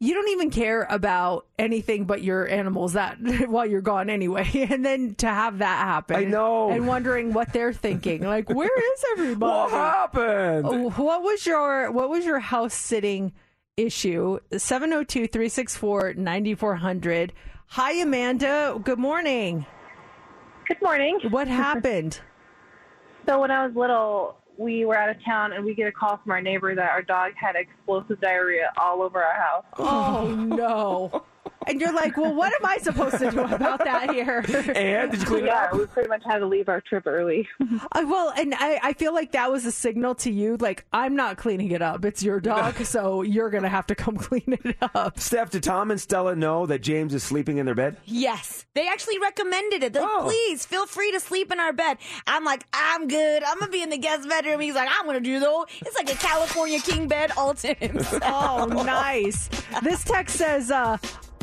[0.01, 3.17] you don't even care about anything but your animals that
[3.49, 4.47] while you're gone anyway.
[4.69, 6.15] And then to have that happen.
[6.15, 6.69] I know.
[6.69, 8.23] And wondering what they're thinking.
[8.23, 9.51] Like, where is everybody?
[9.51, 10.95] What happened?
[10.95, 13.33] What was your what was your house sitting
[13.75, 14.39] issue?
[14.51, 17.31] 702-364-9400.
[17.67, 18.79] Hi Amanda.
[18.83, 19.65] Good morning.
[20.67, 21.19] Good morning.
[21.29, 22.19] What happened?
[23.27, 26.17] So when I was little, we were out of town and we get a call
[26.17, 29.63] from our neighbor that our dog had explosive diarrhea all over our house.
[29.77, 31.23] Oh no.
[31.67, 34.39] And you're like, well, what am I supposed to do about that here?
[34.75, 35.73] And did you clean it yeah, up?
[35.77, 37.47] we pretty much had to leave our trip early.
[37.59, 41.15] Uh, well, and I, I feel like that was a signal to you, like, I'm
[41.15, 42.05] not cleaning it up.
[42.05, 45.19] It's your dog, so you're going to have to come clean it up.
[45.19, 47.97] Steph, did Tom and Stella know that James is sleeping in their bed?
[48.05, 48.65] Yes.
[48.73, 49.93] They actually recommended it.
[49.93, 50.23] They're like, Oh.
[50.25, 51.97] please feel free to sleep in our bed.
[52.25, 53.43] I'm like, I'm good.
[53.43, 54.59] I'm going to be in the guest bedroom.
[54.61, 55.65] He's like, I'm going to do though.
[55.81, 58.23] It's like a California king bed all to himself.
[58.25, 59.49] Oh, nice.
[59.83, 60.97] This text says, uh,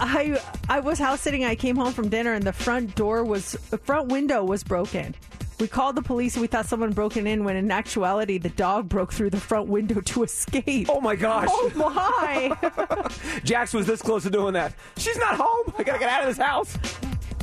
[0.07, 1.45] I I was house sitting.
[1.45, 5.15] I came home from dinner, and the front door was the front window was broken.
[5.59, 7.43] We called the police, we thought someone broken in.
[7.43, 10.89] When in actuality, the dog broke through the front window to escape.
[10.91, 11.49] Oh my gosh.
[11.51, 13.11] Oh my!
[13.45, 14.75] Jax was this close to doing that.
[14.99, 15.73] She's not home.
[15.79, 16.77] I gotta get out of this house.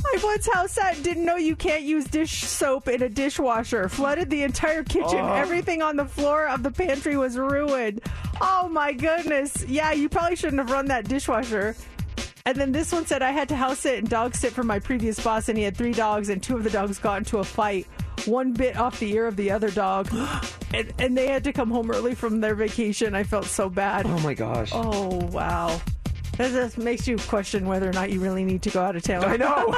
[0.06, 3.88] I once house sat didn't know you can't use dish soap in a dishwasher.
[3.88, 5.18] Flooded the entire kitchen.
[5.18, 5.32] Oh.
[5.32, 8.00] Everything on the floor of the pantry was ruined.
[8.40, 9.64] Oh my goodness.
[9.66, 11.74] Yeah, you probably shouldn't have run that dishwasher.
[12.46, 14.78] And then this one said I had to house sit and dog sit for my
[14.78, 17.44] previous boss, and he had three dogs, and two of the dogs got into a
[17.44, 17.86] fight.
[18.26, 20.12] One bit off the ear of the other dog,
[20.74, 23.14] and, and they had to come home early from their vacation.
[23.14, 24.04] I felt so bad.
[24.04, 24.72] Oh my gosh.
[24.74, 25.80] Oh wow.
[26.36, 29.02] That just makes you question whether or not you really need to go out of
[29.02, 29.24] town.
[29.24, 29.76] I know.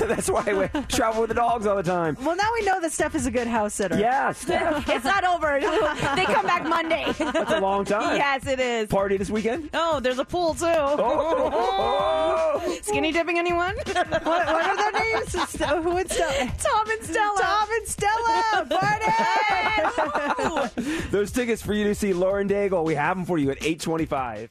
[0.00, 2.16] That's why we travel with the dogs all the time.
[2.20, 3.98] Well, now we know that Steph is a good house sitter.
[3.98, 4.88] Yeah, Steph.
[4.88, 5.58] it's not over.
[5.60, 7.06] they come back Monday.
[7.18, 8.16] That's a long time.
[8.16, 8.88] yes, it is.
[8.88, 9.70] Party this weekend?
[9.74, 10.66] Oh, there's a pool too.
[10.66, 12.78] Oh.
[12.82, 13.74] Skinny dipping anyone?
[13.76, 15.32] what, what are their names?
[15.48, 16.52] St- Who and Stella?
[16.58, 17.38] Tom and Stella.
[17.40, 18.66] Tom and Stella.
[18.68, 19.06] Party!
[21.10, 24.50] Those tickets for you to see Lauren Daigle, we have them for you at 825.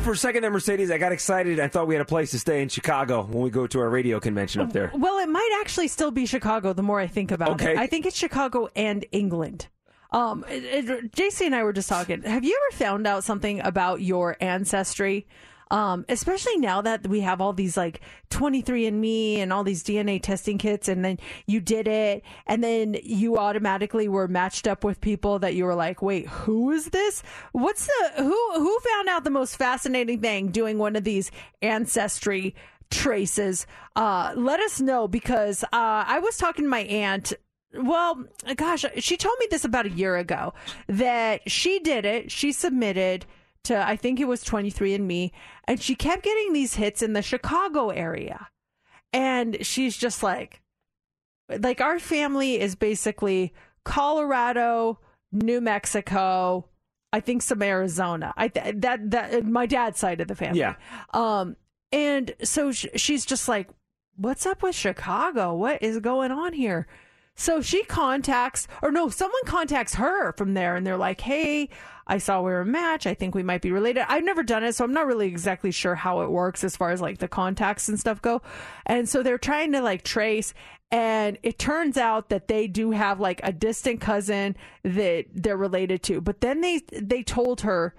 [0.00, 1.60] For a second there, Mercedes, I got excited.
[1.60, 3.88] I thought we had a place to stay in Chicago when we go to our
[3.88, 4.90] radio convention up there.
[4.94, 6.72] well, it might actually still be Chicago.
[6.72, 7.72] The more I think about Okay.
[7.72, 9.68] it, I think it's Chicago and England.
[10.10, 12.22] Um, it, it- JC and I were just talking.
[12.22, 15.26] Have you ever found out something about your ancestry?
[15.72, 20.58] Um, especially now that we have all these like 23andMe and all these DNA testing
[20.58, 25.38] kits, and then you did it, and then you automatically were matched up with people
[25.38, 27.22] that you were like, wait, who is this?
[27.52, 31.30] What's the who who found out the most fascinating thing doing one of these
[31.62, 32.54] ancestry
[32.90, 33.66] traces?
[33.96, 37.32] Uh, let us know because uh, I was talking to my aunt
[37.74, 38.24] well,
[38.56, 40.52] gosh, she told me this about a year ago
[40.88, 42.30] that she did it.
[42.30, 43.24] She submitted
[43.64, 45.30] to, I think it was 23andMe,
[45.66, 48.48] and she kept getting these hits in the Chicago area.
[49.12, 50.62] And she's just like,
[51.48, 53.52] like our family is basically
[53.84, 54.98] Colorado,
[55.32, 56.68] New Mexico,
[57.12, 58.32] I think some Arizona.
[58.36, 60.60] I th- that that my dad's side of the family.
[60.60, 60.76] Yeah.
[61.12, 61.56] Um,
[61.90, 63.68] and so sh- she's just like,
[64.16, 65.54] "What's up with Chicago?
[65.54, 66.86] What is going on here?"
[67.34, 71.68] So she contacts, or no, someone contacts her from there, and they're like, "Hey,
[72.06, 73.06] I saw we were a match.
[73.06, 75.70] I think we might be related." I've never done it, so I'm not really exactly
[75.70, 78.42] sure how it works as far as like the contacts and stuff go.
[78.86, 80.54] And so they're trying to like trace,
[80.90, 86.02] and it turns out that they do have like a distant cousin that they're related
[86.04, 86.20] to.
[86.20, 87.94] But then they they told her,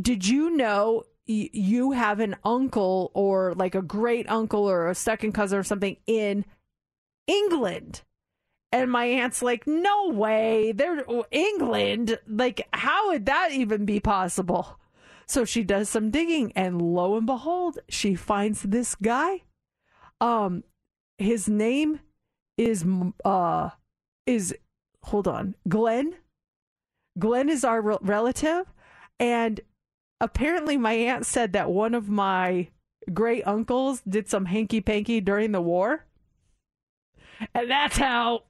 [0.00, 5.32] "Did you know?" You have an uncle or like a great uncle or a second
[5.32, 6.46] cousin or something in
[7.26, 8.00] England.
[8.70, 10.72] And my aunt's like, no way.
[10.72, 12.18] They're England.
[12.28, 14.78] Like, how would that even be possible?
[15.26, 19.42] So she does some digging, and lo and behold, she finds this guy.
[20.22, 20.64] Um,
[21.18, 22.00] his name
[22.56, 22.84] is
[23.24, 23.70] uh
[24.26, 24.54] is
[25.04, 26.14] hold on, Glenn.
[27.18, 28.72] Glenn is our rel- relative,
[29.20, 29.60] and
[30.18, 32.68] apparently my aunt said that one of my
[33.12, 36.06] great uncles did some hanky panky during the war.
[37.54, 38.44] And that's how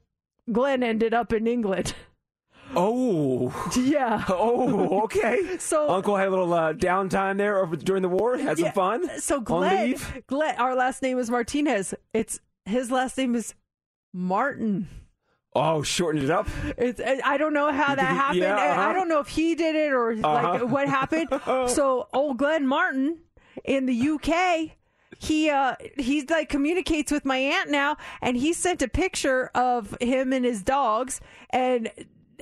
[0.51, 1.93] Glenn ended up in England.
[2.75, 3.51] Oh.
[3.75, 4.23] Yeah.
[4.29, 5.57] Oh, okay.
[5.57, 8.37] So Uncle had a little uh, downtime there over, during the war.
[8.37, 8.71] Had some Yeah.
[8.71, 9.09] fun.
[9.19, 9.95] So Glenn.
[10.27, 11.93] Glenn, our last name is Martinez.
[12.13, 13.55] It's his last name is
[14.13, 14.87] Martin.
[15.55, 16.47] Oh, shortened it up.
[16.77, 18.41] It's I don't know how that happened.
[18.41, 18.81] Yeah, uh-huh.
[18.89, 20.51] I don't know if he did it or Uh-huh.
[20.53, 21.29] like what happened.
[21.69, 23.17] so old Glenn Martin
[23.65, 24.77] in the UK,
[25.19, 29.95] he uh he like communicates with my aunt now, and he sent a picture of
[30.01, 31.21] him and his dogs,
[31.51, 31.91] and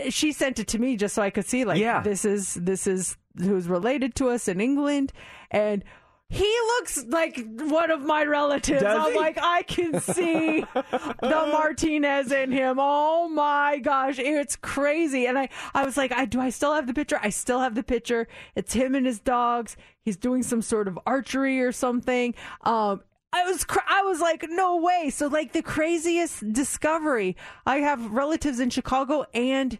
[0.09, 2.01] she sent it to me just so I could see like Yeah.
[2.01, 5.11] this is this is who's related to us in England
[5.51, 5.83] and
[6.29, 8.81] he looks like one of my relatives.
[8.81, 9.17] Does I'm he?
[9.17, 11.15] like, I can see the
[11.51, 12.77] Martinez in him.
[12.79, 15.25] Oh my gosh, it's crazy.
[15.25, 17.19] And I, I was like, I do I still have the picture?
[17.21, 18.27] I still have the picture.
[18.55, 19.77] It's him and his dogs.
[20.03, 22.35] He's doing some sort of archery or something.
[22.63, 25.09] Um, I was cr- I was like, no way.
[25.09, 27.37] So like the craziest discovery.
[27.65, 29.79] I have relatives in Chicago and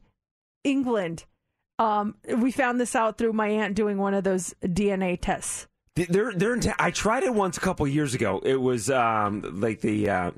[0.64, 1.26] England.
[1.80, 5.68] Um, we found this out through my aunt doing one of those DNA tests.
[5.98, 6.54] Th- They're they're.
[6.54, 8.40] In I tried it once a couple years ago.
[8.44, 10.10] It was um like the.
[10.10, 10.32] Uh,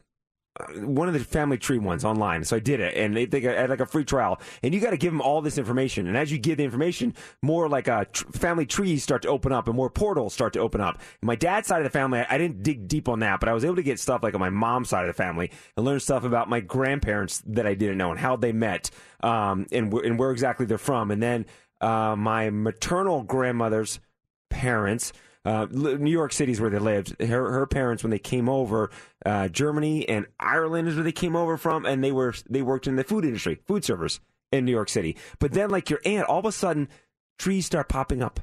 [0.76, 2.44] one of the family tree ones online.
[2.44, 4.41] So I did it, and they, they had like a free trial.
[4.61, 6.06] And you got to give them all this information.
[6.06, 9.53] And as you give the information, more like uh, tr- family trees start to open
[9.53, 11.02] up, and more portals start to open up.
[11.22, 13.64] My dad's side of the family, I didn't dig deep on that, but I was
[13.64, 16.26] able to get stuff like on my mom's side of the family and learn stuff
[16.26, 18.90] about my grandparents that I didn't know and how they met,
[19.22, 21.10] um, and and where exactly they're from.
[21.10, 21.45] And then
[21.80, 24.02] uh, my maternal grandmother's
[24.49, 25.14] parents.
[25.45, 27.22] Uh, New York City is where they lived.
[27.22, 28.91] Her, her parents, when they came over,
[29.26, 32.88] uh, Germany and Ireland is where they came over from, and they were they worked
[32.88, 34.20] in the food industry, food servers
[34.52, 35.16] in New York City.
[35.40, 36.90] But then, like your aunt, all of a sudden,
[37.38, 38.41] trees start popping up.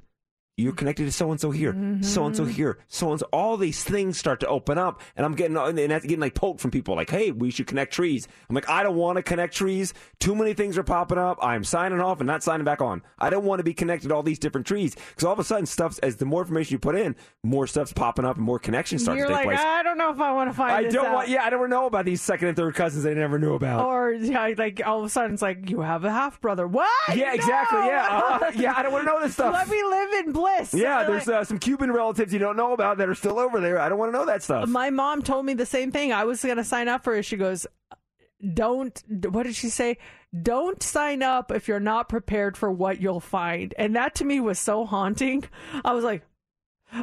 [0.59, 3.29] You're connected to so and so here, so and so here, so and so.
[3.31, 6.61] All these things start to open up, and I'm getting and that's getting like poked
[6.61, 9.55] from people like, "Hey, we should connect trees." I'm like, I don't want to connect
[9.55, 9.93] trees.
[10.19, 11.39] Too many things are popping up.
[11.43, 13.03] I'm signing off and not signing back on.
[13.19, 15.45] I don't want to be connected to all these different trees because all of a
[15.45, 18.59] sudden, stuff's as the more information you put in, more stuff's popping up and more
[18.59, 19.67] connections start You're to take like, place.
[19.67, 21.13] I don't know if I want to find I don't out.
[21.15, 21.29] want.
[21.29, 23.85] Yeah, I don't know about these second and third cousins I never knew about.
[23.85, 26.67] Or yeah, like all of a sudden it's like you have a half brother.
[26.67, 26.89] What?
[27.15, 28.07] Yeah, exactly, yeah.
[28.11, 28.53] Uh-huh.
[28.57, 29.53] Yeah, I don't wanna know this stuff.
[29.53, 30.33] Let me live in
[30.73, 33.79] yeah, there's uh, some Cuban relatives you don't know about that are still over there.
[33.79, 34.69] I don't want to know that stuff.
[34.69, 36.13] My mom told me the same thing.
[36.13, 37.25] I was going to sign up for it.
[37.25, 37.67] She goes,
[38.55, 39.99] "Don't." What did she say?
[40.43, 43.75] Don't sign up if you're not prepared for what you'll find.
[43.79, 45.45] And that to me was so haunting.
[45.85, 46.23] I was like.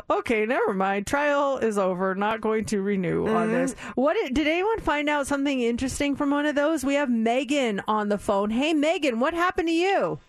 [0.10, 1.06] Okay, never mind.
[1.06, 2.15] Trial is over.
[2.15, 3.53] Not going to renew on Mm-hmm.
[3.53, 3.74] this.
[3.95, 6.86] What did, did anyone find out something interesting from one of those?
[6.86, 8.49] We have Megan on the phone.
[8.49, 10.20] Hey, Megan, what happened to you?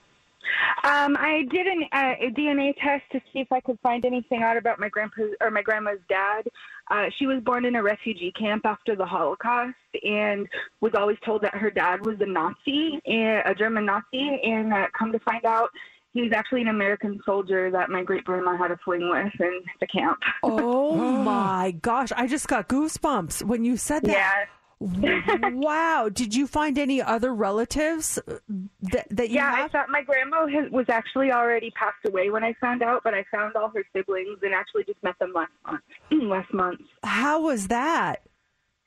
[0.85, 4.43] Um, I did an, uh, a DNA test to see if I could find anything
[4.43, 6.47] out about my grandpa or my grandma's dad.
[6.91, 10.47] Uh, she was born in a refugee camp after the Holocaust and
[10.81, 14.41] was always told that her dad was a Nazi, a German Nazi.
[14.45, 15.71] And uh, come to find out,
[16.15, 19.61] he was actually an American soldier that my great grandma had a fling with in
[19.81, 20.19] the camp.
[20.43, 20.95] Oh
[21.25, 24.47] my gosh, I just got goosebumps when you said that.
[25.53, 26.09] wow.
[26.13, 28.39] Did you find any other relatives uh,
[28.83, 32.45] that, that you yeah, I thought my grandma has, was actually already passed away when
[32.45, 35.53] I found out, but I found all her siblings and actually just met them last
[35.67, 35.83] month.
[36.29, 36.81] last month.
[37.03, 38.23] How was that?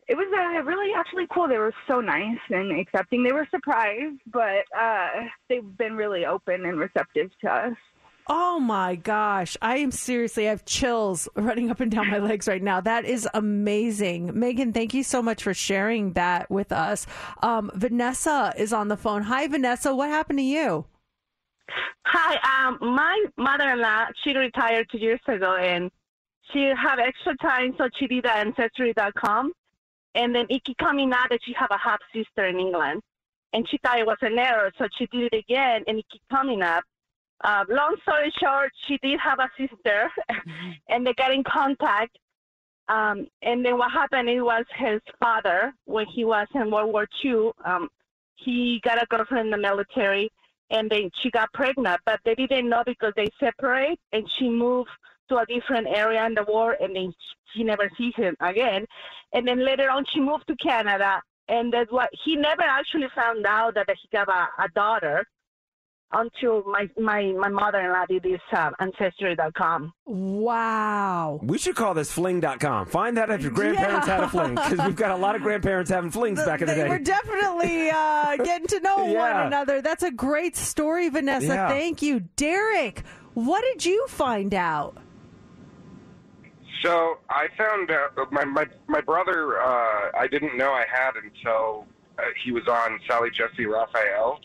[0.07, 1.49] It was uh, really actually cool.
[1.49, 3.23] They were so nice and accepting.
[3.23, 5.07] They were surprised, but uh,
[5.49, 7.75] they've been really open and receptive to us.
[8.29, 9.55] Oh my gosh.
[9.61, 12.81] I am seriously, I have chills running up and down my legs right now.
[12.81, 14.37] That is amazing.
[14.37, 17.07] Megan, thank you so much for sharing that with us.
[17.41, 19.23] Um, Vanessa is on the phone.
[19.23, 19.95] Hi, Vanessa.
[19.95, 20.85] What happened to you?
[22.05, 25.91] Hi, um, my mother-in-law, she retired two years ago, and
[26.51, 29.51] she had extra time, so she did Ancestry.com,
[30.15, 33.01] and then it keep coming out that she have a half sister in England,
[33.51, 36.21] and she thought it was an error, so she did it again, and it keep
[36.31, 36.83] coming up.
[37.43, 40.09] Uh, long story short, she did have a sister,
[40.89, 42.18] and they got in contact.
[42.89, 44.30] Um, and then what happened?
[44.30, 47.51] It was his father when he was in World War II.
[47.65, 47.89] Um,
[48.35, 50.31] he got a girlfriend in the military,
[50.69, 54.89] and then she got pregnant, but they didn't know because they separate, and she moved
[55.30, 57.14] to a different area in the war, and then
[57.53, 58.85] she never sees him again.
[59.34, 63.45] And then later on, she moved to Canada, and that's what he never actually found
[63.45, 65.26] out that he got a, a daughter
[66.13, 69.93] until my my my mother-in-law did this uh, ancestry.com.
[70.05, 71.39] Wow.
[71.43, 72.85] We should call this fling.com.
[72.88, 75.91] Find that if your grandparents had a fling because we've got a lot of grandparents
[75.91, 76.89] having flings back in the They day.
[76.89, 79.34] were definitely uh, getting to know Yeah.
[79.38, 79.81] one another.
[79.81, 81.47] That's a great story, Vanessa.
[81.47, 81.67] Yeah.
[81.67, 82.21] Thank you.
[82.38, 83.03] Derek,
[83.34, 84.97] what did you find out?
[86.84, 89.59] So I found out my my my brother.
[89.61, 91.85] Uh, I didn't know I had until
[92.19, 94.39] uh, he was on Sally Jessy Raphael.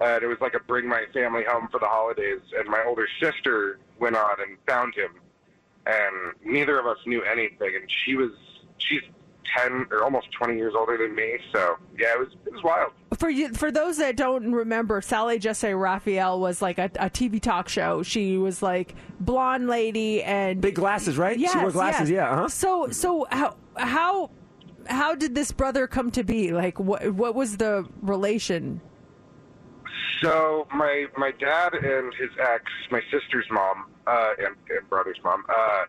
[0.00, 2.40] And it was like a bring my family home for the holidays.
[2.58, 5.10] And my older sister went on and found him,
[5.86, 7.76] and neither of us knew anything.
[7.76, 8.30] And she was
[8.78, 9.02] she's
[9.56, 11.38] ten or almost twenty years older than me.
[11.52, 12.92] So yeah, it was it was wild.
[13.18, 17.40] For you, for those that don't remember, Sally Jessy Raphael was like a, a TV
[17.40, 18.02] talk show.
[18.02, 21.38] She was like blonde lady and big glasses, right?
[21.38, 22.16] She wore glasses, yes.
[22.16, 22.48] yeah, uh-huh.
[22.48, 24.30] So so how how
[24.86, 26.52] how did this brother come to be?
[26.52, 28.80] Like what what was the relation?
[30.22, 35.44] So my my dad and his ex, my sister's mom, uh, and, and brother's mom,
[35.48, 35.84] uh,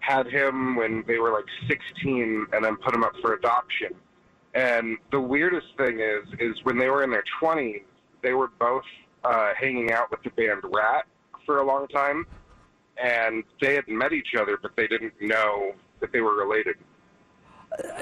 [0.00, 3.94] had him when they were like 16, and then put him up for adoption.
[4.54, 7.82] And the weirdest thing is, is when they were in their 20s,
[8.22, 8.84] they were both
[9.24, 11.06] uh, hanging out with the band Ratt
[11.44, 12.26] for a long time,
[13.02, 16.76] and they had met each other, but they didn't know that they were related.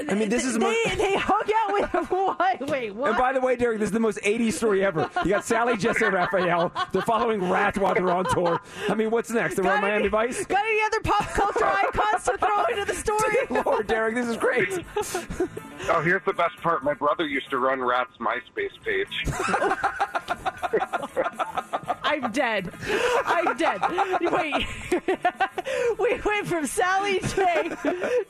[0.09, 2.69] I mean, this is they, they hung out with what?
[2.69, 3.09] Wait, what?
[3.11, 5.11] And by the way, Derek, this is the most 80s story ever.
[5.25, 6.73] You got Sally, Jessy, Raphael.
[6.93, 8.61] They're following Ratt while they're on tour.
[8.89, 9.57] I mean, what's next?
[9.57, 10.45] They're on Miami Vice?
[10.47, 11.65] Got any other pop culture
[11.95, 13.63] icons to throw into the story?
[13.65, 14.69] Lord, Derek, this is great.
[15.91, 16.83] Oh, here's the best part.
[16.83, 19.27] My brother used to run Ratt's MySpace page.
[22.23, 22.71] I'm dead.
[23.27, 23.81] I'm dead.
[24.21, 24.67] Wait.
[25.99, 27.71] we went from Sally J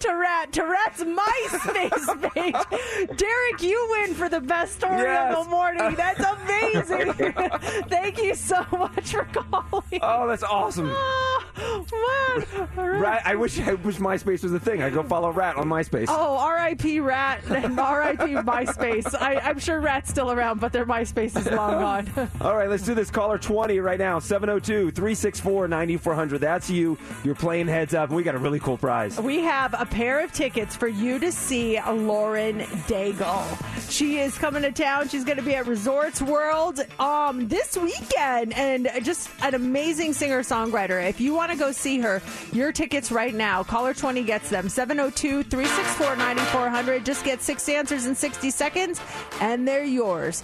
[0.00, 3.16] to Ratt to Ratt's MySpace page.
[3.16, 5.36] Derek, you win for the best story Yes.
[5.36, 5.94] of the morning.
[5.94, 7.12] That's amazing.
[7.88, 10.00] Thank you so much for calling.
[10.00, 10.90] Oh, that's awesome.
[10.92, 13.00] Ah, oh, man.
[13.00, 14.82] Ratt, I wish I wish MySpace was a thing.
[14.82, 16.06] I go follow Ratt on MySpace.
[16.08, 17.00] Oh, R.I.P.
[17.00, 18.24] Ratt and R.I.P.
[18.34, 19.14] MySpace.
[19.20, 22.30] I, I'm sure Ratt's still around, but their MySpace is long gone.
[22.40, 23.10] All right, let's do this.
[23.10, 26.40] Caller 20 right now, 702 364 9400.
[26.40, 26.98] That's you.
[27.22, 29.20] You're playing heads up, and we got a really cool prize.
[29.20, 33.90] We have a pair of tickets for you to see Lauren Daigle.
[33.90, 35.08] She is coming to town.
[35.08, 40.40] She's going to be at Resorts World um, this weekend, and just an amazing singer
[40.40, 41.06] songwriter.
[41.08, 42.22] If you want to go see her,
[42.52, 43.62] your tickets right now.
[43.62, 47.04] Caller 20 gets them 702 364 9400.
[47.04, 49.00] Just get six answers in 60 seconds,
[49.40, 50.42] and they're yours.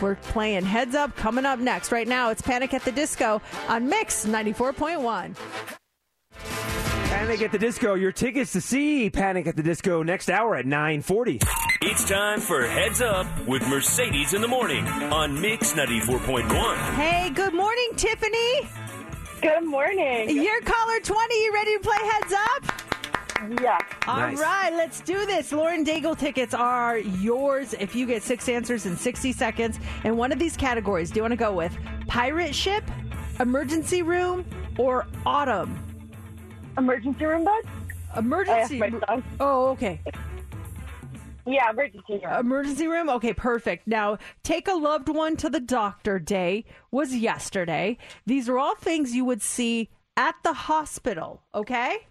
[0.00, 1.92] We're playing Heads Up coming up next.
[1.92, 5.36] Right now, it's Panic at the Disco on Mix 94.1.
[7.12, 7.94] Panic at the Disco.
[7.94, 11.40] Your tickets to see Panic at the Disco next hour at 940.
[11.82, 16.76] It's time for Heads Up with Mercedes in the Morning on Mix 94.1.
[16.94, 18.68] Hey, good morning, Tiffany.
[19.42, 20.30] Good morning.
[20.30, 21.34] You're caller 20.
[21.44, 22.91] You ready to play Heads Up?
[23.60, 23.78] Yeah.
[24.06, 24.72] All right, Nice.
[24.72, 25.52] let's do this.
[25.52, 29.78] Lauren Daigle tickets are yours if you get six answers in 60 seconds.
[30.04, 32.84] In one of these categories, do you want to go with pirate ship,
[33.40, 34.44] emergency room,
[34.78, 35.78] or autumn?
[36.78, 37.64] Emergency room, bud?
[38.16, 38.80] Emergency.
[38.82, 39.24] I asked my son.
[39.40, 40.00] Oh, okay.
[41.44, 42.34] Yeah, emergency room.
[42.38, 43.08] Emergency room?
[43.10, 43.88] Okay, perfect.
[43.88, 47.98] Now, take a loved one to the doctor day was yesterday.
[48.26, 52.06] These are all things you would see at the hospital, okay?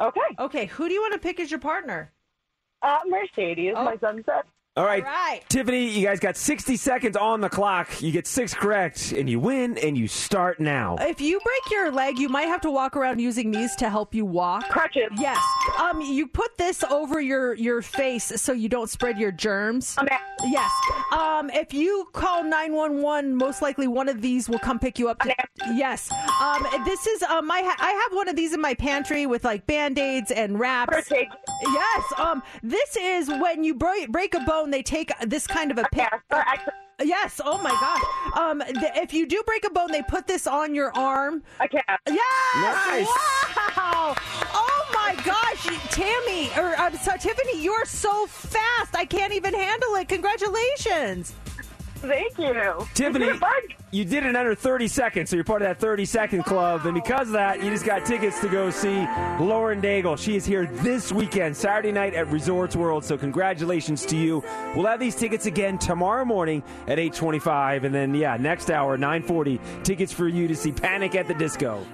[0.00, 0.20] Okay.
[0.38, 2.12] Okay, who do you want to pick as your partner?
[2.82, 3.84] Uh, Mercedes, Oh.
[3.84, 4.42] my son said.
[4.76, 5.04] All right.
[5.04, 5.40] All right.
[5.48, 8.02] Tiffany, you guys got 60 seconds on the clock.
[8.02, 10.96] You get six correct, and you win, and you start now.
[11.00, 14.16] If you break your leg, you might have to walk around using these to help
[14.16, 14.68] you walk.
[14.70, 15.10] Crutches.
[15.16, 15.38] Yes.
[15.80, 19.96] Um, you put this over your your face so you don't spread your germs.
[20.44, 20.70] Yes.
[21.12, 24.98] Um, if you call nine one one, most likely one of these will come pick
[24.98, 25.20] you up.
[25.20, 25.34] To,
[25.72, 26.10] yes.
[26.42, 29.44] Um, this is um, I ha- I have one of these in my pantry with
[29.44, 31.10] like band aids and wraps.
[31.10, 32.04] Yes.
[32.18, 35.84] Um, this is when you break break a bone, they take this kind of a
[35.92, 36.08] pick.
[37.02, 37.40] Yes.
[37.44, 38.40] Oh my God.
[38.40, 41.42] Um, th- if you do break a bone, they put this on your arm.
[41.60, 41.82] Okay.
[42.06, 42.18] Yes.
[42.56, 43.06] Nice.
[43.76, 44.14] Wow.
[44.54, 48.94] Oh my gosh, Tammy or I'm sorry, Tiffany, you're so fast.
[48.96, 50.08] I can't even handle it.
[50.08, 51.34] Congratulations.
[52.06, 52.86] Thank you.
[52.94, 53.30] Tiffany,
[53.90, 56.84] you did it in under 30 seconds, so you're part of that 30 second club.
[56.84, 59.06] And because of that, you just got tickets to go see
[59.40, 60.18] Lauren Daigle.
[60.18, 63.04] She is here this weekend, Saturday night at Resorts World.
[63.04, 64.44] So congratulations to you.
[64.74, 67.84] We'll have these tickets again tomorrow morning at 825.
[67.84, 71.86] And then, yeah, next hour, 940, tickets for you to see Panic at the Disco.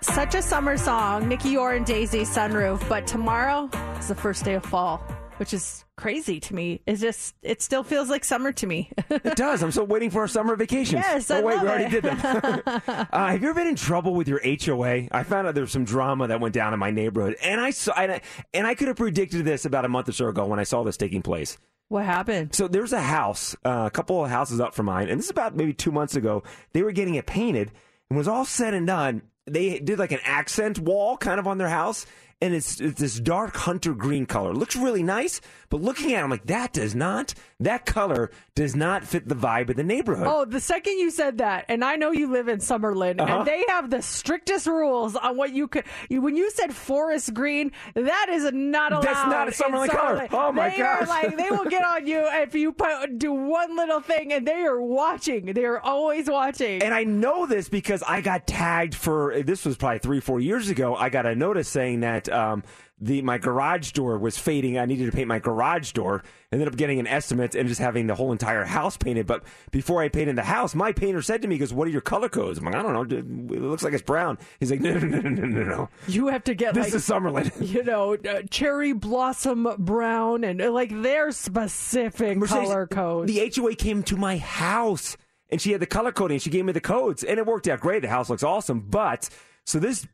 [0.00, 3.68] Such a summer song, Nicky Youre and dazy Sunroof, but tomorrow
[3.98, 4.98] is the first day of fall,
[5.38, 6.80] which is crazy to me.
[6.86, 8.90] It's just it still feels like summer to me.
[9.10, 9.62] It does.
[9.62, 11.04] I'm still waiting for our summer vacations.
[11.04, 12.18] Yes, oh, I wait, we already did them.
[12.22, 15.08] uh, have you ever been in trouble with your HOA?
[15.10, 17.70] I found out there was some drama that went down in my neighborhood, and I
[17.70, 18.20] saw, and I,
[18.54, 20.84] and I could have predicted this about a month or so ago when I saw
[20.84, 21.58] this taking place.
[21.88, 22.54] What happened?
[22.54, 25.30] So there's a house, uh, a couple of houses up from mine, and this is
[25.30, 26.44] about maybe two months ago.
[26.72, 27.72] They were getting it painted,
[28.08, 29.22] and was all said and done.
[29.46, 32.06] They did like an accent wall kind of on their house,
[32.40, 34.52] and it's, it's this dark hunter green color.
[34.54, 35.40] Looks really nice,
[35.70, 39.34] but looking at it, I'm like, that does not, that color does not fit the
[39.34, 40.26] vibe of the neighborhood.
[40.28, 43.38] Oh, the second you said that, and I know you live in Summerlin, Uh-huh.
[43.38, 45.84] and they have the strictest rules on what you could.
[46.08, 49.02] You, when you said forest green, that is not allowed.
[49.04, 50.28] That's not a in Summerlin color.
[50.30, 51.08] Oh, my they Are gosh.
[51.08, 54.62] like they will get on you if you put, do one little thing, and they
[54.62, 55.46] are watching.
[55.52, 56.82] They are always watching.
[56.82, 60.68] And I know this because I got tagged for this was probably three, four years
[60.68, 60.94] ago.
[60.94, 62.62] I got a notice saying that that um,
[63.00, 64.78] the my garage door was fading.
[64.78, 66.22] I needed to paint my garage door.
[66.50, 69.26] Ended up getting an estimate and just having the whole entire house painted.
[69.26, 71.90] But before I painted the house, my painter said to me, "He "Goes, what are
[71.90, 73.04] your color codes?" I'm like, "I don't know.
[73.04, 75.88] dude, It looks like it's brown." He's like, "No, no, no, no, no, no.
[76.06, 80.60] You have to get This like is Summerlin." you know, uh, cherry blossom brown and
[80.60, 83.32] uh, like their specific color codes.
[83.32, 85.16] The HOA came to my house
[85.50, 86.38] and she had the color coding.
[86.38, 88.02] She gave me the codes and it worked out great.
[88.02, 88.80] The house looks awesome.
[88.80, 89.28] But
[89.64, 90.06] so this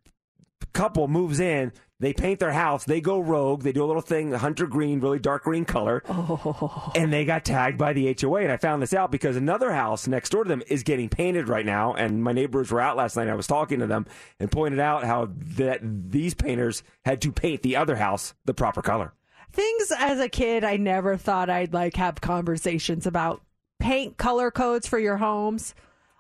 [0.72, 4.32] couple moves in, they paint their house, they go rogue, they do a little thing,
[4.32, 6.92] hunter green, really dark green color, oh.
[6.94, 8.42] and they got tagged by the HOA.
[8.42, 11.48] And I found this out because another house next door to them is getting painted
[11.48, 11.94] right now.
[11.94, 13.28] And my neighbors were out last night.
[13.28, 14.06] I was talking to them
[14.40, 18.82] and pointed out how that these painters had to paint the other house the proper
[18.82, 19.12] color.
[19.52, 23.40] Things as a kid, I never thought I'd like have conversations about
[23.78, 25.74] paint color codes for your homes.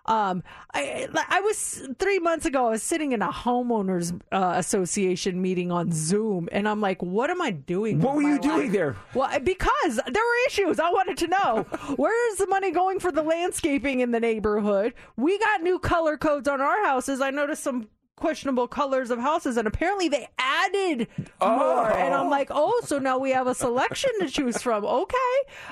[0.06, 0.42] Um,
[0.74, 2.66] I I was three months ago.
[2.66, 7.30] I was sitting in a homeowners uh, association meeting on Zoom, and I'm like, "What
[7.30, 8.00] am I doing?
[8.00, 8.96] What were you doing there?
[9.14, 10.78] Well, because there were issues.
[10.78, 11.62] I wanted to know
[11.96, 14.94] where is the money going for the landscaping in the neighborhood.
[15.16, 17.20] We got new color codes on our houses.
[17.20, 21.08] I noticed some questionable colors of houses, and apparently they added
[21.40, 21.90] more.
[21.90, 22.64] And I'm like, oh.
[22.64, 24.84] oh, so now we have a selection to choose from.
[24.84, 25.16] Okay,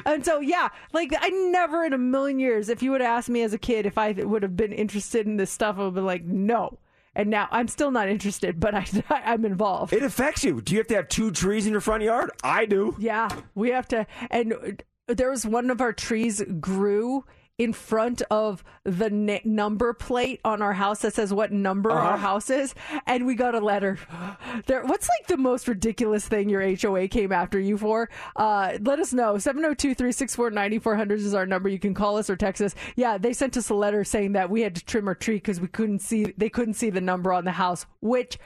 [0.07, 3.43] and so yeah, like I never in a million years, if you would ask me
[3.43, 6.01] as a kid if I would have been interested in this stuff, I would be
[6.01, 6.79] like, no.
[7.15, 9.93] And now I'm still not interested, but I, I'm involved.
[9.93, 10.63] It affects you.
[10.63, 12.31] Do you have to have two trees in your front yard?
[12.43, 12.97] I do.
[12.99, 14.07] Yeah, we have to.
[14.31, 17.25] And there was one of our trees grew
[17.63, 22.15] in front of the n- number plate on our house that says what number our
[22.15, 22.17] Uh-huh.
[22.17, 22.75] house is,
[23.07, 23.99] and we got a letter.
[24.67, 28.11] There, what's like the most ridiculous thing your HOA came after you for?
[28.37, 29.35] Uh, let us know.
[29.39, 31.69] 702-364-9400 is our number.
[31.69, 32.75] You can call us or text us.
[32.97, 35.61] Yeah, they sent us a letter saying that we had to trim our tree because
[35.61, 36.33] we couldn't see.
[36.37, 38.39] They couldn't see the number on the house, which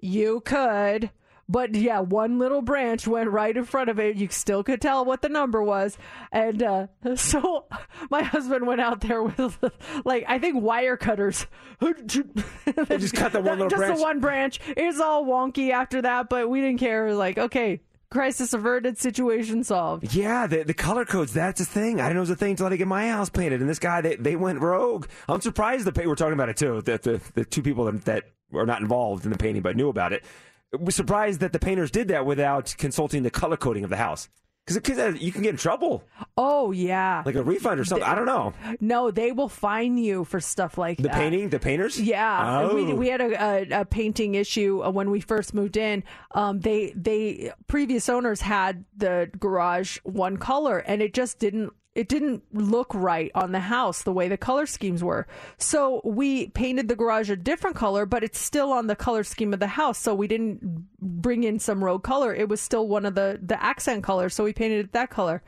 [0.00, 1.10] you could.
[1.48, 4.16] But yeah, one little branch went right in front of it.
[4.16, 5.96] You still could tell what the number was.
[6.30, 7.64] And uh, so
[8.10, 9.58] my husband went out there with,
[10.04, 11.46] like, I think wire cutters.
[11.80, 13.96] They just cut the one little Just branch.
[13.96, 14.60] the one branch.
[14.76, 17.04] It was all wonky after that, but we didn't care.
[17.06, 17.80] Was like, okay,
[18.10, 20.14] crisis averted, situation solved.
[20.14, 22.00] Yeah, the, the color codes, that's a thing.
[22.00, 23.60] I didn't know it was a thing until I get my house painted.
[23.60, 25.06] And this guy, they, they went rogue.
[25.28, 28.04] I'm surprised the pa- we're talking about it too, that the, the two people that,
[28.04, 30.24] that are not involved in the painting but knew about it.
[30.72, 34.28] We're surprised that the painters did that without consulting the color coding of the house.
[34.66, 36.04] Because you can get in trouble,
[36.36, 37.22] Oh, yeah.
[37.24, 38.06] like a refund or something.
[38.06, 38.52] I don't know.
[38.80, 41.14] No, they will fine you for stuff like The that.
[41.14, 41.98] painting, the painters?
[41.98, 42.74] Yeah, Oh.
[42.74, 46.04] we, we had a, a, a painting issue uh, when we first moved in.
[46.32, 52.08] Um, they they previous owners had the garage one color, and it just didn't it
[52.08, 55.26] didn't look right on the house the way the color schemes were.
[55.56, 59.52] So we painted the garage a different color, but it's still on the color scheme
[59.52, 59.98] of the house.
[59.98, 62.32] So we didn't bring in some rogue color.
[62.32, 64.32] It was still one of the the accent colors.
[64.32, 65.42] So we painted it that color.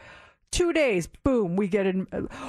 [0.51, 2.09] Two days, boom, we get in.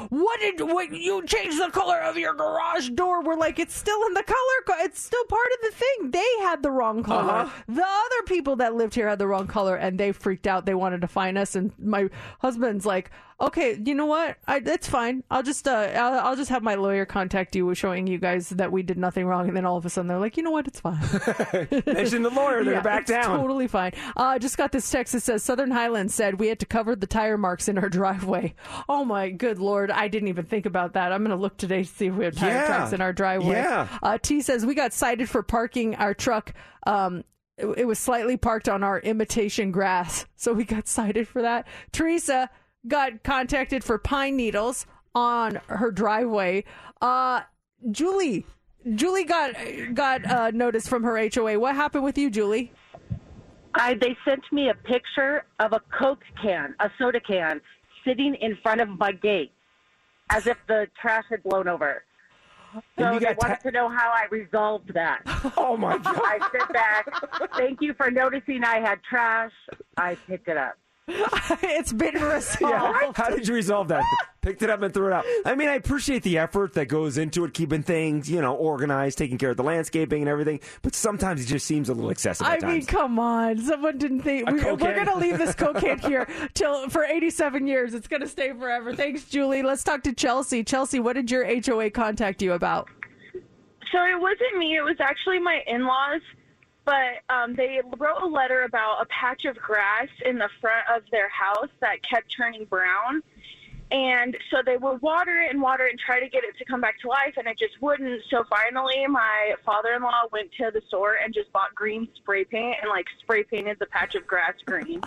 [0.09, 3.21] What did what you change the color of your garage door?
[3.21, 4.57] We're like, it's still in the color.
[4.65, 6.09] Co- it's still part of the thing.
[6.09, 7.31] They had the wrong color.
[7.31, 7.63] Uh-huh.
[7.67, 10.65] The other people that lived here had the wrong color, and they freaked out.
[10.65, 12.09] They wanted to fine us, and my
[12.39, 13.11] husband's like,
[13.41, 14.37] okay, you know what?
[14.47, 15.23] I, it's fine.
[15.29, 18.71] I'll just uh, I'll, I'll just have my lawyer contact you, showing you guys that
[18.71, 20.67] we did nothing wrong, and then all of a sudden they're like, you know what?
[20.67, 20.99] It's fine.
[21.85, 23.39] Mention the lawyer, they're Yeah, back it's down.
[23.39, 23.91] Totally fine.
[24.15, 26.95] Uh, I just got this text that says Southern Highlands said we had to cover
[26.95, 28.53] the tire marks in our driveway.
[28.87, 29.91] Oh my good lord!
[29.91, 31.11] I didn't even think about that.
[31.11, 32.67] I'm going to look today to see if we have tire Yeah.
[32.67, 33.55] tracks in our driveway.
[33.55, 33.87] Yeah.
[34.03, 36.53] Uh, T says we got cited for parking our truck.
[36.85, 37.23] Um,
[37.57, 41.67] it was slightly parked on our imitation grass, so we got cited for that.
[41.91, 42.49] Teresa
[42.87, 46.63] got contacted for pine needles on her driveway.
[47.01, 47.41] Uh,
[47.91, 48.45] Julie.
[48.95, 49.53] Julie got
[49.93, 51.59] got uh, notice from her HOA.
[51.59, 52.71] What happened with you, Julie?
[53.75, 57.61] I they sent me a picture of a Coke can, a soda can,
[58.05, 59.51] sitting in front of my gate,
[60.31, 62.03] as if the trash had blown over.
[62.97, 65.21] So you they got ta- wanted to know how I resolved that.
[65.57, 66.21] Oh my god!
[66.23, 67.07] I sent back.
[67.55, 69.51] Thank you for noticing I had trash.
[69.97, 70.75] I picked it up.
[71.07, 72.61] it's been resolved.
[72.61, 73.11] Yeah.
[73.15, 74.03] How did you resolve that?
[74.41, 75.25] Picked it up and threw it out.
[75.45, 79.17] I mean, I appreciate the effort that goes into it, keeping things, you know, organized,
[79.17, 80.59] taking care of the landscaping and everything.
[80.81, 82.47] But sometimes it just seems a little excessive.
[82.47, 83.59] I at mean, come on.
[83.59, 87.93] Someone didn't think we, we're going to leave this cocaine here till for 87 years.
[87.93, 88.95] It's going to stay forever.
[88.95, 89.63] Thanks, Julie.
[89.63, 90.63] Let's talk to Chelsea.
[90.63, 92.89] Chelsea, what did your HOA contact you about?
[93.91, 94.77] So it wasn't me.
[94.77, 96.21] It was actually my in-laws.
[96.83, 101.03] But um, they wrote a letter about a patch of grass in the front of
[101.11, 103.21] their house that kept turning brown.
[103.91, 106.65] And so they would water it and water it and try to get it to
[106.65, 108.21] come back to life, and it just wouldn't.
[108.29, 112.89] So finally, my father-in-law went to the store and just bought green spray paint and
[112.89, 115.01] like spray painted the patch of grass green.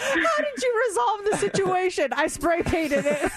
[0.00, 2.12] How did you resolve the situation?
[2.12, 3.20] I spray painted it.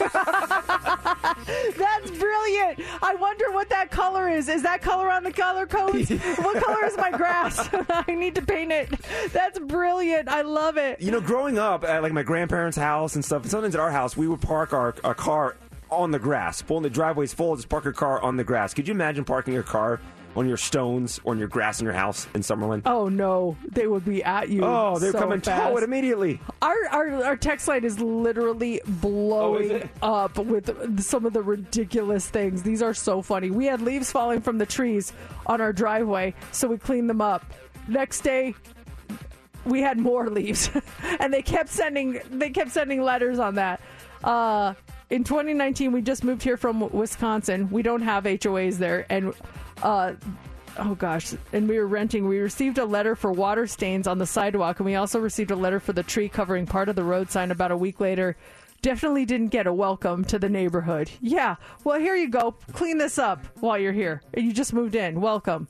[1.78, 2.80] That's brilliant.
[3.02, 4.48] I wonder what that color is.
[4.48, 6.10] Is that color on the color codes?
[6.38, 7.70] what color is my grass?
[7.90, 8.90] I need to paint it.
[9.32, 10.30] That's brilliant.
[10.30, 11.02] I love it.
[11.02, 14.16] You know, growing up at like my grandparents' house and stuff, sometimes at our house,
[14.16, 15.58] we would park our, our car
[15.90, 16.62] on the grass.
[16.62, 18.74] Pulling the driveway's full, just park your car on the grass.
[18.74, 20.00] Could you imagine parking your car
[20.36, 22.82] on your stones or on your grass in your house in Summerlin?
[22.86, 24.64] Oh no, they would be at you.
[24.64, 26.40] Oh, they'd so come and tow it immediately.
[26.62, 29.90] Our, our our text line is literally blowing Oh, it?
[30.02, 32.64] up with some of the ridiculous things.
[32.64, 33.52] These are so funny.
[33.52, 35.14] We had leaves falling from the trees
[35.46, 37.46] on our driveway, so we cleaned them up.
[37.88, 38.56] Next day,
[39.66, 40.70] we had more leaves,
[41.20, 43.82] and they kept sending they kept sending letters on that.
[44.24, 44.74] Uh,
[45.14, 47.70] in 2019, we just moved here from Wisconsin.
[47.70, 49.32] We don't have HOAs there, and
[49.84, 50.14] uh,
[50.80, 52.28] oh gosh, and we were renting.
[52.28, 55.56] We received a letter for water stains on the sidewalk, and we also received a
[55.56, 58.36] letter for the tree covering part of the road sign about a week later.
[58.82, 61.12] Definitely didn't get a welcome to the neighborhood.
[61.22, 62.56] Yeah, well, here you go.
[62.72, 64.24] Clean this up while you're here.
[64.36, 65.22] You just moved in.
[65.22, 65.68] Welcome.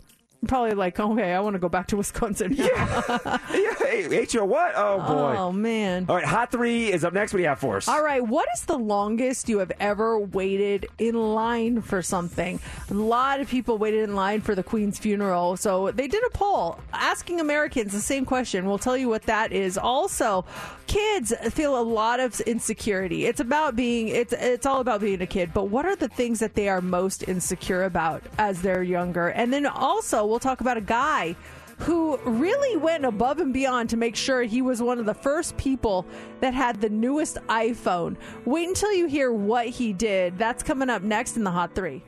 [0.47, 2.53] Probably like, okay, I want to go back to Wisconsin.
[2.53, 4.73] yeah, hey, HO what?
[4.75, 5.35] Oh boy.
[5.37, 6.05] Oh man.
[6.09, 7.33] All right, Hot Three is up next.
[7.33, 7.87] What do you have for us?
[7.87, 12.59] All right, what is the longest you have ever waited in line for something?
[12.89, 16.29] A lot of people waited in line for the Queen's funeral, so they did a
[16.31, 18.65] poll asking Americans the same question.
[18.65, 19.77] We'll tell you what that is.
[19.77, 20.45] Also,
[20.87, 23.25] kids feel a lot of insecurity.
[23.25, 26.39] It's about being it's it's all about being a kid, but what are the things
[26.39, 29.29] that they are most insecure about as they're younger?
[29.29, 31.35] And then also, we'll talk about a guy
[31.77, 35.55] who really went above and beyond to make sure he was one of the first
[35.57, 36.07] people
[36.39, 38.17] that had the newest iPhone.
[38.43, 40.35] Wait until you hear what he did.
[40.39, 42.01] That's coming up next in the Hot 3.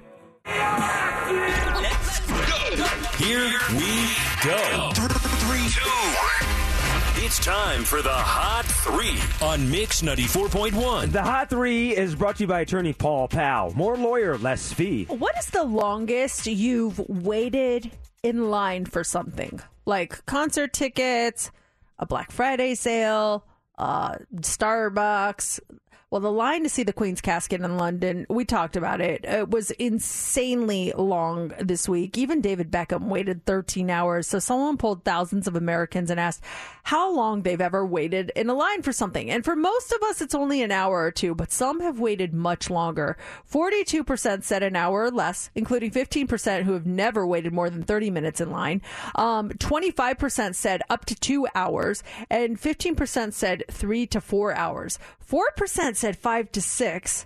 [3.20, 4.10] Here we
[4.44, 4.90] go.
[4.96, 6.65] Three, two.
[7.18, 11.14] It's time for the Hot Three on Mix 94.1.
[11.14, 13.74] The Hot Three is brought to you by attorney Paul Powell.
[13.74, 15.06] More lawyer, less fee.
[15.06, 17.90] What is the longest you've waited
[18.22, 19.62] in line for something?
[19.86, 21.52] Like concert tickets,
[21.98, 23.46] a Black Friday sale,
[23.78, 25.62] uh, Starbucks.
[26.16, 29.26] Well, the line to see the Queen's casket in London, we talked about it.
[29.26, 32.18] It was insanely long this week.
[32.18, 34.26] Even David Beckham waited 13 hours.
[34.26, 36.42] So someone polled thousands of Americans and asked
[36.84, 39.30] how long they've ever waited in a line for something.
[39.30, 42.34] And for most of us, it's only an hour or two, but some have waited
[42.34, 43.18] much longer.
[43.52, 48.10] 42% said an hour or less, including 15% who have never waited more than 30
[48.12, 48.82] minutes in line.
[49.16, 54.98] Um, 25% said up to two hours, and 15% said three to four hours.
[55.30, 57.26] 4% said five to six.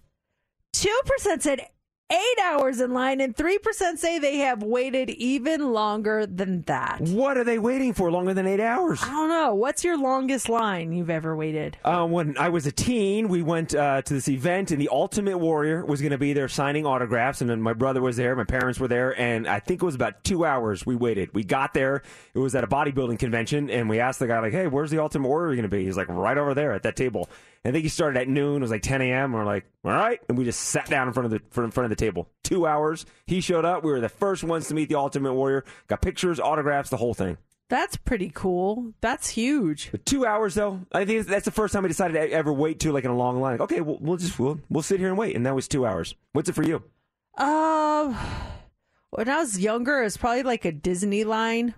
[0.74, 1.68] 2% said
[2.12, 7.02] eight hours in line, and 3% say they have waited even longer than that.
[7.02, 9.04] What are they waiting for longer than eight hours?
[9.04, 9.54] I don't know.
[9.54, 11.78] What's your longest line you've ever waited?
[11.84, 15.38] Uh, when I was a teen, we went uh, to this event, and the Ultimate
[15.38, 17.42] Warrior was going to be there signing autographs.
[17.42, 19.96] And then my brother was there, my parents were there, and I think it was
[19.96, 21.34] about two hours we waited.
[21.34, 22.02] We got there.
[22.34, 25.00] It was at a bodybuilding convention, and we asked the guy, like, hey, where's the
[25.00, 25.86] Ultimate Warrior going to be?
[25.86, 27.30] He's like, right over there at that table.
[27.66, 28.58] I think he started at noon.
[28.58, 29.34] It was like 10 a.m.
[29.34, 30.20] We're like, all right.
[30.30, 32.30] And we just sat down in front of the in front of the table.
[32.44, 33.06] Two hours.
[33.28, 33.84] He showed up.
[33.84, 35.66] We were the first ones to meet the Ultimate Warrior.
[35.88, 37.38] Got pictures, autographs, the whole thing.
[37.70, 38.94] That's pretty cool.
[39.02, 39.92] That's huge.
[39.92, 42.80] But two hours though, I think that's the first time we decided to ever wait
[42.82, 43.54] to like in a long line.
[43.54, 45.86] Like, okay, we'll, we'll just we'll, we'll sit here and wait, and that was two
[45.86, 46.16] hours.
[46.34, 46.82] What's it for you?
[47.38, 48.18] Um,
[49.12, 51.76] when I was younger, it was probably like a Disney line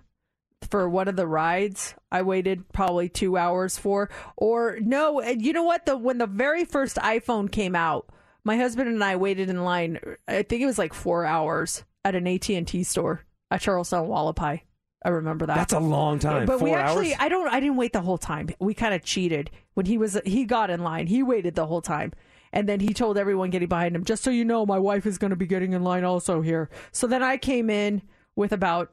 [0.70, 1.94] for one of the rides.
[2.10, 5.86] I waited probably two hours for, or no, and you know what?
[5.86, 8.08] The when the very first iPhone came out,
[8.44, 9.98] my husband and I waited in line.
[10.28, 14.06] I think it was like four hours at an AT and T store at Charleston
[14.06, 14.62] Hualapai.
[15.04, 15.56] I remember that.
[15.56, 16.46] That's a long time.
[16.46, 17.20] But Four we actually, hours?
[17.20, 18.50] I don't, I didn't wait the whole time.
[18.60, 21.08] We kind of cheated when he was, he got in line.
[21.08, 22.12] He waited the whole time.
[22.52, 25.18] And then he told everyone getting behind him, just so you know, my wife is
[25.18, 26.68] going to be getting in line also here.
[26.92, 28.02] So then I came in
[28.36, 28.92] with about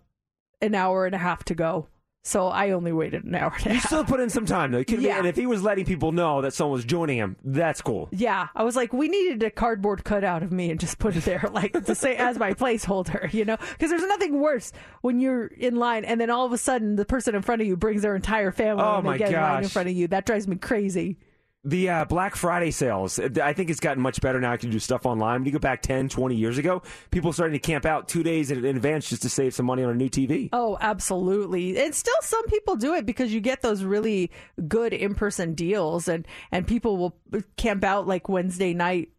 [0.61, 1.87] an hour and a half to go.
[2.21, 3.85] So I only waited an hour and a You half.
[3.85, 4.83] still put in some time though.
[4.87, 5.17] Yeah.
[5.19, 8.09] and if he was letting people know that someone was joining him, that's cool.
[8.11, 11.23] Yeah, I was like, we needed a cardboard cutout of me and just put it
[11.23, 13.55] there, like to say as my placeholder, you know?
[13.71, 17.05] Because there's nothing worse when you're in line and then all of a sudden the
[17.05, 19.35] person in front of you brings their entire family Oh, and they my get in
[19.35, 19.71] line in gosh.
[19.71, 20.07] front of you.
[20.09, 21.17] That drives me crazy.
[21.65, 24.53] The uh, Black Friday sales, I think it's gotten much better now.
[24.53, 25.41] I can do stuff online.
[25.41, 26.81] When you go back 10, 20 years ago,
[27.11, 29.89] people starting to camp out two days in advance just to save some money on
[29.89, 30.47] a new TV.
[30.53, 31.77] Oh, absolutely.
[31.77, 34.31] And still some people do it because you get those really
[34.69, 37.17] good in-person deals and and people will
[37.57, 39.09] camp out like Wednesday night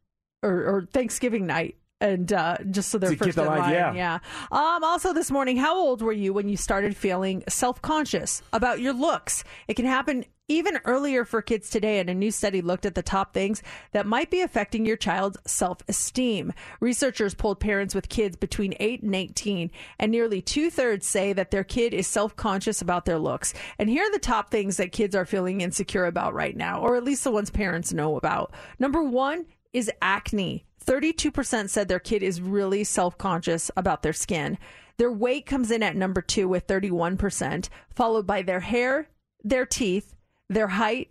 [0.43, 3.95] or, or Thanksgiving night and uh, just so they're To first the in line, line.
[3.97, 4.21] yeah.
[4.51, 8.95] Um, also this morning, how old were you when you started feeling self-conscious about your
[8.95, 9.45] looks?
[9.69, 13.03] It can happen even earlier for kids today, and a new study looked at the
[13.03, 13.63] top things
[13.93, 16.53] that might be affecting your child's self esteem.
[16.81, 19.71] Researchers polled parents with kids between 8 and 18,
[20.01, 23.55] and nearly two thirds say that their kid is self conscious about their looks.
[23.79, 26.97] And here are the top things that kids are feeling insecure about right now, or
[26.97, 28.53] at least the ones parents know about.
[28.81, 30.65] Number one is acne.
[30.85, 34.59] 32% said their kid is really self conscious about their skin.
[34.97, 39.09] Their weight comes in at number two with 31%, followed by their hair,
[39.45, 40.15] their teeth,
[40.51, 41.09] their height,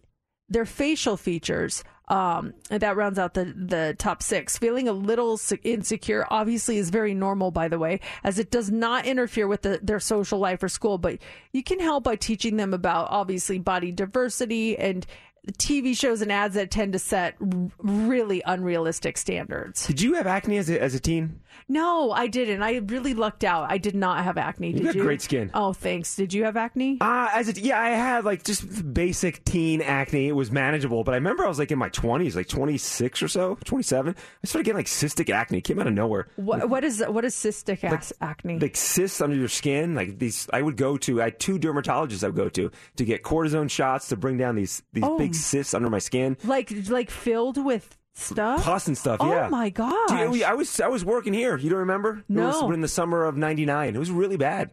[0.50, 1.84] their facial features.
[2.10, 4.58] Um, that rounds out the, the top six.
[4.58, 9.06] Feeling a little insecure obviously is very normal, by the way, as it does not
[9.06, 10.98] interfere with the, their social life or school.
[10.98, 11.20] But
[11.54, 15.06] you can help by teaching them about obviously body diversity and
[15.54, 17.36] TV shows and ads that tend to set
[17.80, 19.88] really unrealistic standards.
[19.88, 21.40] Did you have acne as a, as a teen?
[21.68, 22.62] No, I didn't.
[22.64, 23.70] I really lucked out.
[23.72, 24.74] I did not have acne.
[24.74, 25.02] Did got you?
[25.02, 25.52] Had great skin.
[25.54, 26.16] Oh, thanks.
[26.16, 26.98] Did you have acne?
[27.02, 30.28] Uh, as a, yeah, I had like just basic teen acne.
[30.30, 33.28] It was manageable, but I remember I was like in my 20s, like 26 or
[33.28, 34.16] so, 27.
[34.16, 35.60] I started getting like cystic acne.
[35.60, 36.28] It came out of nowhere.
[36.38, 38.60] What, what is what is cystic ac- acne?
[38.60, 40.48] Like cysts under your skin, like these.
[40.52, 41.22] I would go to.
[41.22, 44.56] I had two dermatologists I would go to to get cortisone shots to bring down
[44.56, 45.18] these these Oh.
[45.18, 46.38] big cysts under my skin.
[46.44, 48.64] like like filled with stuff?
[48.64, 49.48] Pus and stuff, Oh yeah.
[49.50, 50.12] my god!
[50.12, 51.58] I was I was working here.
[51.58, 52.24] You don't remember?
[52.30, 52.72] It was No.
[52.72, 53.96] in the summer of '99.
[53.96, 54.72] It was really bad.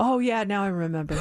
[0.00, 1.14] Oh yeah, now I remember.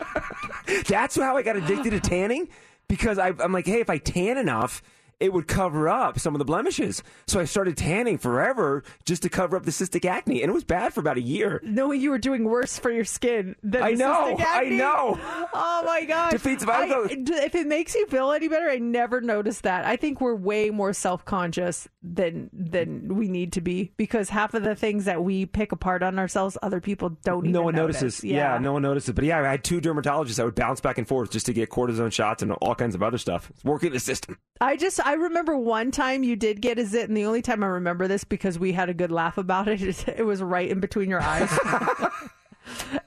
[0.88, 2.48] That's how I got addicted to tanning
[2.88, 4.82] because I, I'm like, hey, if I tan enough,
[5.20, 7.02] it would cover up some of the blemishes.
[7.26, 10.64] So I started tanning forever just to cover up the cystic acne, and it was
[10.64, 11.60] bad for about a year.
[11.64, 15.18] Knowing you were doing worse for your skin than I know, I know.
[15.54, 16.32] Oh my gosh.
[16.32, 19.84] Defeats- I if it makes you feel any better, I never noticed that.
[19.84, 24.54] I think we're way more self conscious than than we need to be because half
[24.54, 27.46] of the things that we pick apart on ourselves, other people don't.
[27.46, 28.00] No one notice.
[28.02, 28.24] notices.
[28.24, 28.58] Yeah.
[28.58, 29.14] no one notices.
[29.14, 30.40] But yeah, I had two dermatologists.
[30.40, 33.02] I would bounce back and forth just to get cortisone shots and all kinds of
[33.02, 33.50] other stuff.
[33.50, 34.38] It's working the system.
[34.60, 37.62] I just I remember one time you did get a zit, and the only time
[37.62, 39.82] I remember this because we had a good laugh about it.
[39.82, 41.50] is It was right in between your eyes.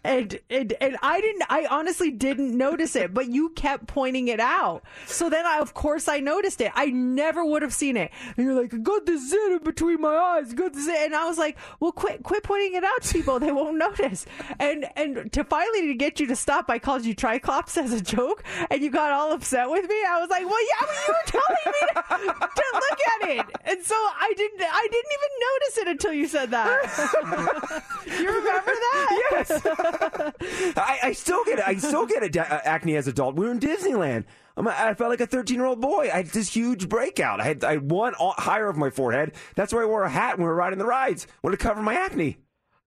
[0.03, 4.39] And, and and I didn't I honestly didn't notice it, but you kept pointing it
[4.39, 4.83] out.
[5.07, 6.71] So then I of course I noticed it.
[6.75, 8.11] I never would have seen it.
[8.37, 10.97] And you're like, got this zit in between my eyes, got this zit.
[11.05, 14.25] and I was like, Well quit quit pointing it out to people, they won't notice.
[14.59, 18.01] And and to finally to get you to stop, I called you triclops as a
[18.01, 19.95] joke and you got all upset with me.
[20.07, 23.45] I was like, Well yeah, but you were telling me to, to look at it.
[23.65, 27.83] And so I didn't I didn't even notice it until you said that.
[28.19, 29.23] you remember that?
[29.31, 29.54] Yes.
[30.77, 31.65] I, I still get.
[31.67, 33.35] I still get uh, acne as adult.
[33.35, 34.25] We were in Disneyland.
[34.57, 36.09] I'm, I felt like a 13 year old boy.
[36.11, 37.41] I had this huge breakout.
[37.41, 39.33] I had, I had one au- higher of my forehead.
[39.55, 41.27] That's why I wore a hat when we were riding the rides.
[41.43, 42.37] Wanted to cover my acne.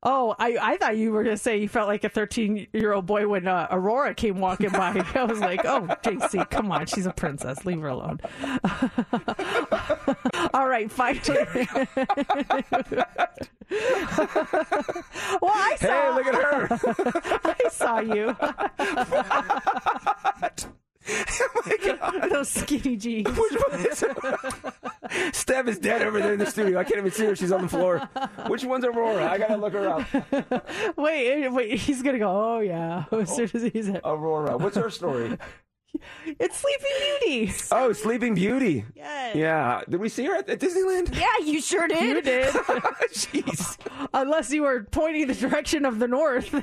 [0.04, 2.92] Oh, I, I thought you were going to say you felt like a 13 year
[2.92, 5.04] old boy when uh, Aurora came walking by.
[5.14, 6.86] I was like, oh, JC, come on.
[6.86, 7.66] She's a princess.
[7.66, 8.20] Leave her alone.
[10.54, 11.66] All right, finally.
[11.82, 11.88] well,
[15.52, 15.82] I saw.
[15.88, 16.68] Hey, look at her.
[17.44, 18.36] I saw you.
[21.10, 23.28] Oh Those skinny jeans.
[25.32, 26.78] Steph is dead over there in the studio.
[26.78, 27.36] I can't even see her.
[27.36, 28.09] She's on the floor.
[28.47, 29.30] Which one's Aurora?
[29.30, 30.06] I gotta look her up.
[30.97, 31.78] Wait, eh, wait.
[31.78, 33.05] He's to go, oh, yeah.
[33.12, 34.01] As soon as he's in.
[34.05, 34.56] Aurora.
[34.56, 35.39] What's her story?
[36.26, 36.86] It's Sleeping
[37.20, 37.52] Beauty.
[37.72, 38.85] Oh, Sleeping Beauty.
[38.94, 39.35] Yes.
[39.35, 39.82] Yeah.
[39.89, 41.18] Did we see her at, at Disneyland?
[41.18, 42.02] Yeah, you sure did.
[42.02, 42.55] You did.
[42.55, 43.78] Jeez.
[44.12, 46.55] Unless you were pointing the direction of the north.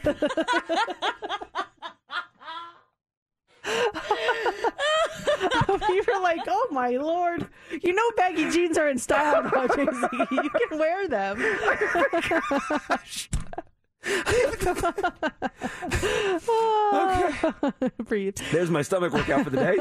[5.89, 7.47] you were like, oh my lord.
[7.81, 10.31] You know baggy jeans are in style now, JC.
[10.31, 11.39] You can wear them.
[16.47, 17.89] Oh okay.
[18.03, 18.37] Breathe.
[18.51, 19.77] There's my stomach workout for the day.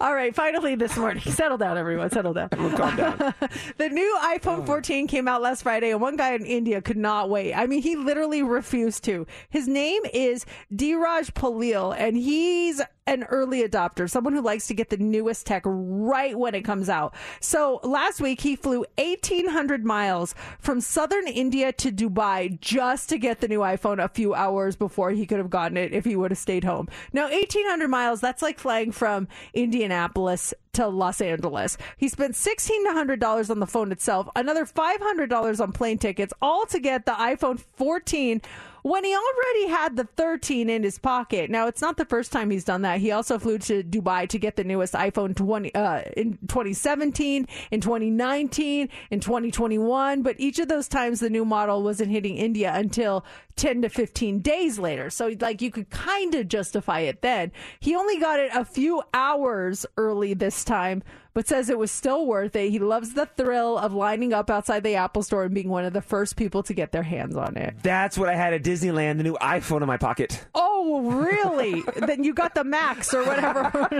[0.00, 1.22] All right, finally this morning.
[1.22, 2.10] Settle down, everyone.
[2.10, 2.48] Settle down.
[2.48, 3.34] calm down.
[3.78, 7.30] the new iPhone 14 came out last Friday, and one guy in India could not
[7.30, 7.54] wait.
[7.54, 9.26] I mean, he literally refused to.
[9.50, 14.90] His name is Dheeraj Palliyil, and he's an early adopter, someone who likes to get
[14.90, 17.14] the newest tech right when it comes out.
[17.40, 23.40] So last week he flew 1,800 miles from southern India to Dubai just to get
[23.40, 26.30] the new iPhone a few hours before he could have gotten it if he would
[26.30, 26.88] have stayed home.
[27.12, 31.78] Now, 1,800 miles, that's like flying from Indianapolis to Los Angeles.
[31.96, 37.06] He spent $1,600 on the phone itself, another $500 on plane tickets, all to get
[37.06, 38.40] the iPhone 14
[38.84, 41.48] when he already had the 13 in his pocket.
[41.50, 43.00] Now, it's not the first time he's done that.
[43.00, 47.80] He also flew to Dubai to get the newest iPhone 20 uh, in 2017, in
[47.80, 50.20] 2019, in 2021.
[50.20, 53.24] But each of those times, the new model wasn't hitting India until
[53.56, 55.08] 10 to 15 days later.
[55.08, 57.52] So, like, you could kind of justify it then.
[57.80, 61.02] He only got it a few hours early this time,
[61.34, 62.70] but says it was still worth it.
[62.70, 65.92] He loves the thrill of lining up outside the Apple store and being one of
[65.92, 67.74] the first people to get their hands on it.
[67.82, 70.46] That's what I had at Disneyland, the new iPhone in my pocket.
[70.54, 71.82] Oh, really?
[72.06, 73.66] then you got the Max or whatever.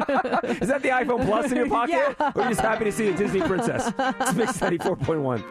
[0.44, 1.92] Is that the iPhone Plus in your pocket?
[1.92, 2.32] Yeah.
[2.34, 3.92] Or are you just happy to see a Disney princess?
[3.98, 5.42] It's Mix 94.1.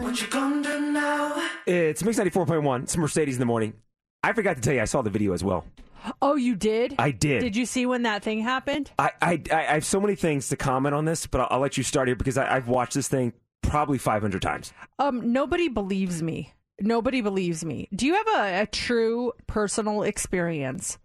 [0.00, 1.48] What you gonna do now?
[1.66, 2.84] It's Mix 94.1.
[2.84, 3.74] It's Mercedes in the morning.
[4.22, 5.64] I forgot to tell you, I saw the video as well.
[6.22, 6.94] Oh, you did?
[6.98, 7.40] I did.
[7.40, 8.90] Did you see when that thing happened?
[8.98, 11.76] I, I, I have so many things to comment on this, but I'll, I'll let
[11.76, 14.72] you start here because I, I've watched this thing probably 500 times.
[14.98, 16.52] Um, nobody believes me.
[16.80, 17.88] Nobody believes me.
[17.94, 20.98] Do you have a, a true personal experience?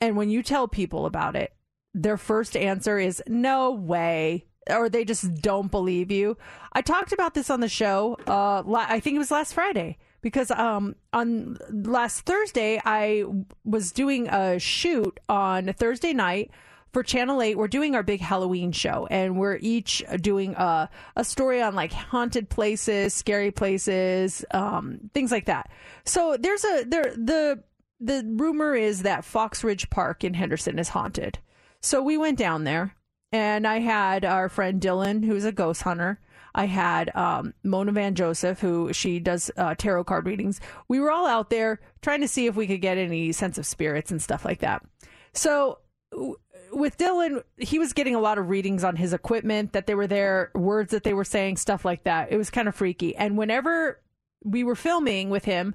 [0.00, 1.52] And when you tell people about it,
[1.94, 6.38] their first answer is no way, or they just don't believe you.
[6.72, 8.16] I talked about this on the show.
[8.26, 13.24] Uh, la- I think it was last Friday because um on last Thursday I
[13.64, 16.50] was doing a shoot on Thursday night
[16.92, 21.24] for Channel 8, we're doing our big Halloween show, and we're each doing a, a
[21.24, 25.70] story on like haunted places, scary places, um, things like that.
[26.04, 27.62] So there's a there the
[27.98, 31.38] the rumor is that Fox Ridge Park in Henderson is haunted.
[31.80, 32.94] So we went down there,
[33.32, 36.20] and I had our friend Dylan, who's a ghost hunter.
[36.54, 40.60] I had um, Mona Van Joseph, who she does uh, tarot card readings.
[40.88, 43.66] We were all out there trying to see if we could get any sense of
[43.66, 44.84] spirits and stuff like that.
[45.32, 45.78] So
[46.10, 46.36] w-
[46.72, 50.06] with Dylan, he was getting a lot of readings on his equipment that they were
[50.06, 52.30] there, words that they were saying, stuff like that.
[52.30, 53.16] It was kind of freaky.
[53.16, 54.00] And whenever
[54.44, 55.74] we were filming with him,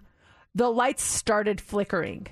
[0.54, 2.28] the lights started flickering.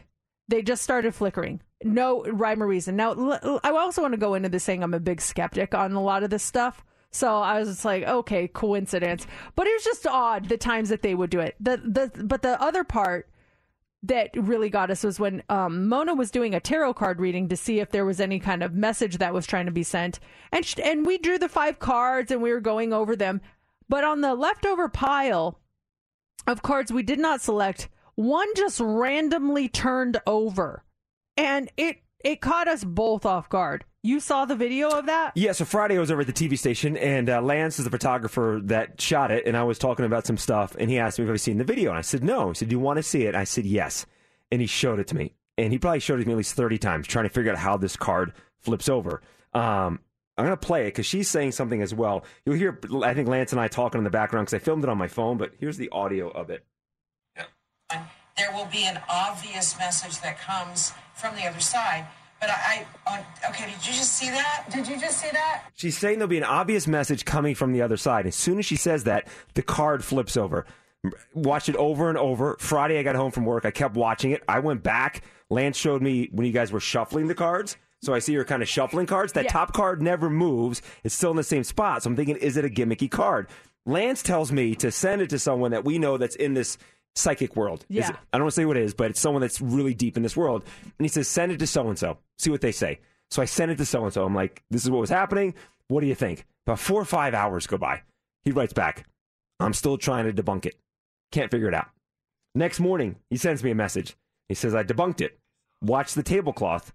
[0.48, 1.62] They just started flickering.
[1.84, 2.96] No rhyme or reason.
[2.96, 3.14] Now,
[3.64, 6.24] I also want to go into this saying I'm a big skeptic on a lot
[6.24, 6.84] of this stuff.
[7.16, 9.26] So I was just like, okay, coincidence.
[9.56, 11.56] But it was just odd the times that they would do it.
[11.62, 13.30] The the but the other part
[14.04, 17.56] that really got us was when um, Mona was doing a tarot card reading to
[17.56, 20.20] see if there was any kind of message that was trying to be sent,
[20.52, 23.40] and and we drew the five cards and we were going over them,
[23.88, 25.58] but on the leftover pile
[26.46, 30.84] of cards we did not select, one just randomly turned over,
[31.38, 33.86] and it it caught us both off guard.
[34.06, 35.32] You saw the video of that?
[35.34, 37.92] Yeah, so Friday I was over at the TV station, and uh, Lance is the
[37.92, 41.26] photographer that shot it, and I was talking about some stuff, and he asked me
[41.26, 42.50] if I've seen the video, and I said no.
[42.50, 44.06] He said, "Do you want to see it?" I said yes,
[44.52, 46.54] and he showed it to me, and he probably showed it to me at least
[46.54, 49.24] thirty times, trying to figure out how this card flips over.
[49.56, 50.00] Um,
[50.38, 52.26] I'm gonna play it because she's saying something as well.
[52.46, 54.90] You'll hear, I think Lance and I talking in the background because I filmed it
[54.92, 56.64] on my phone, but here's the audio of it.
[58.38, 62.06] there will be an obvious message that comes from the other side.
[62.46, 63.20] But I, I on,
[63.50, 64.66] okay, did you just see that?
[64.72, 65.64] Did you just see that?
[65.74, 68.28] She's saying there'll be an obvious message coming from the other side.
[68.28, 70.66] As soon as she says that, the card flips over.
[71.34, 72.56] Watched it over and over.
[72.60, 73.66] Friday, I got home from work.
[73.66, 74.44] I kept watching it.
[74.48, 75.24] I went back.
[75.50, 77.78] Lance showed me when you guys were shuffling the cards.
[78.04, 79.34] So I see her kind of shuffling cards.
[79.34, 79.52] That Yeah.
[79.52, 80.84] top card never moves.
[81.04, 82.04] It's still in the same spot.
[82.04, 83.48] So I'm thinking, is it a gimmicky card?
[83.88, 86.78] Lance tells me to send it to someone that we know that's in this
[87.16, 87.86] psychic world.
[87.90, 88.10] Is Yeah.
[88.10, 90.18] it- I don't want to say what it is, but it's someone that's really deep
[90.18, 90.64] in this world.
[90.84, 92.18] And he says, send it to so and so.
[92.38, 93.00] See what they say.
[93.32, 94.26] So I sent it to so and so.
[94.26, 95.54] I'm like, this is what was happening.
[95.88, 96.46] What do you think?
[96.68, 98.02] About four or five hours go by.
[98.44, 99.06] He writes back,
[99.60, 100.76] I'm still trying to debunk it.
[101.32, 101.88] Can't figure it out.
[102.54, 104.16] Next morning, he sends me a message.
[104.50, 105.40] He says, I debunked it.
[105.82, 106.94] Watch the tablecloth.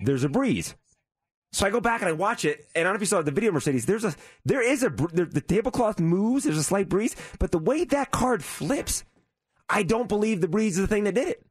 [0.00, 0.74] There's a breeze.
[1.52, 3.22] So I go back and I watch it, and I don't know if you saw
[3.22, 3.84] the video, Mercedes.
[3.86, 4.14] There's a,
[4.44, 6.44] there is a, there, the tablecloth moves.
[6.44, 9.04] There's a slight breeze, but the way that card flips,
[9.70, 11.44] I don't believe the breeze is the thing that did it.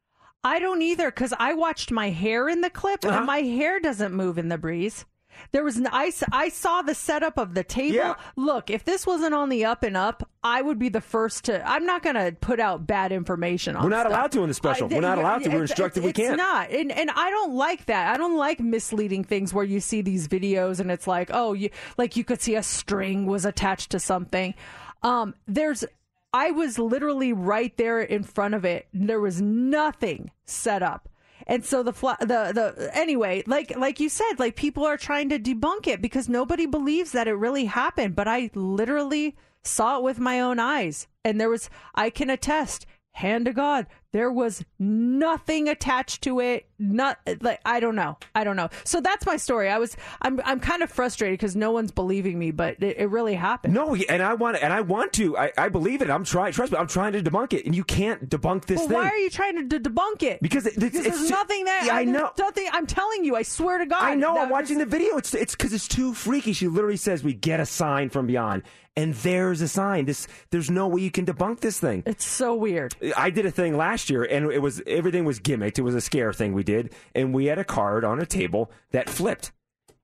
[0.44, 3.18] I don't either because I watched my hair in the clip Uh-huh.
[3.18, 5.06] and my hair doesn't move in the breeze.
[5.54, 7.96] There was, an I, I saw the setup of the table.
[7.96, 8.16] Yeah.
[8.36, 11.66] Look, if this wasn't on the up and up, I would be the first to.
[11.66, 13.84] I'm not going to put out bad information on.
[13.84, 14.12] We're not stuff.
[14.12, 14.90] allowed to in the special.
[14.92, 15.50] I- We're not allowed to.
[15.50, 16.36] We're instructed we can't.
[16.36, 18.14] not, and and I don't like that.
[18.14, 21.70] I don't like misleading things where you see these videos and it's like, oh, you
[21.98, 24.56] like you could see a string was attached to something.
[25.04, 25.86] Um, there's
[26.34, 28.88] I was literally right there in front of it.
[28.94, 31.10] There was nothing set up.
[31.48, 35.40] And so the the the anyway, like like you said, like people are trying to
[35.40, 38.16] debunk it because nobody believes that it really happened.
[38.16, 42.86] But I literally saw it with my own eyes, and there was I can attest,
[43.12, 46.66] hand to God, there was nothing attached to it.
[46.80, 48.70] Not like I don't know, I don't know.
[48.86, 49.70] So that's my story.
[49.70, 53.10] I was I'm I'm kind of frustrated because no one's believing me, but it, it
[53.10, 53.74] really happened.
[53.74, 55.38] No, and I want and I want to.
[55.38, 56.10] I, I believe it.
[56.10, 56.54] I'm trying.
[56.54, 56.78] Trust me.
[56.78, 58.98] I'm trying to debunk it, and you can't debunk this well, thing.
[58.98, 60.42] why are you trying to d- debunk it?
[60.42, 61.86] Because it- it's- because there's ju- nothing there.
[61.86, 62.32] Yeah, I know.
[62.38, 62.68] Nothing.
[62.72, 63.36] I'm telling you.
[63.36, 64.02] I swear to God.
[64.02, 64.38] I know.
[64.40, 65.18] I'm watching the video.
[65.18, 66.54] It's it's because it's too freaky.
[66.54, 68.64] She literally says, "We get a sign from beyond,"
[69.00, 70.06] and there's a sign.
[70.06, 72.04] This there's no way you can debunk this thing.
[72.06, 72.96] It's so weird.
[73.16, 75.80] I did a thing last year, and it was everything was gimmicked.
[75.80, 78.72] It was a scare thing we did, and we had a card on a table
[78.92, 79.52] that flipped.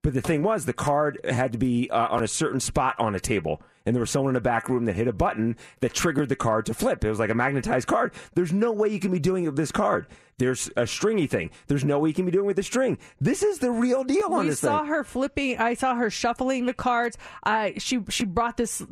[0.02, 3.14] But the thing was, the card had to be uh, on a certain spot on
[3.14, 5.94] a table, and there was someone in the back room that hit a button that
[5.94, 7.04] triggered the card to flip.
[7.04, 8.12] It was like a magnetized card.
[8.34, 10.06] There's no way you can be doing it with this card.
[10.38, 11.50] There's a stringy thing.
[11.66, 12.98] There's no way you can be doing it with the string.
[13.20, 14.88] This is the real deal on we this saw thing.
[14.88, 15.56] her flipping.
[15.58, 17.16] I saw her shuffling the cards.
[17.44, 18.82] I she she brought this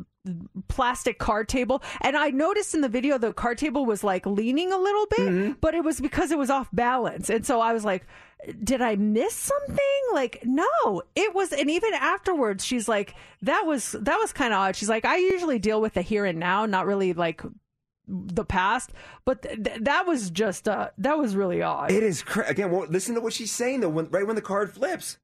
[0.67, 4.71] plastic card table, and I noticed in the video the card table was like leaning
[4.73, 5.51] a little bit, Mm-hmm.
[5.61, 8.05] but it was because it was off balance, and so I was like.
[8.63, 9.77] Did I miss something?
[10.13, 14.59] Like, no, it was, and even afterwards, she's like, that was, that was kind of
[14.59, 14.75] odd.
[14.75, 17.41] She's like, I usually deal with the here and now, not really like
[18.07, 18.91] the past,
[19.25, 21.91] but th- th- that was just, uh, that was really odd.
[21.91, 22.71] It is cra- again.
[22.71, 23.89] Well, listen to what she's saying though.
[23.89, 25.17] When, right when the card flips,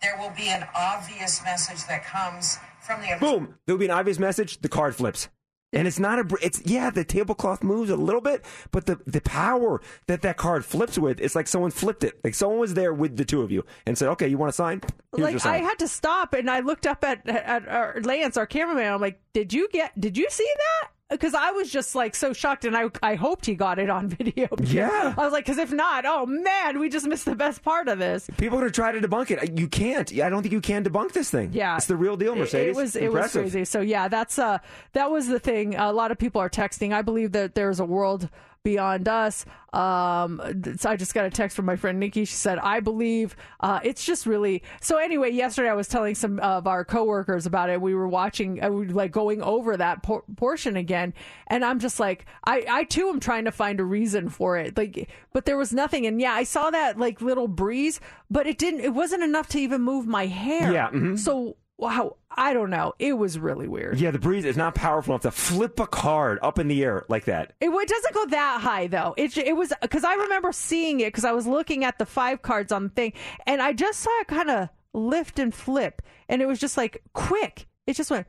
[0.00, 3.90] There will be an obvious message that comes from the boom, there will be an
[3.90, 4.60] obvious message.
[4.60, 5.28] The card flips.
[5.72, 6.24] And it's not a.
[6.24, 10.38] br- It's yeah, the tablecloth moves a little bit, but the the power that that
[10.38, 12.18] card flips with, it's like someone flipped it.
[12.24, 14.56] Like someone was there with the two of you and said, "Okay, you want to
[14.56, 14.80] sign?
[15.14, 18.38] Here's like sign." I had to stop and I looked up at at our Lance,
[18.38, 18.94] our cameraman.
[18.94, 19.98] I'm like, "Did you get?
[20.00, 23.46] Did you see that?" Because I was just like so shocked, and I I hoped
[23.46, 24.48] he got it on video.
[24.62, 25.14] Yeah.
[25.16, 27.98] I was like, because if not, oh man, we just missed the best part of
[27.98, 28.28] this.
[28.36, 29.58] People are going to try to debunk it.
[29.58, 30.12] You can't.
[30.20, 31.50] I don't think you can debunk this thing.
[31.52, 32.76] Yeah, it's the real deal, Mercedes.
[32.76, 33.64] It, was it was crazy.
[33.64, 34.58] So yeah, that's uh
[34.92, 35.76] that was the thing.
[35.76, 36.92] A lot of people are texting.
[36.92, 38.28] I believe that there's a world
[38.62, 39.44] beyond us.
[39.72, 40.40] Um,
[40.78, 42.24] so I just got a text from my friend Nikki.
[42.24, 46.38] She said, "I believe uh, it's just really." So anyway, yesterday I was telling some
[46.40, 47.80] of our coworkers about it.
[47.80, 51.12] We were watching, uh, we were, like going over that por- portion again,
[51.48, 54.76] and I'm just like, I I too am trying to find a reason for it.
[54.76, 56.06] Like, but there was nothing.
[56.06, 58.80] And yeah, I saw that like little breeze, but it didn't.
[58.80, 60.72] It wasn't enough to even move my hair.
[60.72, 61.18] Yeah, mhm.
[61.18, 62.92] So wow, I don't know.
[62.98, 63.98] It was really weird.
[63.98, 67.06] Yeah, the breeze is not powerful enough to flip a card up in the air
[67.08, 67.54] like that.
[67.60, 69.14] It, it doesn't go that high though.
[69.16, 72.42] It it was because I remember seeing it because I was looking at the five
[72.42, 73.12] cards on the thing,
[73.46, 77.02] and I just saw it kind of lift and flip, and it was just like
[77.14, 77.66] quick.
[77.86, 78.26] It just went.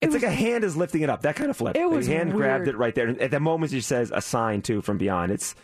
[0.00, 1.22] It's like a hand is lifting it up.
[1.22, 1.76] That kind of flip.
[1.76, 3.08] It was the hand grabbed it right there.
[3.08, 5.32] And at the moment, she says a sign too from beyond.
[5.32, 5.54] It's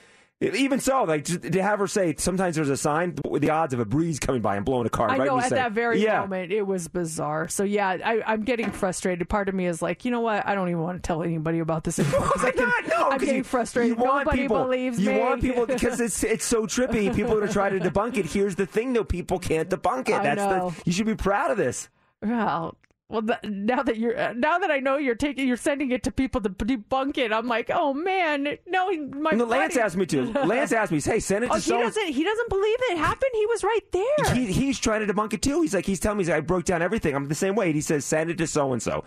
[0.40, 3.80] even so, like to have her say sometimes there's a sign with the odds of
[3.80, 5.10] a breeze coming by and blowing a car.
[5.10, 6.20] I right know at say- that very yeah.
[6.20, 7.48] moment it was bizarre.
[7.48, 9.28] So yeah, I, I'm getting frustrated.
[9.28, 10.46] Part of me is like, you know what?
[10.46, 12.20] I don't even want to tell anybody about this anymore.
[12.32, 13.98] 'cause I can- No, I'm getting you- frustrated.
[13.98, 15.18] You want Nobody people, believes you me.
[15.18, 17.14] want people because it's it's so trippy.
[17.14, 18.24] People are going to try to debunk it.
[18.24, 20.14] Here's the thing, though: people can't debunk it.
[20.14, 20.70] I That's know.
[20.70, 20.82] the.
[20.86, 21.88] You should be proud of this.
[22.22, 22.76] Well,
[23.10, 26.02] well, th- now that you're uh, now that I know you're taking you're sending it
[26.04, 29.96] to people to debunk it, I'm like, oh man, no, my No, Lance buddy- asked
[29.96, 30.22] me to.
[30.46, 32.06] Lance asked me, "Hey, send it to Oh, he so." doesn't.
[32.08, 33.30] He doesn't believe it happened.
[33.34, 34.34] He was right there.
[34.34, 35.60] He, he's trying to debunk it too.
[35.62, 37.14] He's like, he's telling me, he's like, I broke down everything.
[37.14, 37.66] I'm the same way.
[37.66, 39.04] And he says, send it to so and so.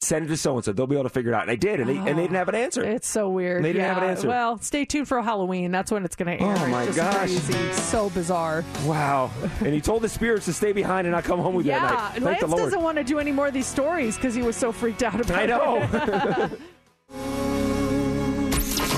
[0.00, 0.72] Send it to so and so.
[0.72, 1.42] They'll be able to figure it out.
[1.42, 2.84] And I did, and they, and they didn't ah, have an answer.
[2.84, 3.64] It's so weird.
[3.64, 3.94] They didn't yeah.
[3.94, 4.28] have an answer.
[4.28, 5.72] Well, stay tuned for Halloween.
[5.72, 6.56] That's when it's going to oh air.
[6.56, 7.16] Oh, my It's gosh.
[7.16, 7.72] crazy.
[7.72, 8.64] So bizarre.
[8.84, 9.32] Wow.
[9.60, 11.80] and he told the spirits to stay behind and not come home with you yeah,
[11.80, 12.12] that night.
[12.12, 12.62] Thank Lance the Lord.
[12.62, 15.20] doesn't want to do any more of these stories because he was so freaked out
[15.20, 15.48] about I it.
[15.48, 16.58] know.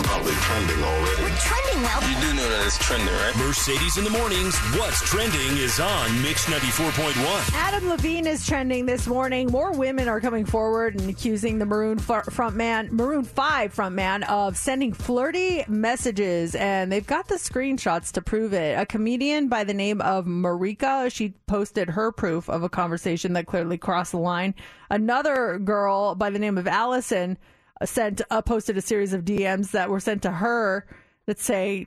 [0.05, 1.60] Probably trending already.
[1.81, 2.11] We're trending well.
[2.11, 3.37] You do know that it's trending, right?
[3.37, 4.57] Mercedes in the mornings.
[4.77, 7.55] What's trending is on Mix 94.1.
[7.55, 9.51] Adam Levine is trending this morning.
[9.51, 14.57] More women are coming forward and accusing the Maroon f- frontman, Maroon Five frontman, of
[14.57, 18.79] sending flirty messages, and they've got the screenshots to prove it.
[18.79, 23.47] A comedian by the name of Maryka, she posted her proof of a conversation that
[23.47, 24.55] clearly crossed the line.
[24.91, 27.39] Another girl by the name of Allison
[27.85, 30.87] sent uh, posted a series of DMs that were sent to her
[31.27, 31.87] that say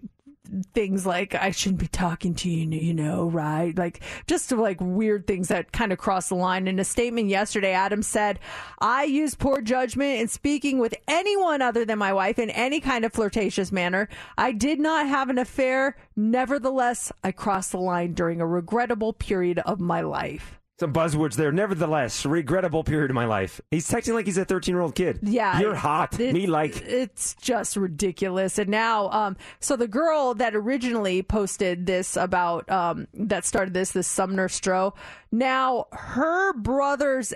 [0.73, 3.75] things like I shouldn't be talking to you, you know, right?
[3.77, 6.67] Like just like weird things that kind of cross the line.
[6.67, 8.39] In a statement yesterday, Adam said,
[8.79, 13.05] "I use poor judgment in speaking with anyone other than my wife in any kind
[13.05, 14.09] of flirtatious manner.
[14.37, 15.95] I did not have an affair.
[16.15, 21.53] Nevertheless, I crossed the line during a regrettable period of my life." Some buzzwords there.
[21.53, 23.61] Nevertheless, regrettable period of my life.
[23.71, 25.19] He's texting like he's a 13 year old kid.
[25.21, 26.19] Yeah, You're hot.
[26.19, 26.81] It- Me like.
[26.81, 28.57] it's just ridiculous.
[28.59, 33.93] And now, um, so the girl that originally posted this about um, that started this,
[33.93, 34.93] this Sumner Stroh,
[35.31, 37.33] now her brother's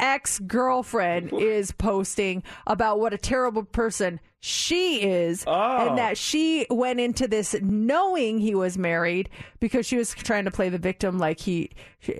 [0.00, 5.88] ex girlfriend is posting about what a terrible person she is, Oh.
[5.88, 10.50] and that she went into this knowing he was married because she was trying to
[10.50, 11.70] play the victim, like he,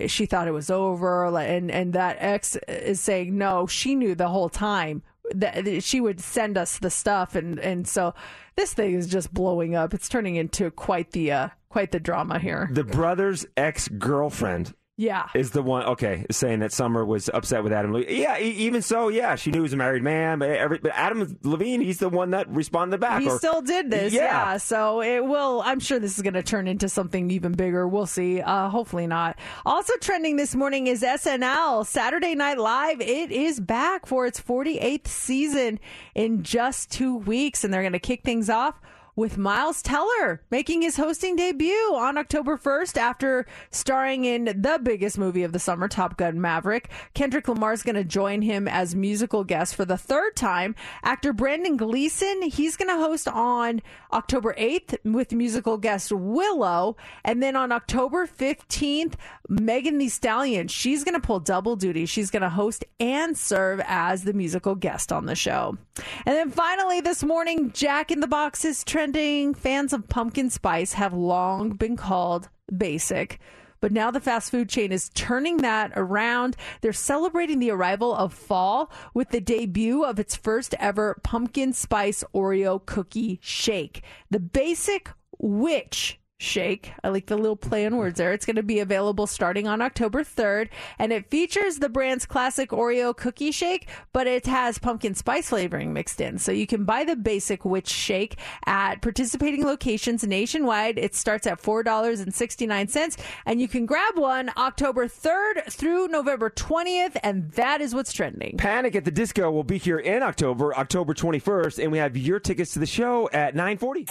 [0.06, 4.14] she, thought it was over, like, and and that ex is saying no, she knew
[4.14, 5.02] the whole time
[5.34, 8.14] that that she would send us the stuff, and and so
[8.56, 9.92] this thing is just blowing up.
[9.92, 12.70] It's turning into quite the uh, quite the drama here.
[12.72, 15.28] The brother's ex girlfriend Yeah.
[15.34, 18.16] is the one, okay, saying that Summer was upset with Adam Levine.
[18.16, 20.92] Yeah, e- even so, yeah, she knew he was a married man, but, every, but
[20.94, 23.20] Adam Levine, he's the one that responded back.
[23.20, 24.22] He or- still did this, Yeah.
[24.52, 24.56] yeah.
[24.58, 25.62] So it will.
[25.64, 27.88] I'm sure this is going to turn into something even bigger.
[27.88, 28.40] We'll see.
[28.40, 29.36] Uh, hopefully not.
[29.66, 33.00] Also trending this morning is SNL Saturday Night Live.
[33.00, 35.80] It is back for its 48th season
[36.14, 38.80] in just two weeks, and they're going to kick things off.
[39.16, 45.18] With Miles Teller making his hosting debut on October 1st after starring in the biggest
[45.18, 46.90] movie of the summer, Top Gun Maverick.
[47.14, 50.74] Kendrick Lamar is going to join him as musical guest for the third time.
[51.04, 53.82] Actor Brendan Gleeson, he's going to host on
[54.12, 56.96] October 8th with musical guest Willow.
[57.24, 59.14] And then on October 15th,
[59.48, 62.04] Megan Thee Stallion, she's going to pull double duty.
[62.06, 65.78] She's going to host and serve as the musical guest on the show.
[65.96, 69.54] And then finally this morning, Jack in the Box is trending.
[69.54, 73.40] Fans of pumpkin spice have long been called basic.
[73.80, 76.56] But now the fast food chain is turning that around.
[76.80, 82.24] They're celebrating the arrival of fall with the debut of its first ever pumpkin spice
[82.34, 84.02] Oreo cookie shake.
[84.30, 86.92] The basic witch shake.
[87.02, 88.32] I like the little play on words there.
[88.32, 92.70] It's going to be available starting on October 3rd, and it features the brand's classic
[92.70, 96.38] Oreo cookie shake, but it has pumpkin spice flavoring mixed in.
[96.38, 98.36] So you can buy the basic witch shake
[98.66, 100.98] at participating locations nationwide.
[100.98, 107.50] It starts at $4.69, and you can grab one October 3rd through November 20th, and
[107.52, 108.56] that is what's trending.
[108.58, 112.38] Panic at the Disco will be here in October, October 21st, and we have your
[112.38, 114.06] tickets to the show at 940.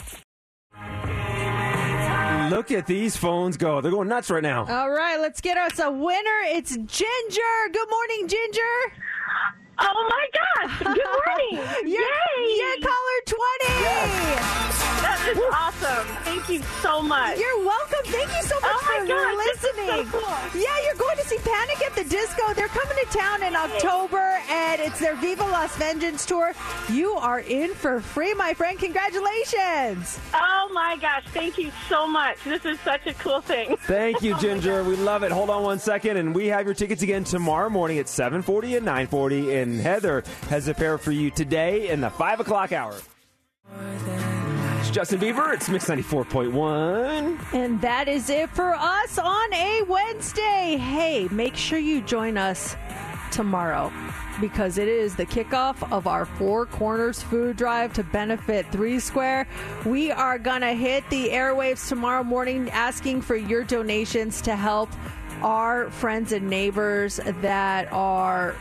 [2.49, 3.82] Look at these phones go.
[3.82, 4.65] They're going nuts right now.
[4.68, 6.40] All right, let's get us a winner.
[6.45, 7.70] It's Ginger.
[7.72, 8.94] Good morning, Ginger.
[9.80, 10.78] Oh my gosh!
[10.80, 11.68] Good morning!
[11.91, 12.56] You're, Yay!
[12.57, 15.03] you're caller 20.
[15.24, 16.08] That is awesome.
[16.24, 17.38] Thank you so much.
[17.40, 18.00] You're welcome.
[18.06, 20.12] Thank you so much Oh my for gosh, this is so listening.
[20.12, 20.62] cool.
[20.62, 22.54] Yeah, you're going to see Panic at the Disco.
[22.54, 26.54] They're coming to town in October, and it's their Viva Las Vengeance tour.
[26.91, 28.78] You are in for free, my friend.
[28.78, 30.20] Congratulations.
[30.34, 31.24] Oh my gosh!
[31.30, 32.44] Thank you so much.
[32.44, 33.78] This is such a cool thing.
[33.78, 34.84] Thank you, oh Ginger.
[34.84, 35.32] We love it.
[35.32, 38.86] Hold on one second, and we have your tickets again tomorrow morning at 740 and
[38.86, 39.56] 940.
[39.56, 42.95] And Heather has a pair for you today in the 5 o'clock hour.
[44.94, 45.52] Justin Bieber.
[45.52, 47.53] It's Mix 94.1.
[47.56, 50.78] And that is it for us on a Wednesday.
[50.78, 52.76] Hey, make sure you join us
[53.32, 53.91] tomorrow
[54.40, 59.48] because it is the kickoff of our Four Corners food drive to benefit Three Square.
[59.84, 64.91] We are going to hit the airwaves tomorrow morning asking for your donations to help
[65.41, 68.56] our friends and neighbors that are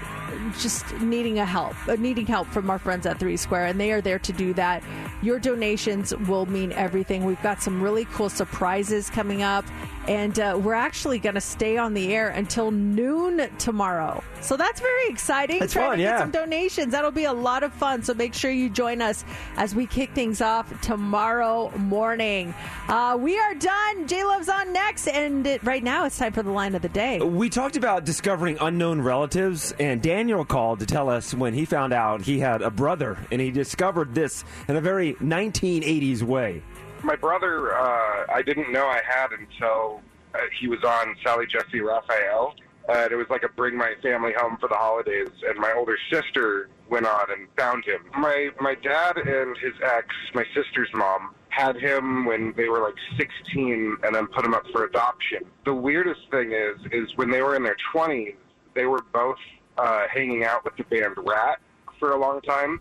[0.59, 3.93] just needing a help, uh, needing help from our friends at Three Square, and they
[3.93, 4.83] are there to do that.
[5.23, 7.25] Your donations will mean everything.
[7.25, 9.65] We've got some really cool surprises coming up,
[10.09, 14.23] and uh, we're actually going to stay on the air until noon tomorrow.
[14.41, 15.61] So that's very exciting.
[15.61, 16.93] That's Trying fun, to get some donations.
[16.93, 18.03] That'll be a lot of fun.
[18.03, 19.25] So make sure you join us
[19.57, 22.53] as we kick things off tomorrow morning.
[22.89, 24.09] Uh, we are done.
[24.09, 26.89] J Love's on next, and it, right now it's time for the line of the
[26.89, 27.21] day.
[27.21, 31.93] We talked about discovering unknown relatives, and Daniel called to tell us when he found
[31.93, 36.63] out he had a brother, and he discovered this in a very 1980s way.
[37.03, 40.01] My brother, uh, I didn't know I had until
[40.33, 42.55] uh, he was on Sally Jessy Raphael.
[42.89, 45.73] Uh, and it was like a bring my family home for the holidays, and my
[45.73, 48.03] older sister went on and found him.
[48.17, 52.95] My my dad and his ex, my sister's mom, had him when they were like
[53.19, 55.43] 16, and then put him up for adoption.
[55.65, 58.37] The weirdest thing is, is when they were in their 20s,
[58.75, 59.39] they were both
[59.79, 61.61] uh, hanging out with the band Ratt
[61.99, 62.81] for a long time.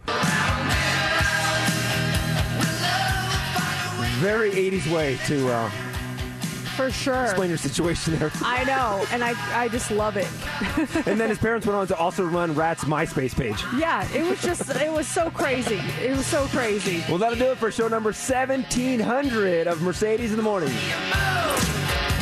[4.19, 5.71] Very 80s way to uh,
[6.81, 7.23] For sure.
[7.25, 8.31] explain your situation there.
[8.41, 10.27] I know, and I I just love it.
[11.07, 13.63] and then his parents went on to also run Ratt's MySpace page.
[13.77, 15.79] Yeah, it was just it was so crazy.
[16.01, 17.03] It was so crazy.
[17.07, 20.73] Well, that'll do it for show number 1700 of Mercedes in the Morning.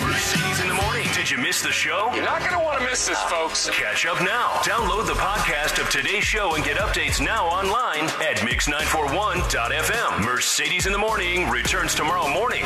[0.02, 1.07] Mercedes in the morning.
[1.14, 2.11] Did you miss the show?
[2.14, 3.69] You're not going to want to miss this, folks.
[3.69, 4.49] Catch up now.
[4.64, 10.26] Download the podcast of today's show and get updates now online at mix941.fm.
[10.26, 12.65] Mercedes in the morning returns tomorrow morning.